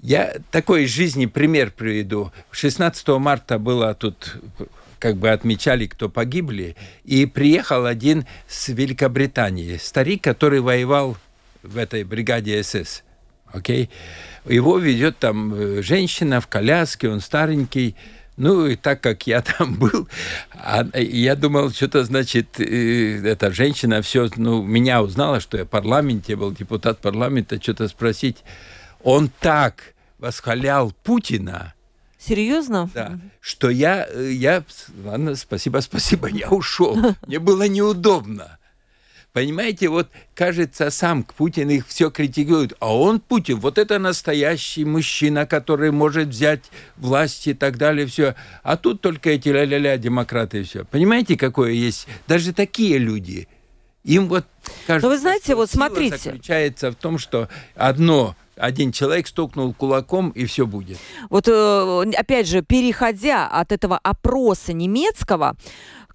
Я 0.00 0.36
такой 0.50 0.84
из 0.84 0.90
жизни 0.90 1.26
пример 1.26 1.70
приведу. 1.70 2.32
16 2.50 3.06
марта 3.08 3.58
было 3.58 3.92
тут 3.92 4.36
как 5.04 5.18
бы 5.18 5.28
отмечали, 5.28 5.86
кто 5.86 6.08
погибли, 6.08 6.76
и 7.04 7.26
приехал 7.26 7.84
один 7.84 8.24
с 8.48 8.68
Великобритании, 8.68 9.76
старик, 9.76 10.24
который 10.24 10.60
воевал 10.60 11.18
в 11.62 11.76
этой 11.76 12.04
бригаде 12.04 12.62
СС 12.62 13.02
окей? 13.52 13.90
Его 14.46 14.78
ведет 14.78 15.18
там 15.18 15.54
э, 15.54 15.82
женщина 15.82 16.40
в 16.40 16.46
коляске, 16.46 17.10
он 17.10 17.20
старенький. 17.20 17.96
Ну, 18.38 18.66
и 18.66 18.76
так 18.76 19.02
как 19.02 19.26
я 19.26 19.42
там 19.58 19.74
был, 19.74 20.08
а, 20.54 20.86
я 20.98 21.36
думал, 21.36 21.70
что-то, 21.70 22.02
значит, 22.04 22.58
э, 22.58 23.20
эта 23.26 23.52
женщина 23.52 24.00
все, 24.00 24.30
ну, 24.36 24.62
меня 24.62 25.02
узнала, 25.02 25.38
что 25.38 25.58
я 25.58 25.66
в 25.66 25.68
парламенте 25.68 26.34
был, 26.34 26.50
депутат 26.50 26.98
парламента, 27.00 27.62
что-то 27.62 27.88
спросить. 27.88 28.38
Он 29.02 29.30
так 29.40 29.92
восхвалял 30.18 30.92
Путина, 31.02 31.73
Серьезно? 32.26 32.90
Да. 32.94 33.18
Что 33.40 33.68
я, 33.70 34.06
э, 34.10 34.30
я, 34.32 34.64
ладно, 35.04 35.34
спасибо, 35.36 35.80
спасибо, 35.80 36.28
я 36.28 36.48
ушел. 36.50 36.96
Мне 37.26 37.38
было 37.38 37.68
неудобно. 37.68 38.58
Понимаете, 39.34 39.88
вот 39.88 40.10
кажется, 40.36 40.90
сам 40.90 41.24
Путин 41.24 41.68
их 41.68 41.88
все 41.88 42.08
критикует, 42.08 42.74
а 42.78 42.96
он, 42.96 43.18
Путин, 43.18 43.58
вот 43.58 43.78
это 43.78 43.98
настоящий 43.98 44.84
мужчина, 44.84 45.44
который 45.44 45.90
может 45.90 46.28
взять 46.28 46.70
власть 46.96 47.48
и 47.48 47.52
так 47.52 47.76
далее, 47.76 48.06
все. 48.06 48.36
А 48.62 48.76
тут 48.76 49.00
только 49.00 49.30
эти 49.30 49.48
ля-ля-ля 49.48 49.96
демократы 49.98 50.60
и 50.60 50.62
все. 50.62 50.84
Понимаете, 50.84 51.36
какое 51.36 51.72
есть? 51.72 52.06
Даже 52.28 52.52
такие 52.52 52.98
люди. 52.98 53.48
Им 54.04 54.28
вот 54.28 54.46
кажется, 54.86 55.08
Но 55.08 55.12
вы 55.12 55.18
знаете, 55.18 55.56
вот 55.56 55.68
смотрите. 55.68 56.16
заключается 56.16 56.92
в 56.92 56.94
том, 56.94 57.18
что 57.18 57.48
одно 57.74 58.36
один 58.56 58.92
человек 58.92 59.26
стукнул 59.26 59.72
кулаком, 59.74 60.30
и 60.30 60.44
все 60.46 60.66
будет. 60.66 60.98
Вот, 61.30 61.48
э, 61.48 62.04
опять 62.16 62.46
же, 62.46 62.62
переходя 62.62 63.46
от 63.46 63.72
этого 63.72 63.98
опроса 64.02 64.72
немецкого, 64.72 65.56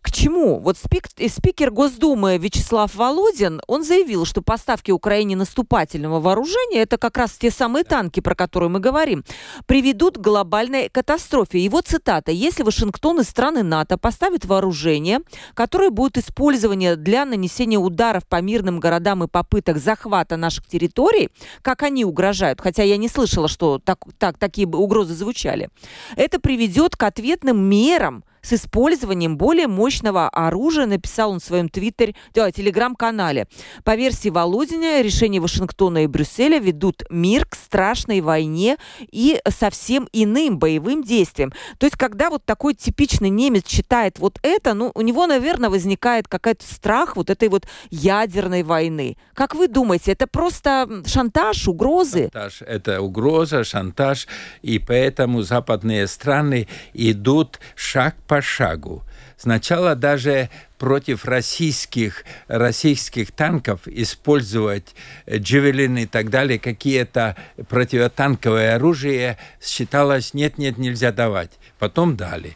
к 0.01 0.11
чему? 0.11 0.59
Вот 0.59 0.77
спик, 0.77 1.07
спикер 1.29 1.71
Госдумы 1.71 2.37
Вячеслав 2.37 2.95
Володин, 2.95 3.61
он 3.67 3.83
заявил, 3.83 4.25
что 4.25 4.41
поставки 4.41 4.91
Украине 4.91 5.35
наступательного 5.35 6.21
вооружения, 6.21 6.81
это 6.81 6.97
как 6.97 7.17
раз 7.17 7.33
те 7.33 7.51
самые 7.51 7.83
танки, 7.83 8.21
про 8.21 8.33
которые 8.33 8.69
мы 8.69 8.79
говорим, 8.79 9.25
приведут 9.65 10.17
к 10.17 10.21
глобальной 10.21 10.89
катастрофе. 10.89 11.59
Его 11.59 11.81
цитата. 11.81 12.31
Если 12.31 12.63
Вашингтон 12.63 13.19
и 13.19 13.23
страны 13.23 13.61
НАТО 13.61 13.97
поставят 13.97 14.45
вооружение, 14.45 15.19
которое 15.53 15.89
будет 15.89 16.17
использовано 16.17 16.95
для 16.95 17.25
нанесения 17.25 17.77
ударов 17.77 18.25
по 18.25 18.41
мирным 18.41 18.79
городам 18.79 19.23
и 19.25 19.27
попыток 19.27 19.77
захвата 19.77 20.37
наших 20.37 20.65
территорий, 20.67 21.29
как 21.61 21.83
они 21.83 22.05
угрожают, 22.05 22.61
хотя 22.61 22.83
я 22.83 22.95
не 22.95 23.09
слышала, 23.09 23.49
что 23.49 23.79
так, 23.79 23.99
так, 24.17 24.37
такие 24.37 24.67
угрозы 24.67 25.13
звучали, 25.13 25.69
это 26.15 26.39
приведет 26.39 26.95
к 26.95 27.03
ответным 27.03 27.61
мерам, 27.69 28.23
с 28.41 28.53
использованием 28.53 29.37
более 29.37 29.67
мощного 29.67 30.29
оружия, 30.29 30.85
написал 30.85 31.31
он 31.31 31.39
в 31.39 31.43
своем 31.43 31.69
твиттер, 31.69 32.13
да, 32.33 32.51
телеграм-канале. 32.51 33.47
По 33.83 33.95
версии 33.95 34.29
Володиня, 34.29 35.01
решения 35.01 35.39
Вашингтона 35.39 36.03
и 36.03 36.07
Брюсселя 36.07 36.59
ведут 36.59 37.03
мир 37.09 37.45
к 37.45 37.55
страшной 37.55 38.21
войне 38.21 38.77
и 39.11 39.39
совсем 39.49 40.07
иным 40.13 40.59
боевым 40.59 41.03
действиям. 41.03 41.51
То 41.77 41.85
есть, 41.85 41.97
когда 41.97 42.29
вот 42.29 42.45
такой 42.45 42.73
типичный 42.73 43.29
немец 43.29 43.65
читает 43.65 44.19
вот 44.19 44.39
это, 44.41 44.73
ну, 44.73 44.91
у 44.95 45.01
него, 45.01 45.27
наверное, 45.27 45.69
возникает 45.69 46.27
какой-то 46.27 46.65
страх 46.65 47.15
вот 47.15 47.29
этой 47.29 47.49
вот 47.49 47.67
ядерной 47.89 48.63
войны. 48.63 49.17
Как 49.33 49.55
вы 49.55 49.67
думаете, 49.67 50.11
это 50.11 50.27
просто 50.27 51.03
шантаж, 51.05 51.67
угрозы? 51.67 52.29
Шантаж. 52.33 52.61
Это 52.61 53.01
угроза, 53.01 53.63
шантаж, 53.63 54.27
и 54.61 54.79
поэтому 54.79 55.41
западные 55.41 56.07
страны 56.07 56.67
идут 56.93 57.59
шаг 57.75 58.15
по 58.29 58.43
шагу. 58.43 59.03
Сначала 59.37 59.95
даже 59.95 60.49
против 60.77 61.25
российских, 61.25 62.23
российских 62.47 63.31
танков 63.31 63.87
использовать 63.87 64.95
джевелины 65.27 66.03
и 66.03 66.05
так 66.05 66.29
далее, 66.29 66.59
какие-то 66.59 67.35
противотанковое 67.67 68.75
оружие, 68.75 69.37
считалось, 69.59 70.35
нет-нет, 70.35 70.77
нельзя 70.77 71.11
давать. 71.11 71.51
Потом 71.79 72.15
дали. 72.15 72.55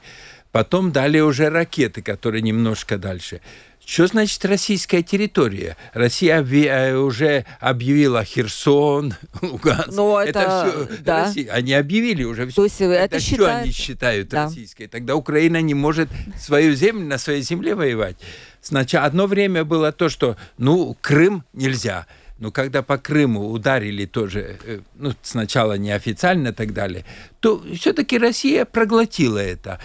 Потом 0.52 0.92
дали 0.92 1.20
уже 1.20 1.50
ракеты, 1.50 2.04
которые 2.04 2.44
немножко 2.44 3.00
дальше. 3.00 3.42
Что 3.86 4.08
значит 4.08 4.44
российская 4.46 5.04
территория? 5.04 5.76
Россия 5.94 6.42
э, 6.42 6.96
уже 6.96 7.46
объявила 7.60 8.24
Херсон, 8.24 9.14
Луганск. 9.42 9.90
Ну, 9.92 10.18
это, 10.18 10.40
это 10.40 10.88
все 10.88 11.04
да. 11.04 11.26
Россия. 11.26 11.52
Они 11.52 11.74
объявили 11.74 12.24
уже 12.24 12.48
все. 12.48 12.56
То 12.56 12.64
есть 12.64 12.82
это 12.82 13.02
Тогда 13.02 13.20
считается... 13.20 13.36
что 13.36 13.62
они 13.62 13.72
считают 13.72 14.30
да. 14.30 14.46
российской? 14.46 14.88
Тогда 14.88 15.16
Украина 15.16 15.62
не 15.62 15.74
может 15.74 16.10
свою 16.40 16.74
землю 16.76 17.06
на 17.06 17.18
своей 17.18 17.42
земле 17.42 17.76
воевать. 17.76 18.16
Сначала 18.62 19.06
одно 19.06 19.28
время 19.28 19.66
было 19.66 19.92
то, 19.92 20.08
что, 20.08 20.38
ну, 20.58 20.96
Крым 21.02 21.44
нельзя. 21.52 22.08
Но 22.40 22.52
когда 22.52 22.82
по 22.84 22.98
Крыму 22.98 23.52
ударили 23.52 24.06
тоже, 24.06 24.58
э, 24.64 24.80
ну, 24.96 25.14
сначала 25.22 25.78
неофициально 25.78 26.50
и 26.50 26.54
так 26.54 26.74
далее, 26.74 27.04
то 27.42 27.62
все-таки 27.76 28.18
Россия 28.18 28.64
проглотила 28.64 29.40
это. 29.40 29.80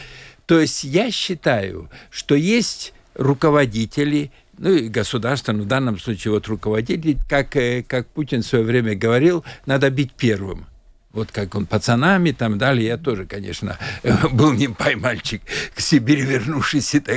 То 0.46 0.60
есть 0.60 0.84
я 0.84 1.10
считаю, 1.10 1.90
что 2.10 2.34
есть 2.34 2.94
руководители, 3.18 4.30
ну 4.56 4.72
и 4.72 4.88
государство, 4.88 5.52
ну 5.52 5.64
в 5.64 5.66
данном 5.66 5.98
случае 5.98 6.32
вот 6.32 6.46
руководитель, 6.46 7.18
как, 7.28 7.54
э, 7.56 7.84
как 7.86 8.06
Путин 8.06 8.42
в 8.42 8.46
свое 8.46 8.64
время 8.64 8.94
говорил, 8.94 9.44
надо 9.66 9.90
бить 9.90 10.12
первым. 10.12 10.66
Вот 11.12 11.32
как 11.32 11.54
он 11.54 11.66
пацанами 11.66 12.30
там 12.30 12.58
далее, 12.58 12.86
я 12.86 12.96
тоже, 12.96 13.26
конечно, 13.26 13.76
был 14.32 14.52
не 14.52 14.68
поймальчик 14.68 15.42
к 15.74 15.80
Сибири 15.80 16.22
вернувшийся 16.22 16.98
и 16.98 17.00
так, 17.00 17.16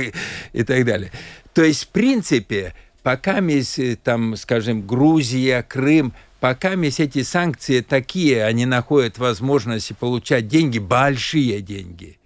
и 0.52 0.62
так 0.64 0.84
далее. 0.84 1.12
То 1.54 1.62
есть, 1.62 1.84
в 1.84 1.88
принципе, 1.88 2.74
пока 3.02 3.40
мы, 3.40 3.62
там, 4.02 4.36
скажем, 4.36 4.86
Грузия, 4.86 5.62
Крым, 5.62 6.14
пока 6.40 6.74
эти 6.74 7.22
санкции 7.22 7.80
такие, 7.80 8.44
они 8.44 8.66
находят 8.66 9.18
возможность 9.18 9.96
получать 9.98 10.48
деньги, 10.48 10.78
большие 10.78 11.60
деньги. 11.60 12.18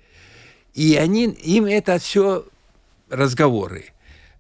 И 0.74 0.95
они, 0.95 1.24
им 1.27 1.66
это 1.66 1.99
все 1.99 2.47
разговоры. 3.11 3.87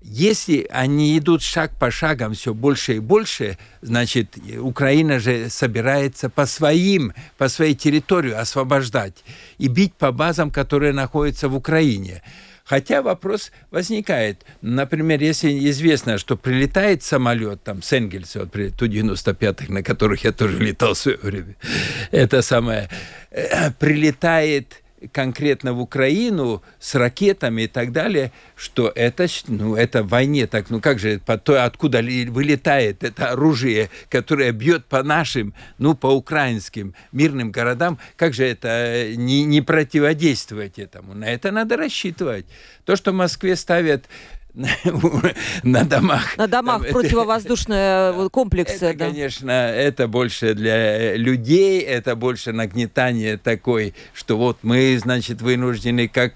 Если 0.08 0.66
они 0.70 1.18
идут 1.18 1.42
шаг 1.42 1.72
по 1.80 1.90
шагам 1.90 2.34
все 2.34 2.54
больше 2.54 2.96
и 2.96 2.98
больше, 3.00 3.58
значит, 3.80 4.36
Украина 4.60 5.18
же 5.18 5.48
собирается 5.50 6.30
по 6.30 6.46
своим, 6.46 7.12
по 7.38 7.48
своей 7.48 7.74
территории 7.74 8.32
освобождать 8.32 9.24
и 9.58 9.66
бить 9.66 9.94
по 9.94 10.12
базам, 10.12 10.50
которые 10.50 10.92
находятся 10.92 11.48
в 11.48 11.56
Украине. 11.56 12.22
Хотя 12.64 13.00
вопрос 13.00 13.52
возникает. 13.70 14.44
Например, 14.60 15.20
если 15.20 15.68
известно, 15.70 16.18
что 16.18 16.36
прилетает 16.36 17.02
самолет, 17.02 17.62
там, 17.62 17.80
с 17.80 17.92
Энгельса, 17.92 18.40
вот, 18.40 18.52
Ту-95, 18.52 19.72
на 19.72 19.82
которых 19.82 20.24
я 20.24 20.32
тоже 20.32 20.58
летал 20.58 20.94
в 20.94 20.98
свое 20.98 21.18
время, 21.18 21.56
это 22.10 22.42
самое, 22.42 22.88
э, 23.30 23.70
прилетает 23.72 24.82
конкретно 25.12 25.72
в 25.72 25.80
Украину 25.80 26.62
с 26.78 26.94
ракетами 26.94 27.62
и 27.62 27.66
так 27.66 27.92
далее, 27.92 28.32
что 28.54 28.92
это, 28.94 29.26
ну, 29.48 29.74
это 29.74 30.02
в 30.02 30.08
войне 30.08 30.46
так, 30.46 30.70
ну 30.70 30.80
как 30.80 30.98
же, 30.98 31.20
по 31.24 31.38
то, 31.38 31.64
откуда 31.64 32.00
вылетает 32.00 33.04
это 33.04 33.30
оружие, 33.30 33.90
которое 34.08 34.52
бьет 34.52 34.86
по 34.86 35.02
нашим, 35.02 35.54
ну, 35.78 35.94
по 35.94 36.08
украинским 36.08 36.94
мирным 37.12 37.50
городам, 37.50 37.98
как 38.16 38.34
же 38.34 38.44
это 38.44 38.68
э, 38.68 39.14
не, 39.14 39.44
не 39.44 39.60
противодействовать 39.60 40.78
этому? 40.78 41.14
На 41.14 41.26
это 41.26 41.50
надо 41.50 41.76
рассчитывать. 41.76 42.46
То, 42.84 42.96
что 42.96 43.12
в 43.12 43.14
Москве 43.14 43.56
ставят 43.56 44.06
на 45.62 45.84
домах. 45.84 46.36
На 46.38 46.46
домах 46.46 46.88
противовоздушные 46.88 48.10
это, 48.10 48.28
комплексы. 48.30 48.86
Это, 48.86 48.98
да. 48.98 49.06
конечно, 49.06 49.50
это 49.50 50.08
больше 50.08 50.54
для 50.54 51.14
людей, 51.16 51.80
это 51.80 52.16
больше 52.16 52.52
нагнетание 52.52 53.36
такой, 53.36 53.94
что 54.14 54.38
вот 54.38 54.58
мы, 54.62 54.98
значит, 54.98 55.42
вынуждены 55.42 56.08
как 56.08 56.32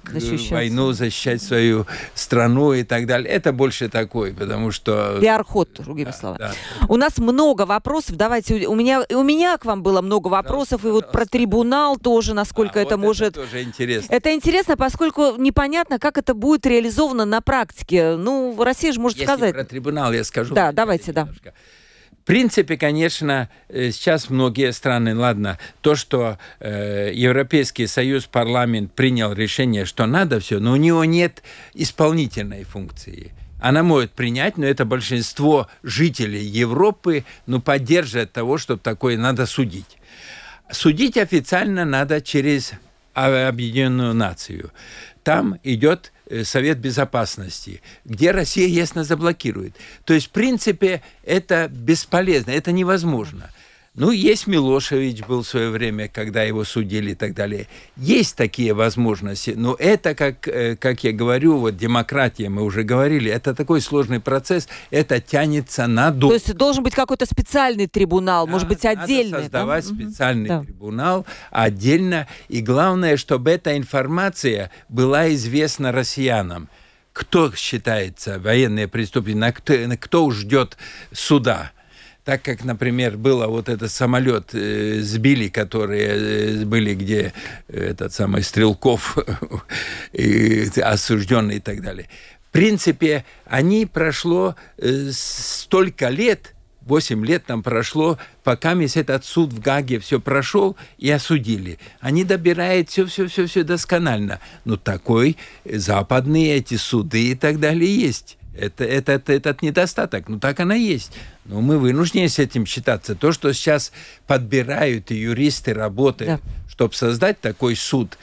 войну 0.51 0.93
защищать 0.93 1.43
свою 1.43 1.87
страну 2.15 2.75
и 2.75 2.83
так 2.83 3.07
далее. 3.07 3.31
Это 3.33 3.55
больше 3.55 3.89
такой, 3.89 4.35
потому 4.35 4.71
что... 4.71 5.19
Пиар-ход, 5.21 5.71
другими 5.79 6.11
да, 6.11 6.13
словами. 6.13 6.39
Да. 6.41 6.53
У 6.89 6.97
нас 6.97 7.17
много 7.17 7.63
вопросов. 7.63 8.17
Давайте, 8.17 8.67
у 8.67 8.75
меня, 8.75 9.03
у 9.11 9.23
меня 9.23 9.57
к 9.57 9.65
вам 9.65 9.83
было 9.83 10.03
много 10.03 10.29
вопросов, 10.29 10.83
да, 10.83 10.91
и 10.91 10.93
вот 10.93 11.11
про 11.11 11.25
трибунал 11.25 11.97
тоже, 11.97 12.35
насколько 12.35 12.81
а, 12.81 12.83
это 12.83 12.99
вот 12.99 13.07
может... 13.07 13.29
Это 13.29 13.47
тоже 13.47 13.63
интересно. 13.63 14.13
Это 14.13 14.35
интересно, 14.35 14.77
поскольку 14.77 15.37
непонятно, 15.39 15.99
как 15.99 16.19
это 16.19 16.35
будет 16.35 16.67
реализовано 16.67 17.25
на 17.25 17.41
практике 17.41 18.10
ну, 18.17 18.57
Россия 18.63 18.93
же 18.93 19.01
может 19.01 19.19
Если 19.19 19.27
сказать... 19.27 19.55
про 19.55 19.65
трибунал 19.65 20.13
я 20.13 20.25
скажу. 20.25 20.55
Да, 20.55 20.73
давайте, 20.73 21.13
да. 21.13 21.29
В 22.23 22.25
принципе, 22.25 22.77
конечно, 22.77 23.49
э, 23.69 23.91
сейчас 23.91 24.29
многие 24.29 24.73
страны, 24.73 25.17
ладно, 25.17 25.59
то, 25.81 25.97
что 25.97 26.39
э, 26.61 27.11
Европейский 27.15 27.87
Союз, 27.87 28.27
парламент 28.27 28.93
принял 28.93 29.33
решение, 29.33 29.85
что 29.87 30.07
надо 30.07 30.39
все, 30.39 30.61
но 30.61 30.73
у 30.73 30.77
него 30.77 31.05
нет 31.05 31.43
исполнительной 31.75 32.65
функции. 32.65 33.33
Она 33.59 33.83
может 33.83 34.13
принять, 34.13 34.59
но 34.59 34.67
это 34.67 34.85
большинство 34.85 35.69
жителей 35.83 36.45
Европы 36.45 37.25
ну, 37.47 37.61
поддерживает 37.61 38.33
того, 38.33 38.59
чтобы 38.59 38.81
такое 38.81 39.17
надо 39.17 39.47
судить. 39.47 39.99
Судить 40.71 41.17
официально 41.17 41.85
надо 41.85 42.21
через 42.21 42.73
Объединенную 43.27 44.15
Нацию. 44.15 44.73
Там 45.23 45.59
идет 45.63 46.13
Э, 46.31 46.45
Совет 46.45 46.79
Безопасности, 46.79 47.83
где 48.05 48.31
Россия 48.31 48.69
ясно 48.69 49.03
заблокирует. 49.03 49.75
То 50.05 50.15
есть, 50.15 50.29
в 50.29 50.31
принципе, 50.31 51.03
это 51.25 51.67
бесполезно, 51.69 52.53
это 52.53 52.71
невозможно. 52.71 53.51
Ну, 53.95 54.13
есть 54.13 54.47
Милошевич 54.47 55.25
был 55.27 55.43
в 55.43 55.49
свое 55.49 55.71
время, 55.71 56.07
когда 56.07 56.45
его 56.45 56.63
судили 56.63 57.11
и 57.11 57.15
так 57.17 57.35
далее. 57.35 57.67
Есть 57.97 58.37
такие 58.37 58.73
возможности, 58.73 59.51
но 59.57 59.75
это, 59.77 60.15
как, 60.15 60.47
э, 60.47 60.77
как 60.77 61.03
я 61.03 61.11
говорю, 61.11 61.59
вот 61.59 61.77
демократия, 61.77 62.49
мы 62.49 62.63
уже 62.63 62.85
говорили, 62.85 63.33
это 63.33 63.53
такой 63.53 63.81
сложный 63.81 64.21
процесс, 64.21 64.69
это 64.91 65.21
тянется 65.21 65.89
на 65.89 66.13
долго. 66.13 66.39
То 66.39 66.45
есть 66.45 66.55
должен 66.57 66.85
быть 66.85 66.95
какой-то 66.95 67.27
специальный 67.27 67.89
трибунал, 67.89 68.47
Да, 68.47 68.53
может 68.53 68.69
быть, 68.69 68.85
отдельный. 68.85 69.33
Надо 69.33 69.43
создавать 69.43 69.89
да? 69.89 69.95
Специальный 69.95 70.49
Да. 70.49 70.63
трибунал 70.63 71.27
отдельно. 71.51 72.29
И 72.49 72.61
главное, 72.61 73.17
чтобы 73.17 73.51
эта 73.51 73.77
информация 73.77 74.71
была 74.89 75.35
известна 75.35 75.91
россиянам. 75.91 76.69
Кто 77.13 77.53
считается 77.53 78.39
военные 78.39 78.87
преступления, 78.87 79.53
кто, 79.53 79.75
кто 79.99 80.31
ждет 80.31 80.79
суда. 81.13 81.73
Так 82.31 82.43
как, 82.43 82.63
например, 82.63 83.17
было 83.17 83.49
вот 83.49 83.69
этот 83.69 83.91
самолет 83.91 84.51
э, 84.55 85.01
сбили, 85.01 85.49
которые 85.49 86.61
э, 86.61 86.65
были, 86.65 86.95
где 86.95 87.33
этот 87.67 88.13
самый 88.13 88.45
Стрелков 88.45 89.19
и 90.13 90.71
осужденный 90.81 91.57
и 91.57 91.61
так 91.61 91.83
далее. 91.83 92.09
В 92.49 92.53
принципе, 92.53 93.25
они 93.47 93.85
прошло 93.85 94.55
э, 94.79 95.11
столько 95.11 96.09
лет, 96.09 96.55
8 96.83 97.27
лет 97.27 97.47
там 97.47 97.65
прошло, 97.65 98.17
пока 98.45 98.75
весь 98.75 98.97
этот 98.97 99.25
суд 99.25 99.53
в 99.53 99.59
Гаге 99.59 99.99
все 99.99 100.21
прошел 100.21 100.77
и 100.99 101.11
осудили. 101.11 101.81
Они 101.99 102.23
добирают 102.23 102.91
все, 102.91 103.07
все, 103.07 103.27
все, 103.27 103.47
все 103.47 103.65
досконально. 103.65 104.39
Но 104.65 104.77
такой 104.77 105.37
э, 105.65 105.79
западные 105.79 106.59
эти 106.59 106.77
суды 106.77 107.33
и 107.33 107.35
так 107.35 107.59
далее 107.59 107.93
есть. 107.93 108.37
Это, 108.61 108.85
это, 108.85 109.13
это, 109.13 109.33
этот 109.33 109.63
недостаток. 109.63 110.29
Ну, 110.29 110.39
так 110.39 110.61
она 110.61 110.75
есть. 110.75 111.13
Но 111.47 111.61
мы 111.61 111.79
вынуждены 111.79 112.29
с 112.29 112.39
этим 112.39 112.67
считаться. 112.67 113.15
То, 113.15 113.33
что 113.33 113.53
сейчас 113.53 113.93
подбирают 114.27 115.11
и 115.11 115.17
юристы 115.17 115.73
работают, 115.73 116.41
чтобы 116.69 116.95
создать 116.95 117.41
такой 117.41 117.75
суд, 117.75 118.19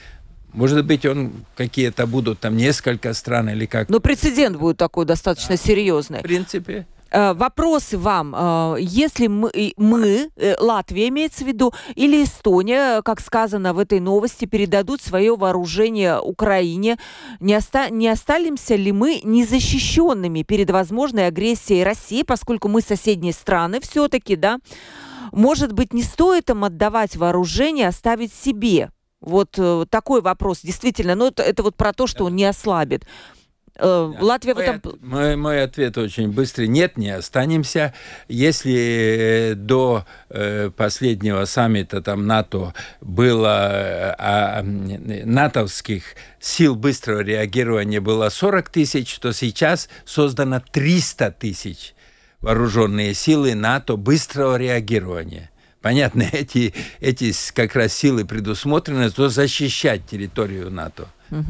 может 0.52 0.84
быть, 0.86 1.04
он 1.04 1.44
какие-то 1.56 2.06
будут 2.06 2.40
там 2.40 2.56
несколько 2.56 3.12
стран 3.12 3.50
или 3.50 3.66
как. 3.66 3.88
Но 3.88 4.00
прецедент 4.00 4.56
будет 4.56 4.78
такой 4.78 5.04
достаточно 5.04 5.56
серьезный. 5.56 6.20
В 6.20 6.22
принципе. 6.22 6.86
Э, 7.10 7.32
Вопросы 7.32 7.96
вам. 7.96 8.34
Э, 8.34 8.76
Если 8.78 9.28
мы, 9.28 9.50
мы, 9.76 10.30
э, 10.36 10.56
Латвия 10.60 11.08
имеется 11.08 11.44
в 11.44 11.46
виду, 11.46 11.72
или 11.94 12.24
Эстония, 12.24 13.02
как 13.02 13.20
сказано 13.20 13.72
в 13.72 13.78
этой 13.78 14.00
новости, 14.00 14.44
передадут 14.44 15.00
свое 15.00 15.34
вооружение 15.36 16.20
Украине, 16.20 16.98
не, 17.40 17.56
оста- 17.56 17.90
не 17.90 18.08
останемся 18.08 18.76
ли 18.76 18.92
мы 18.92 19.20
незащищенными 19.24 20.42
перед 20.42 20.70
возможной 20.70 21.26
агрессией 21.26 21.84
России, 21.84 22.22
поскольку 22.22 22.68
мы 22.68 22.82
соседние 22.82 23.32
страны 23.32 23.80
все-таки, 23.80 24.36
да? 24.36 24.58
Может 25.32 25.72
быть, 25.72 25.92
не 25.92 26.02
стоит 26.02 26.50
им 26.50 26.64
отдавать 26.64 27.16
вооружение, 27.16 27.88
оставить 27.88 28.32
себе? 28.32 28.90
Вот 29.20 29.58
такой 29.90 30.20
вопрос, 30.22 30.60
действительно. 30.62 31.14
Ну, 31.16 31.26
это, 31.26 31.42
это 31.42 31.62
вот 31.62 31.76
про 31.76 31.92
то, 31.92 32.06
что 32.06 32.24
он 32.24 32.36
не 32.36 32.44
ослабит. 32.44 33.04
Э, 33.78 34.12
Латвия 34.20 34.54
в 34.54 34.56
мой, 34.56 34.64
этом... 34.66 34.76
от- 34.76 35.02
мой, 35.02 35.36
мой 35.36 35.62
ответ 35.62 35.96
очень 35.96 36.32
быстрый. 36.32 36.66
Нет, 36.68 36.96
не 36.96 37.10
останемся. 37.10 37.94
Если 38.28 39.52
э, 39.52 39.54
до 39.54 40.04
э, 40.28 40.70
последнего 40.76 41.44
саммита 41.44 42.02
там 42.02 42.26
НАТО 42.26 42.74
было 43.00 44.16
а, 44.18 44.62
натовских 44.62 46.02
сил 46.40 46.74
быстрого 46.74 47.20
реагирования 47.20 48.00
было 48.00 48.28
40 48.28 48.68
тысяч, 48.68 49.18
то 49.18 49.32
сейчас 49.32 49.88
создано 50.04 50.60
300 50.72 51.30
тысяч 51.32 51.94
вооруженные 52.40 53.14
силы 53.14 53.54
НАТО 53.54 53.96
быстрого 53.96 54.56
реагирования. 54.56 55.50
Понятно, 55.80 56.22
эти, 56.32 56.74
эти 57.00 57.32
как 57.52 57.74
раз 57.74 57.92
силы 57.92 58.24
предусмотрены, 58.24 59.10
то 59.10 59.28
защищать 59.28 60.06
территорию 60.06 60.70
НАТО. 60.70 61.08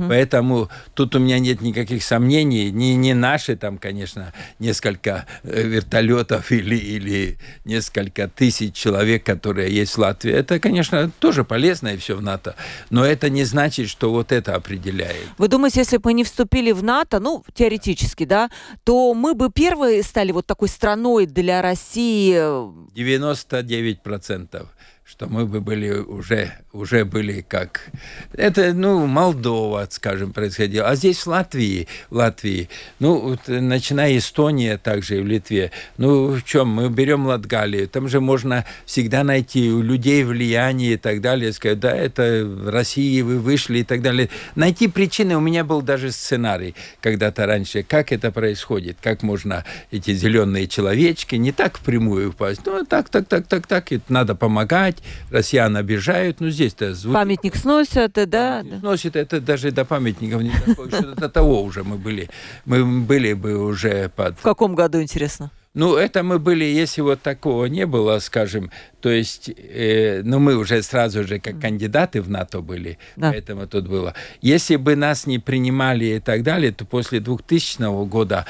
Поэтому 0.08 0.68
тут 0.94 1.14
у 1.14 1.18
меня 1.18 1.38
нет 1.38 1.60
никаких 1.60 2.02
сомнений. 2.02 2.70
Не, 2.70 2.96
не 2.96 3.14
наши 3.14 3.56
там, 3.56 3.78
конечно, 3.78 4.32
несколько 4.58 5.26
э, 5.42 5.62
вертолетов 5.62 6.50
или, 6.52 6.76
или 6.76 7.38
несколько 7.64 8.28
тысяч 8.28 8.74
человек, 8.74 9.24
которые 9.24 9.74
есть 9.74 9.94
в 9.94 9.98
Латвии. 9.98 10.32
Это, 10.32 10.58
конечно, 10.58 11.10
тоже 11.18 11.44
полезно 11.44 11.88
и 11.88 11.96
все 11.96 12.16
в 12.16 12.22
НАТО. 12.22 12.54
Но 12.90 13.04
это 13.04 13.30
не 13.30 13.44
значит, 13.44 13.88
что 13.88 14.10
вот 14.10 14.32
это 14.32 14.54
определяет. 14.54 15.28
Вы 15.38 15.48
думаете, 15.48 15.80
если 15.80 15.96
бы 15.96 16.02
мы 16.06 16.12
не 16.14 16.24
вступили 16.24 16.72
в 16.72 16.82
НАТО, 16.82 17.20
ну, 17.20 17.44
теоретически, 17.54 18.24
да, 18.24 18.50
то 18.84 19.14
мы 19.14 19.34
бы 19.34 19.50
первые 19.50 20.02
стали 20.02 20.32
вот 20.32 20.46
такой 20.46 20.68
страной 20.68 21.26
для 21.26 21.62
России? 21.62 22.38
э, 22.38 22.70
99% 22.94 24.66
что 25.08 25.26
мы 25.26 25.46
бы 25.46 25.62
были 25.62 25.90
уже, 25.90 26.52
уже 26.70 27.06
были 27.06 27.40
как... 27.40 27.90
Это, 28.34 28.74
ну, 28.74 29.06
Молдова, 29.06 29.88
скажем, 29.90 30.34
происходило. 30.34 30.86
А 30.86 30.96
здесь 30.96 31.20
в 31.20 31.26
Латвии, 31.26 31.88
в 32.10 32.16
Латвии, 32.16 32.68
ну, 33.00 33.18
вот, 33.18 33.40
начиная 33.48 34.18
Эстония, 34.18 34.76
также 34.76 35.18
и 35.18 35.20
в 35.22 35.26
Литве, 35.26 35.72
ну, 35.96 36.34
в 36.34 36.42
чем? 36.44 36.68
Мы 36.68 36.90
берем 36.90 37.26
Латгалию, 37.26 37.88
там 37.88 38.06
же 38.06 38.20
можно 38.20 38.66
всегда 38.84 39.24
найти 39.24 39.70
у 39.70 39.80
людей 39.80 40.24
влияние 40.24 40.92
и 40.92 40.96
так 40.98 41.22
далее, 41.22 41.54
сказать, 41.54 41.80
да, 41.80 41.96
это 41.96 42.44
в 42.44 42.68
России 42.68 43.22
вы 43.22 43.38
вышли 43.38 43.78
и 43.78 43.84
так 43.84 44.02
далее. 44.02 44.28
Найти 44.56 44.88
причины, 44.88 45.38
у 45.38 45.40
меня 45.40 45.64
был 45.64 45.80
даже 45.80 46.12
сценарий 46.12 46.74
когда-то 47.00 47.46
раньше, 47.46 47.82
как 47.82 48.12
это 48.12 48.30
происходит, 48.30 48.98
как 49.02 49.22
можно 49.22 49.64
эти 49.90 50.12
зеленые 50.12 50.68
человечки 50.68 51.36
не 51.36 51.52
так 51.52 51.78
впрямую 51.78 52.28
упасть, 52.28 52.60
ну, 52.66 52.84
так, 52.84 53.08
так, 53.08 53.26
так, 53.26 53.46
так, 53.46 53.66
так, 53.66 53.90
и 53.92 54.00
надо 54.10 54.34
помогать, 54.34 54.97
россиян 55.30 55.76
обижают, 55.76 56.40
ну, 56.40 56.50
здесь-то 56.50 56.94
звучит 56.94 57.14
Памятник 57.14 57.56
сносят, 57.56 58.18
и 58.18 58.26
да, 58.26 58.62
да. 58.62 58.78
Носит 58.82 59.16
это 59.16 59.40
даже 59.40 59.70
до 59.70 59.84
памятников 59.84 60.42
не. 60.42 60.52
Что 60.72 61.14
до 61.14 61.28
того 61.28 61.62
уже 61.62 61.84
мы 61.84 61.96
были. 61.96 62.28
Мы 62.64 62.84
были 62.84 63.32
бы 63.32 63.58
уже 63.58 64.08
под... 64.08 64.38
В 64.38 64.42
каком 64.42 64.74
году, 64.74 65.00
интересно? 65.00 65.50
Ну, 65.78 65.94
это 65.94 66.24
мы 66.24 66.40
были, 66.40 66.64
если 66.64 67.02
вот 67.02 67.22
такого 67.22 67.66
не 67.66 67.86
было, 67.86 68.18
скажем, 68.18 68.72
то 69.00 69.10
есть, 69.10 69.48
э, 69.56 70.22
ну, 70.24 70.40
мы 70.40 70.56
уже 70.56 70.82
сразу 70.82 71.22
же 71.22 71.38
как 71.38 71.60
кандидаты 71.60 72.20
в 72.20 72.28
НАТО 72.28 72.60
были, 72.62 72.98
Да. 73.16 73.30
поэтому 73.30 73.64
тут 73.68 73.86
было. 73.86 74.12
Если 74.40 74.74
бы 74.74 74.96
нас 74.96 75.24
не 75.26 75.38
принимали 75.38 76.16
и 76.16 76.18
так 76.18 76.42
далее, 76.42 76.72
то 76.72 76.84
после 76.84 77.20
2000 77.20 78.04
года, 78.06 78.44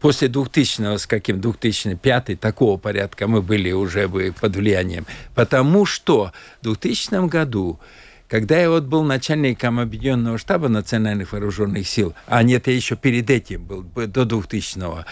после 0.00 0.28
2000 0.28 0.98
с 0.98 1.06
каким, 1.08 1.40
2005 1.40 2.36
такого 2.36 2.78
порядка 2.78 3.26
мы 3.26 3.42
были 3.42 3.72
уже 3.72 4.06
бы 4.06 4.32
под 4.40 4.54
влиянием. 4.54 5.04
Потому 5.34 5.84
что 5.84 6.30
в 6.60 6.64
2000 6.64 7.26
году 7.28 7.80
когда 8.28 8.60
я 8.60 8.70
вот 8.70 8.84
был 8.84 9.02
начальником 9.02 9.80
Объединенного 9.80 10.38
штаба 10.38 10.68
национальных 10.68 11.32
вооруженных 11.32 11.88
сил, 11.88 12.14
а 12.26 12.42
нет, 12.42 12.66
я 12.66 12.74
еще 12.74 12.94
перед 12.94 13.30
этим 13.30 13.64
был, 13.64 13.82
до 13.82 14.22
2000-го, 14.22 15.04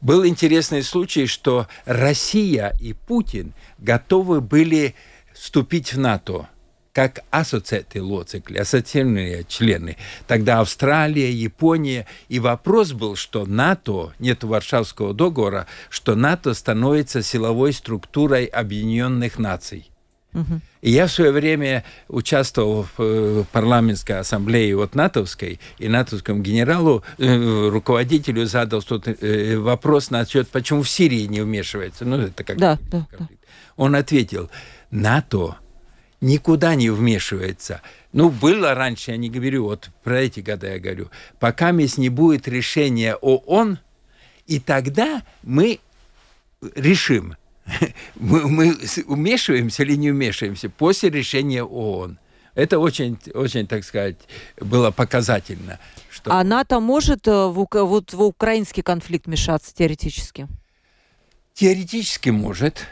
был 0.00 0.26
интересный 0.26 0.82
случай, 0.82 1.26
что 1.26 1.68
Россия 1.84 2.74
и 2.80 2.94
Путин 2.94 3.52
готовы 3.78 4.40
были 4.40 4.94
вступить 5.34 5.92
в 5.92 5.98
НАТО 5.98 6.48
как 6.94 7.24
ассоциаты 7.30 8.00
лоцикли, 8.00 8.58
ассоциированные 8.58 9.44
члены. 9.48 9.96
Тогда 10.28 10.60
Австралия, 10.60 11.30
Япония. 11.32 12.06
И 12.28 12.38
вопрос 12.38 12.92
был, 12.92 13.16
что 13.16 13.46
НАТО, 13.46 14.12
нет 14.20 14.44
Варшавского 14.44 15.12
договора, 15.12 15.66
что 15.90 16.14
НАТО 16.14 16.54
становится 16.54 17.20
силовой 17.20 17.72
структурой 17.72 18.44
Объединенных 18.44 19.40
Наций. 19.40 19.90
И 20.84 20.90
я 20.90 21.06
в 21.06 21.12
свое 21.12 21.32
время 21.32 21.82
участвовал 22.08 22.82
в 22.82 23.02
э, 23.02 23.44
парламентской 23.52 24.18
ассамблее 24.18 24.76
вот 24.76 24.94
натовской, 24.94 25.58
и 25.78 25.88
натовскому 25.88 26.42
генералу, 26.42 27.02
э, 27.16 27.68
руководителю 27.70 28.44
задал 28.44 28.82
тот, 28.82 29.08
э, 29.08 29.56
вопрос 29.56 30.10
насчет, 30.10 30.46
почему 30.50 30.82
в 30.82 30.90
Сирии 30.90 31.24
не 31.24 31.40
вмешивается. 31.40 32.04
Ну, 32.04 32.18
это 32.18 32.44
как 32.44 32.58
Да, 32.58 32.78
да, 32.90 33.06
конфликт. 33.10 33.42
Он 33.78 33.94
ответил, 33.94 34.50
НАТО 34.90 35.56
никуда 36.20 36.74
не 36.74 36.90
вмешивается. 36.90 37.80
Ну, 38.12 38.28
было 38.28 38.74
раньше, 38.74 39.12
я 39.12 39.16
не 39.16 39.30
говорю, 39.30 39.64
вот 39.64 39.88
про 40.02 40.20
эти 40.20 40.40
годы 40.40 40.66
я 40.66 40.78
говорю, 40.78 41.08
пока 41.40 41.72
здесь 41.72 41.96
не 41.96 42.10
будет 42.10 42.46
решения 42.46 43.14
ООН, 43.14 43.78
и 44.46 44.60
тогда 44.60 45.22
мы 45.42 45.80
решим, 46.74 47.36
мы, 48.14 48.48
мы 48.48 48.76
вмешиваемся 49.06 49.82
или 49.82 49.96
не 49.96 50.10
вмешиваемся 50.10 50.68
после 50.68 51.10
решения 51.10 51.62
ООН. 51.62 52.18
Это 52.54 52.78
очень, 52.78 53.18
очень, 53.34 53.66
так 53.66 53.84
сказать, 53.84 54.16
было 54.60 54.90
показательно. 54.90 55.80
Что... 56.08 56.32
А 56.32 56.44
НАТО 56.44 56.78
может 56.78 57.26
э, 57.26 57.30
в, 57.30 57.66
вот 57.72 58.12
в 58.12 58.22
украинский 58.22 58.82
конфликт 58.82 59.26
мешаться 59.26 59.74
теоретически? 59.74 60.46
Теоретически 61.54 62.30
может. 62.30 62.86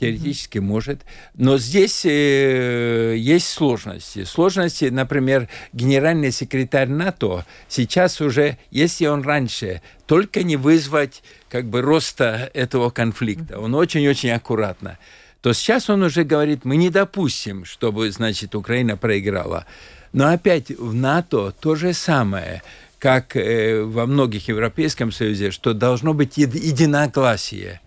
Теоретически 0.00 0.58
может. 0.58 1.02
Но 1.34 1.58
здесь 1.58 2.06
э, 2.06 3.14
есть 3.18 3.50
сложности. 3.50 4.24
Сложности, 4.24 4.86
например, 4.86 5.48
генеральный 5.74 6.32
секретарь 6.32 6.88
НАТО 6.88 7.44
сейчас 7.68 8.22
уже, 8.22 8.56
если 8.70 9.04
он 9.04 9.22
раньше, 9.22 9.82
только 10.06 10.42
не 10.42 10.56
вызвать 10.56 11.22
как 11.50 11.66
бы 11.66 11.82
роста 11.82 12.50
этого 12.54 12.88
конфликта. 12.88 13.60
Он 13.60 13.74
очень-очень 13.74 14.30
аккуратно. 14.30 14.98
то 15.42 15.52
сейчас 15.52 15.90
он 15.90 16.02
уже 16.02 16.24
говорит, 16.24 16.64
мы 16.64 16.76
не 16.76 16.88
допустим, 16.88 17.66
чтобы, 17.66 18.10
значит, 18.10 18.54
Украина 18.54 18.96
проиграла. 18.96 19.66
Но 20.14 20.28
опять 20.28 20.70
в 20.70 20.94
НАТО 20.94 21.52
то 21.60 21.74
же 21.74 21.92
самое, 21.92 22.62
как 22.98 23.36
э, 23.36 23.82
во 23.82 24.06
многих 24.06 24.48
Европейском 24.48 25.12
Союзе, 25.12 25.50
что 25.50 25.74
должно 25.74 26.14
быть 26.14 26.38
единогласие. 26.38 27.82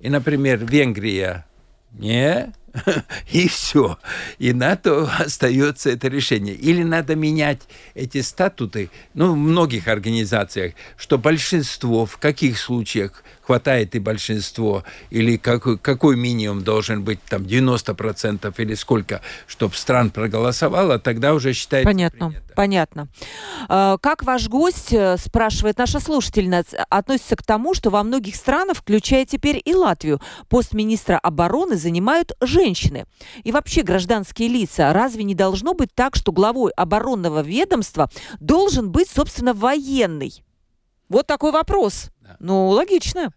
И, 0.00 0.08
например, 0.08 0.64
Венгрия 0.64 1.44
не, 1.92 2.52
и 3.32 3.48
все. 3.48 3.98
И 4.38 4.52
НАТО 4.52 5.10
остается 5.18 5.90
это 5.90 6.08
решение. 6.08 6.54
Или 6.54 6.82
надо 6.82 7.16
менять 7.16 7.62
эти 7.94 8.20
статуты, 8.20 8.90
ну, 9.14 9.32
в 9.32 9.36
многих 9.36 9.88
организациях, 9.88 10.74
что 10.96 11.18
большинство 11.18 12.06
в 12.06 12.18
каких 12.18 12.58
случаях 12.58 13.22
хватает 13.42 13.94
и 13.94 13.98
большинство, 13.98 14.84
или 15.10 15.36
какой, 15.36 15.78
какой 15.78 16.16
минимум 16.16 16.62
должен 16.62 17.02
быть, 17.02 17.20
там, 17.28 17.42
90% 17.42 18.52
или 18.58 18.74
сколько, 18.74 19.22
чтобы 19.46 19.74
стран 19.74 20.10
проголосовало, 20.10 20.98
тогда 20.98 21.32
уже 21.34 21.52
считается 21.54 21.88
Понятно, 21.88 22.30
принято. 22.30 22.47
Понятно. 22.58 23.06
А, 23.68 23.98
как 23.98 24.24
ваш 24.24 24.48
гость, 24.48 24.92
э, 24.92 25.16
спрашивает 25.16 25.78
наша 25.78 26.00
слушательница, 26.00 26.84
относится 26.90 27.36
к 27.36 27.42
тому, 27.44 27.72
что 27.72 27.90
во 27.90 28.02
многих 28.02 28.34
странах, 28.34 28.78
включая 28.78 29.24
теперь 29.24 29.62
и 29.64 29.74
Латвию, 29.76 30.20
пост 30.48 30.74
министра 30.74 31.20
обороны 31.20 31.76
занимают 31.76 32.32
женщины? 32.40 33.06
И 33.44 33.52
вообще 33.52 33.82
гражданские 33.82 34.48
лица. 34.48 34.92
Разве 34.92 35.22
не 35.22 35.36
должно 35.36 35.72
быть 35.72 35.94
так, 35.94 36.16
что 36.16 36.32
главой 36.32 36.72
оборонного 36.72 37.42
ведомства 37.42 38.10
должен 38.40 38.90
быть, 38.90 39.08
собственно, 39.08 39.54
военный? 39.54 40.42
Вот 41.08 41.28
такой 41.28 41.52
вопрос. 41.52 42.10
Ну, 42.40 42.66
логично. 42.70 43.30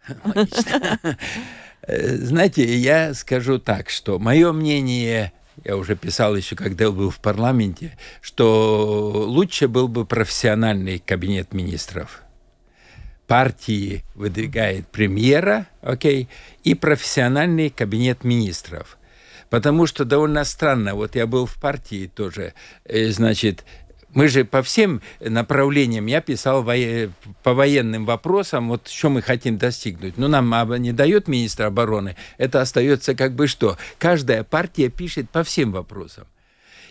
Э, 1.83 2.15
знаете, 2.15 2.75
я 2.75 3.13
скажу 3.13 3.59
так, 3.59 3.91
что 3.91 4.17
мое 4.17 4.51
мнение, 4.51 5.31
я 5.63 5.77
уже 5.77 5.95
писал 5.95 6.35
еще, 6.35 6.55
когда 6.55 6.91
был 6.91 7.09
в 7.09 7.19
парламенте, 7.19 7.97
что 8.21 9.11
лучше 9.27 9.67
был 9.67 9.87
бы 9.87 10.05
профессиональный 10.05 10.99
кабинет 10.99 11.53
министров. 11.53 12.23
Партии 13.27 14.03
выдвигает 14.15 14.87
премьера, 14.87 15.67
окей, 15.81 16.27
и 16.63 16.75
профессиональный 16.75 17.69
кабинет 17.69 18.23
министров. 18.23 18.97
Потому 19.49 19.85
что 19.85 20.05
довольно 20.05 20.43
странно, 20.43 20.95
вот 20.95 21.15
я 21.15 21.27
был 21.27 21.45
в 21.45 21.55
партии 21.55 22.11
тоже, 22.13 22.53
значит, 22.85 23.65
мы 24.13 24.27
же 24.27 24.45
по 24.45 24.61
всем 24.61 25.01
направлениям, 25.19 26.05
я 26.05 26.21
писал 26.21 26.63
во... 26.63 26.75
по 27.43 27.53
военным 27.53 28.05
вопросам, 28.05 28.69
вот 28.69 28.87
что 28.87 29.09
мы 29.09 29.21
хотим 29.21 29.57
достигнуть. 29.57 30.17
Ну, 30.17 30.27
нам 30.27 30.51
не 30.81 30.91
дает 30.91 31.27
министр 31.27 31.65
обороны, 31.65 32.15
это 32.37 32.61
остается 32.61 33.15
как 33.15 33.33
бы 33.33 33.47
что? 33.47 33.77
Каждая 33.97 34.43
партия 34.43 34.89
пишет 34.89 35.29
по 35.29 35.43
всем 35.43 35.71
вопросам. 35.71 36.25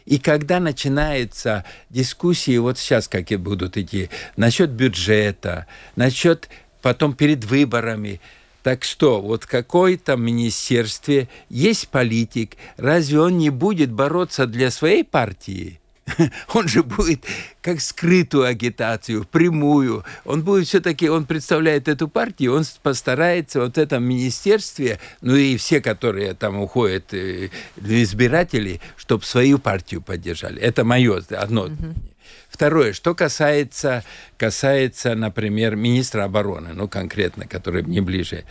И 0.06 0.18
когда 0.18 0.60
начинаются 0.60 1.64
дискуссии, 1.90 2.56
вот 2.56 2.78
сейчас 2.78 3.06
какие 3.06 3.38
будут 3.38 3.76
идти, 3.76 4.08
насчет 4.36 4.70
бюджета, 4.70 5.66
насчет 5.94 6.48
потом 6.80 7.12
перед 7.12 7.44
выборами, 7.44 8.20
так 8.62 8.84
что, 8.84 9.20
вот 9.20 9.44
в 9.44 9.46
какой-то 9.46 10.16
министерстве 10.16 11.28
есть 11.48 11.88
политик, 11.88 12.56
разве 12.76 13.20
он 13.20 13.38
не 13.38 13.50
будет 13.50 13.90
бороться 13.90 14.46
для 14.46 14.70
своей 14.70 15.04
партии? 15.04 15.79
он 16.54 16.68
же 16.68 16.82
будет 16.82 17.24
как 17.62 17.80
скрытую 17.80 18.44
агитацию, 18.44 19.24
прямую. 19.24 20.04
Он 20.24 20.42
будет 20.42 20.66
все-таки, 20.66 21.08
он 21.08 21.26
представляет 21.26 21.88
эту 21.88 22.08
партию, 22.08 22.54
он 22.54 22.64
постарается 22.82 23.60
вот 23.60 23.74
в 23.74 23.78
этом 23.78 24.04
министерстве, 24.04 24.98
ну 25.20 25.36
и 25.36 25.56
все, 25.56 25.80
которые 25.80 26.34
там 26.34 26.60
уходят, 26.60 27.12
э, 27.12 27.50
избиратели, 27.76 28.80
чтобы 28.96 29.24
свою 29.24 29.58
партию 29.58 30.02
поддержали. 30.02 30.60
Это 30.60 30.84
мое 30.84 31.22
одно. 31.30 31.68
Второе, 32.48 32.92
что 32.92 33.14
касается, 33.14 34.04
касается, 34.36 35.14
например, 35.14 35.76
министра 35.76 36.24
обороны, 36.24 36.70
ну 36.74 36.88
конкретно, 36.88 37.46
который 37.46 37.82
мне 37.82 38.00
ближе. 38.00 38.44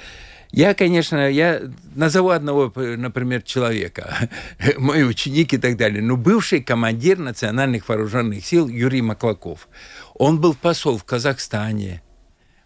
Я, 0.51 0.73
конечно, 0.73 1.29
я 1.29 1.61
назову 1.93 2.29
одного, 2.29 2.73
например, 2.75 3.43
человека, 3.43 4.29
мой 4.77 5.07
ученик 5.07 5.53
и 5.53 5.57
так 5.57 5.77
далее, 5.77 6.01
но 6.01 6.17
бывший 6.17 6.63
командир 6.63 7.19
национальных 7.19 7.87
вооруженных 7.87 8.43
сил 8.43 8.67
Юрий 8.67 9.03
Маклаков. 9.03 9.67
Он 10.15 10.41
был 10.41 10.55
посол 10.55 10.97
в 10.97 11.03
Казахстане, 11.03 12.01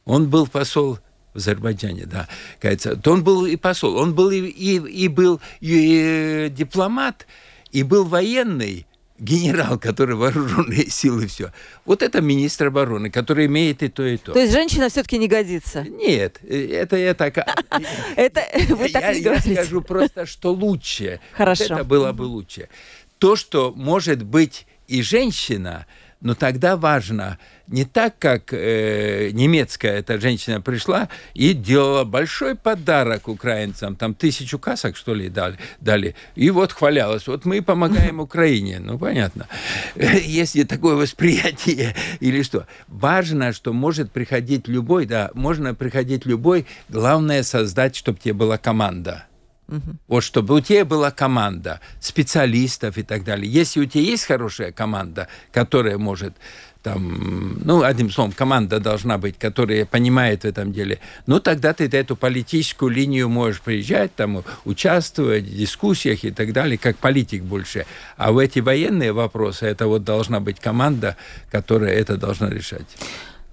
он 0.05 0.29
был 0.29 0.47
посол 0.47 0.99
в 1.33 1.37
Азербайджане, 1.37 2.05
да, 2.05 2.29
кажется. 2.61 2.95
То 2.95 3.11
он 3.11 3.23
был 3.23 3.45
и 3.45 3.57
посол, 3.57 3.97
он 3.97 4.15
был 4.15 4.29
и, 4.29 4.39
и, 4.39 4.77
и 4.77 5.07
был 5.09 5.41
и, 5.59 6.45
и 6.45 6.49
дипломат, 6.49 7.27
и 7.71 7.83
был 7.83 8.05
военный, 8.05 8.87
генерал, 9.23 9.79
который 9.79 10.15
вооруженные 10.15 10.89
силы, 10.89 11.27
все. 11.27 11.51
Вот 11.85 12.03
это 12.03 12.21
министр 12.21 12.67
обороны, 12.67 13.09
который 13.09 13.45
имеет 13.45 13.81
и 13.81 13.87
то, 13.87 14.05
и 14.05 14.17
то. 14.17 14.33
То 14.33 14.39
есть 14.39 14.53
женщина 14.53 14.89
все-таки 14.89 15.17
не 15.17 15.27
годится? 15.27 15.83
Нет, 15.83 16.39
это 16.43 16.97
я 16.97 17.13
так... 17.13 17.37
Это 18.15 18.43
вы 18.75 18.89
так 18.89 19.15
не 19.15 19.21
говорите. 19.21 19.53
Я 19.53 19.63
скажу 19.63 19.81
просто, 19.81 20.25
что 20.25 20.51
лучше. 20.51 21.19
Хорошо. 21.33 21.75
Это 21.75 21.83
было 21.83 22.11
бы 22.11 22.23
лучше. 22.23 22.69
То, 23.17 23.35
что 23.35 23.73
может 23.75 24.23
быть 24.23 24.67
и 24.87 25.01
женщина, 25.01 25.85
но 26.23 26.35
тогда 26.35 26.77
важно 26.77 27.37
не 27.67 27.85
так, 27.85 28.17
как 28.17 28.53
э, 28.53 29.29
немецкая 29.33 29.99
эта 29.99 30.19
женщина 30.19 30.61
пришла 30.61 31.09
и 31.33 31.53
делала 31.53 32.05
большой 32.05 32.55
подарок 32.55 33.27
украинцам, 33.27 33.95
там 33.95 34.15
тысячу 34.15 34.57
касок, 34.57 34.95
что 34.95 35.13
ли, 35.13 35.29
дали, 35.29 35.57
дали. 35.79 36.15
И 36.35 36.49
вот 36.49 36.71
хвалялась, 36.71 37.27
вот 37.27 37.45
мы 37.45 37.61
помогаем 37.61 38.19
Украине. 38.21 38.79
Ну, 38.79 38.97
понятно. 38.97 39.47
Если 39.95 40.63
такое 40.63 40.95
восприятие 40.95 41.95
или 42.21 42.41
что. 42.41 42.67
Важно, 42.87 43.51
что 43.51 43.73
может 43.73 44.11
приходить 44.11 44.67
любой, 44.67 45.05
да, 45.05 45.29
можно 45.33 45.75
приходить 45.75 46.25
любой, 46.25 46.65
главное 46.89 47.43
создать, 47.43 47.95
чтобы 47.95 48.19
тебе 48.19 48.33
была 48.33 48.57
команда. 48.57 49.25
Угу. 49.67 49.81
Вот 50.07 50.23
чтобы 50.23 50.55
у 50.55 50.59
тебя 50.59 50.85
была 50.85 51.11
команда 51.11 51.79
специалистов 51.99 52.97
и 52.97 53.03
так 53.03 53.23
далее. 53.23 53.51
Если 53.51 53.79
у 53.79 53.85
тебя 53.85 54.03
есть 54.03 54.25
хорошая 54.25 54.71
команда, 54.71 55.27
которая 55.51 55.97
может 55.97 56.35
там, 56.83 57.59
ну, 57.63 57.81
одним 57.81 58.11
словом, 58.11 58.33
команда 58.33 58.79
должна 58.79 59.17
быть, 59.17 59.39
которая 59.39 59.85
понимает 59.85 60.41
в 60.41 60.45
этом 60.45 60.73
деле, 60.73 60.99
ну, 61.27 61.39
тогда 61.39 61.73
ты 61.73 61.85
эту 61.85 62.17
политическую 62.17 62.91
линию 62.91 63.29
можешь 63.29 63.61
приезжать, 63.61 64.13
там, 64.15 64.43
участвовать 64.65 65.45
в 65.45 65.57
дискуссиях 65.57 66.25
и 66.25 66.31
так 66.31 66.51
далее, 66.51 66.77
как 66.77 66.97
политик 66.97 67.43
больше. 67.43 67.85
А 68.17 68.33
в 68.33 68.37
эти 68.37 68.59
военные 68.59 69.13
вопросы 69.13 69.65
это 69.65 69.87
вот 69.87 70.03
должна 70.03 70.41
быть 70.41 70.59
команда, 70.59 71.15
которая 71.49 71.93
это 71.93 72.17
должна 72.17 72.49
решать. 72.49 72.85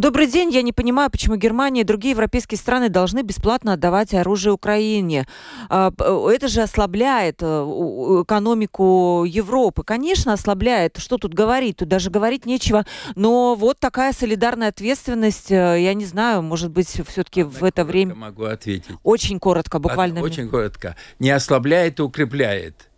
Добрый 0.00 0.28
день. 0.28 0.50
Я 0.50 0.62
не 0.62 0.72
понимаю, 0.72 1.10
почему 1.10 1.36
Германия 1.36 1.82
и 1.82 1.84
другие 1.84 2.12
европейские 2.12 2.56
страны 2.56 2.88
должны 2.88 3.20
бесплатно 3.20 3.74
отдавать 3.74 4.14
оружие 4.14 4.54
Украине. 4.54 5.26
А, 5.68 5.92
э, 5.98 6.30
это 6.34 6.48
же 6.48 6.62
ослабляет 6.62 7.42
э, 7.42 7.44
экономику 7.44 9.24
Европы. 9.28 9.82
Конечно, 9.84 10.32
ослабляет. 10.32 10.96
Что 10.96 11.18
тут 11.18 11.34
говорить? 11.34 11.76
Тут 11.76 11.88
даже 11.88 12.08
говорить 12.08 12.46
нечего. 12.46 12.86
Но 13.14 13.54
вот 13.54 13.78
такая 13.78 14.14
солидарная 14.14 14.68
ответственность, 14.68 15.52
э, 15.52 15.82
я 15.82 15.92
не 15.92 16.06
знаю, 16.06 16.40
может 16.40 16.70
быть, 16.70 16.88
все-таки 16.88 17.42
в 17.42 17.62
это 17.62 17.84
время... 17.84 18.14
могу 18.14 18.44
ответить. 18.44 18.96
Очень 19.02 19.38
коротко, 19.38 19.80
буквально. 19.80 20.22
Очень 20.22 20.48
коротко. 20.48 20.96
Не 21.18 21.28
ослабляет, 21.28 22.00
а 22.00 22.04
укрепляет 22.04 22.89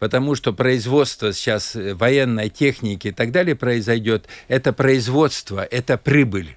потому 0.00 0.34
что 0.34 0.52
производство 0.52 1.32
сейчас 1.32 1.76
э, 1.76 1.94
военной 1.94 2.48
техники 2.48 3.08
и 3.08 3.12
так 3.12 3.30
далее 3.30 3.54
произойдет, 3.54 4.26
это 4.48 4.72
производство, 4.72 5.62
это 5.62 5.96
прибыль. 5.96 6.56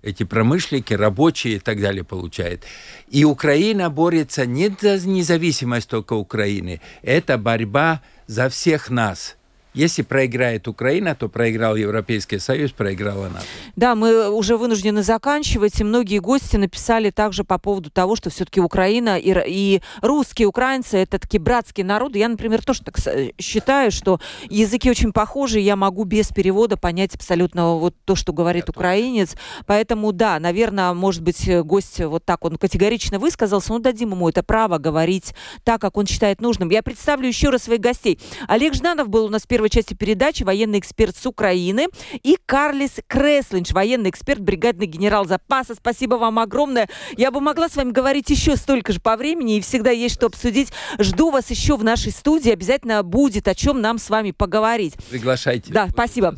Эти 0.00 0.22
промышленники, 0.22 0.94
рабочие 0.94 1.56
и 1.56 1.58
так 1.58 1.80
далее 1.80 2.04
получают. 2.04 2.62
И 3.10 3.24
Украина 3.24 3.90
борется 3.90 4.46
не 4.46 4.68
за 4.80 5.06
независимость 5.06 5.88
только 5.88 6.12
Украины, 6.12 6.80
это 7.02 7.36
борьба 7.36 8.00
за 8.26 8.48
всех 8.48 8.88
нас– 8.88 9.36
если 9.74 10.02
проиграет 10.02 10.68
Украина, 10.68 11.14
то 11.14 11.28
проиграл 11.28 11.76
Европейский 11.76 12.38
Союз, 12.38 12.70
проиграла 12.70 13.28
НАТО. 13.28 13.44
Да, 13.76 13.94
мы 13.94 14.30
уже 14.30 14.56
вынуждены 14.56 15.02
заканчивать. 15.02 15.80
И 15.80 15.84
многие 15.84 16.18
гости 16.18 16.56
написали 16.56 17.10
также 17.10 17.44
по 17.44 17.58
поводу 17.58 17.90
того, 17.90 18.16
что 18.16 18.30
все-таки 18.30 18.60
Украина 18.60 19.18
и, 19.18 19.34
и 19.46 19.82
русские 20.00 20.48
украинцы 20.48 20.98
это 20.98 21.18
такие 21.18 21.40
братские 21.40 21.84
народы. 21.84 22.20
Я, 22.20 22.28
например, 22.28 22.64
тоже 22.64 22.82
так 22.82 22.96
считаю, 23.38 23.90
что 23.90 24.20
языки 24.48 24.90
очень 24.90 25.12
похожи. 25.12 25.58
Я 25.58 25.76
могу 25.76 26.04
без 26.04 26.28
перевода 26.28 26.76
понять 26.76 27.14
абсолютно 27.14 27.74
вот 27.74 27.94
то, 28.04 28.14
что 28.14 28.32
говорит 28.32 28.64
Я 28.68 28.70
украинец. 28.70 29.30
Тоже. 29.30 29.42
Поэтому, 29.66 30.12
да, 30.12 30.38
наверное, 30.38 30.92
может 30.94 31.22
быть, 31.22 31.48
гость 31.62 32.00
вот 32.00 32.24
так 32.24 32.44
он 32.44 32.56
категорично 32.56 33.18
высказался. 33.18 33.72
Ну, 33.72 33.80
дадим 33.80 34.12
ему 34.12 34.28
это 34.28 34.42
право 34.42 34.78
говорить 34.78 35.34
так, 35.64 35.80
как 35.80 35.96
он 35.96 36.06
считает 36.06 36.40
нужным. 36.40 36.70
Я 36.70 36.82
представлю 36.82 37.26
еще 37.26 37.50
раз 37.50 37.64
своих 37.64 37.80
гостей. 37.80 38.20
Олег 38.46 38.74
Жданов 38.74 39.08
был 39.08 39.24
у 39.24 39.28
нас 39.28 39.46
первый 39.46 39.63
первой 39.64 39.70
части 39.70 39.94
передачи 39.94 40.42
военный 40.42 40.78
эксперт 40.78 41.16
с 41.16 41.24
Украины 41.24 41.86
и 42.22 42.36
Карлис 42.44 43.00
Креслинч, 43.06 43.72
военный 43.72 44.10
эксперт, 44.10 44.40
бригадный 44.40 44.84
генерал 44.86 45.24
запаса. 45.24 45.74
Спасибо 45.74 46.16
вам 46.16 46.38
огромное. 46.38 46.88
Я 47.16 47.30
бы 47.30 47.40
могла 47.40 47.70
с 47.70 47.76
вами 47.76 47.90
говорить 47.90 48.28
еще 48.28 48.56
столько 48.56 48.92
же 48.92 49.00
по 49.00 49.16
времени, 49.16 49.56
и 49.56 49.60
всегда 49.62 49.90
есть 49.90 50.16
что 50.16 50.26
обсудить. 50.26 50.70
Жду 50.98 51.30
вас 51.30 51.48
еще 51.48 51.76
в 51.76 51.84
нашей 51.84 52.12
студии. 52.12 52.50
Обязательно 52.50 53.02
будет 53.02 53.48
о 53.48 53.54
чем 53.54 53.80
нам 53.80 53.98
с 53.98 54.10
вами 54.10 54.32
поговорить. 54.32 54.94
Приглашайте. 55.08 55.72
Да, 55.72 55.88
спасибо. 55.88 56.34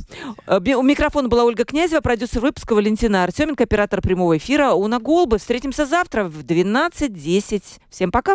Э, 0.47 0.59
У 0.59 0.83
микрофона 0.83 1.29
была 1.29 1.45
Ольга 1.45 1.65
Князева, 1.65 2.01
продюсер 2.03 2.41
выпуска 2.43 2.75
Валентина 2.75 3.25
Артеменко, 3.25 3.65
оператор 3.65 4.01
прямого 4.03 4.37
эфира 4.37 4.71
Уна 4.73 5.01
Голбы. 5.01 5.39
Встретимся 5.39 5.85
завтра 5.85 6.25
в 6.25 6.45
12.10. 6.45 7.63
Всем 7.91 8.13
пока. 8.13 8.35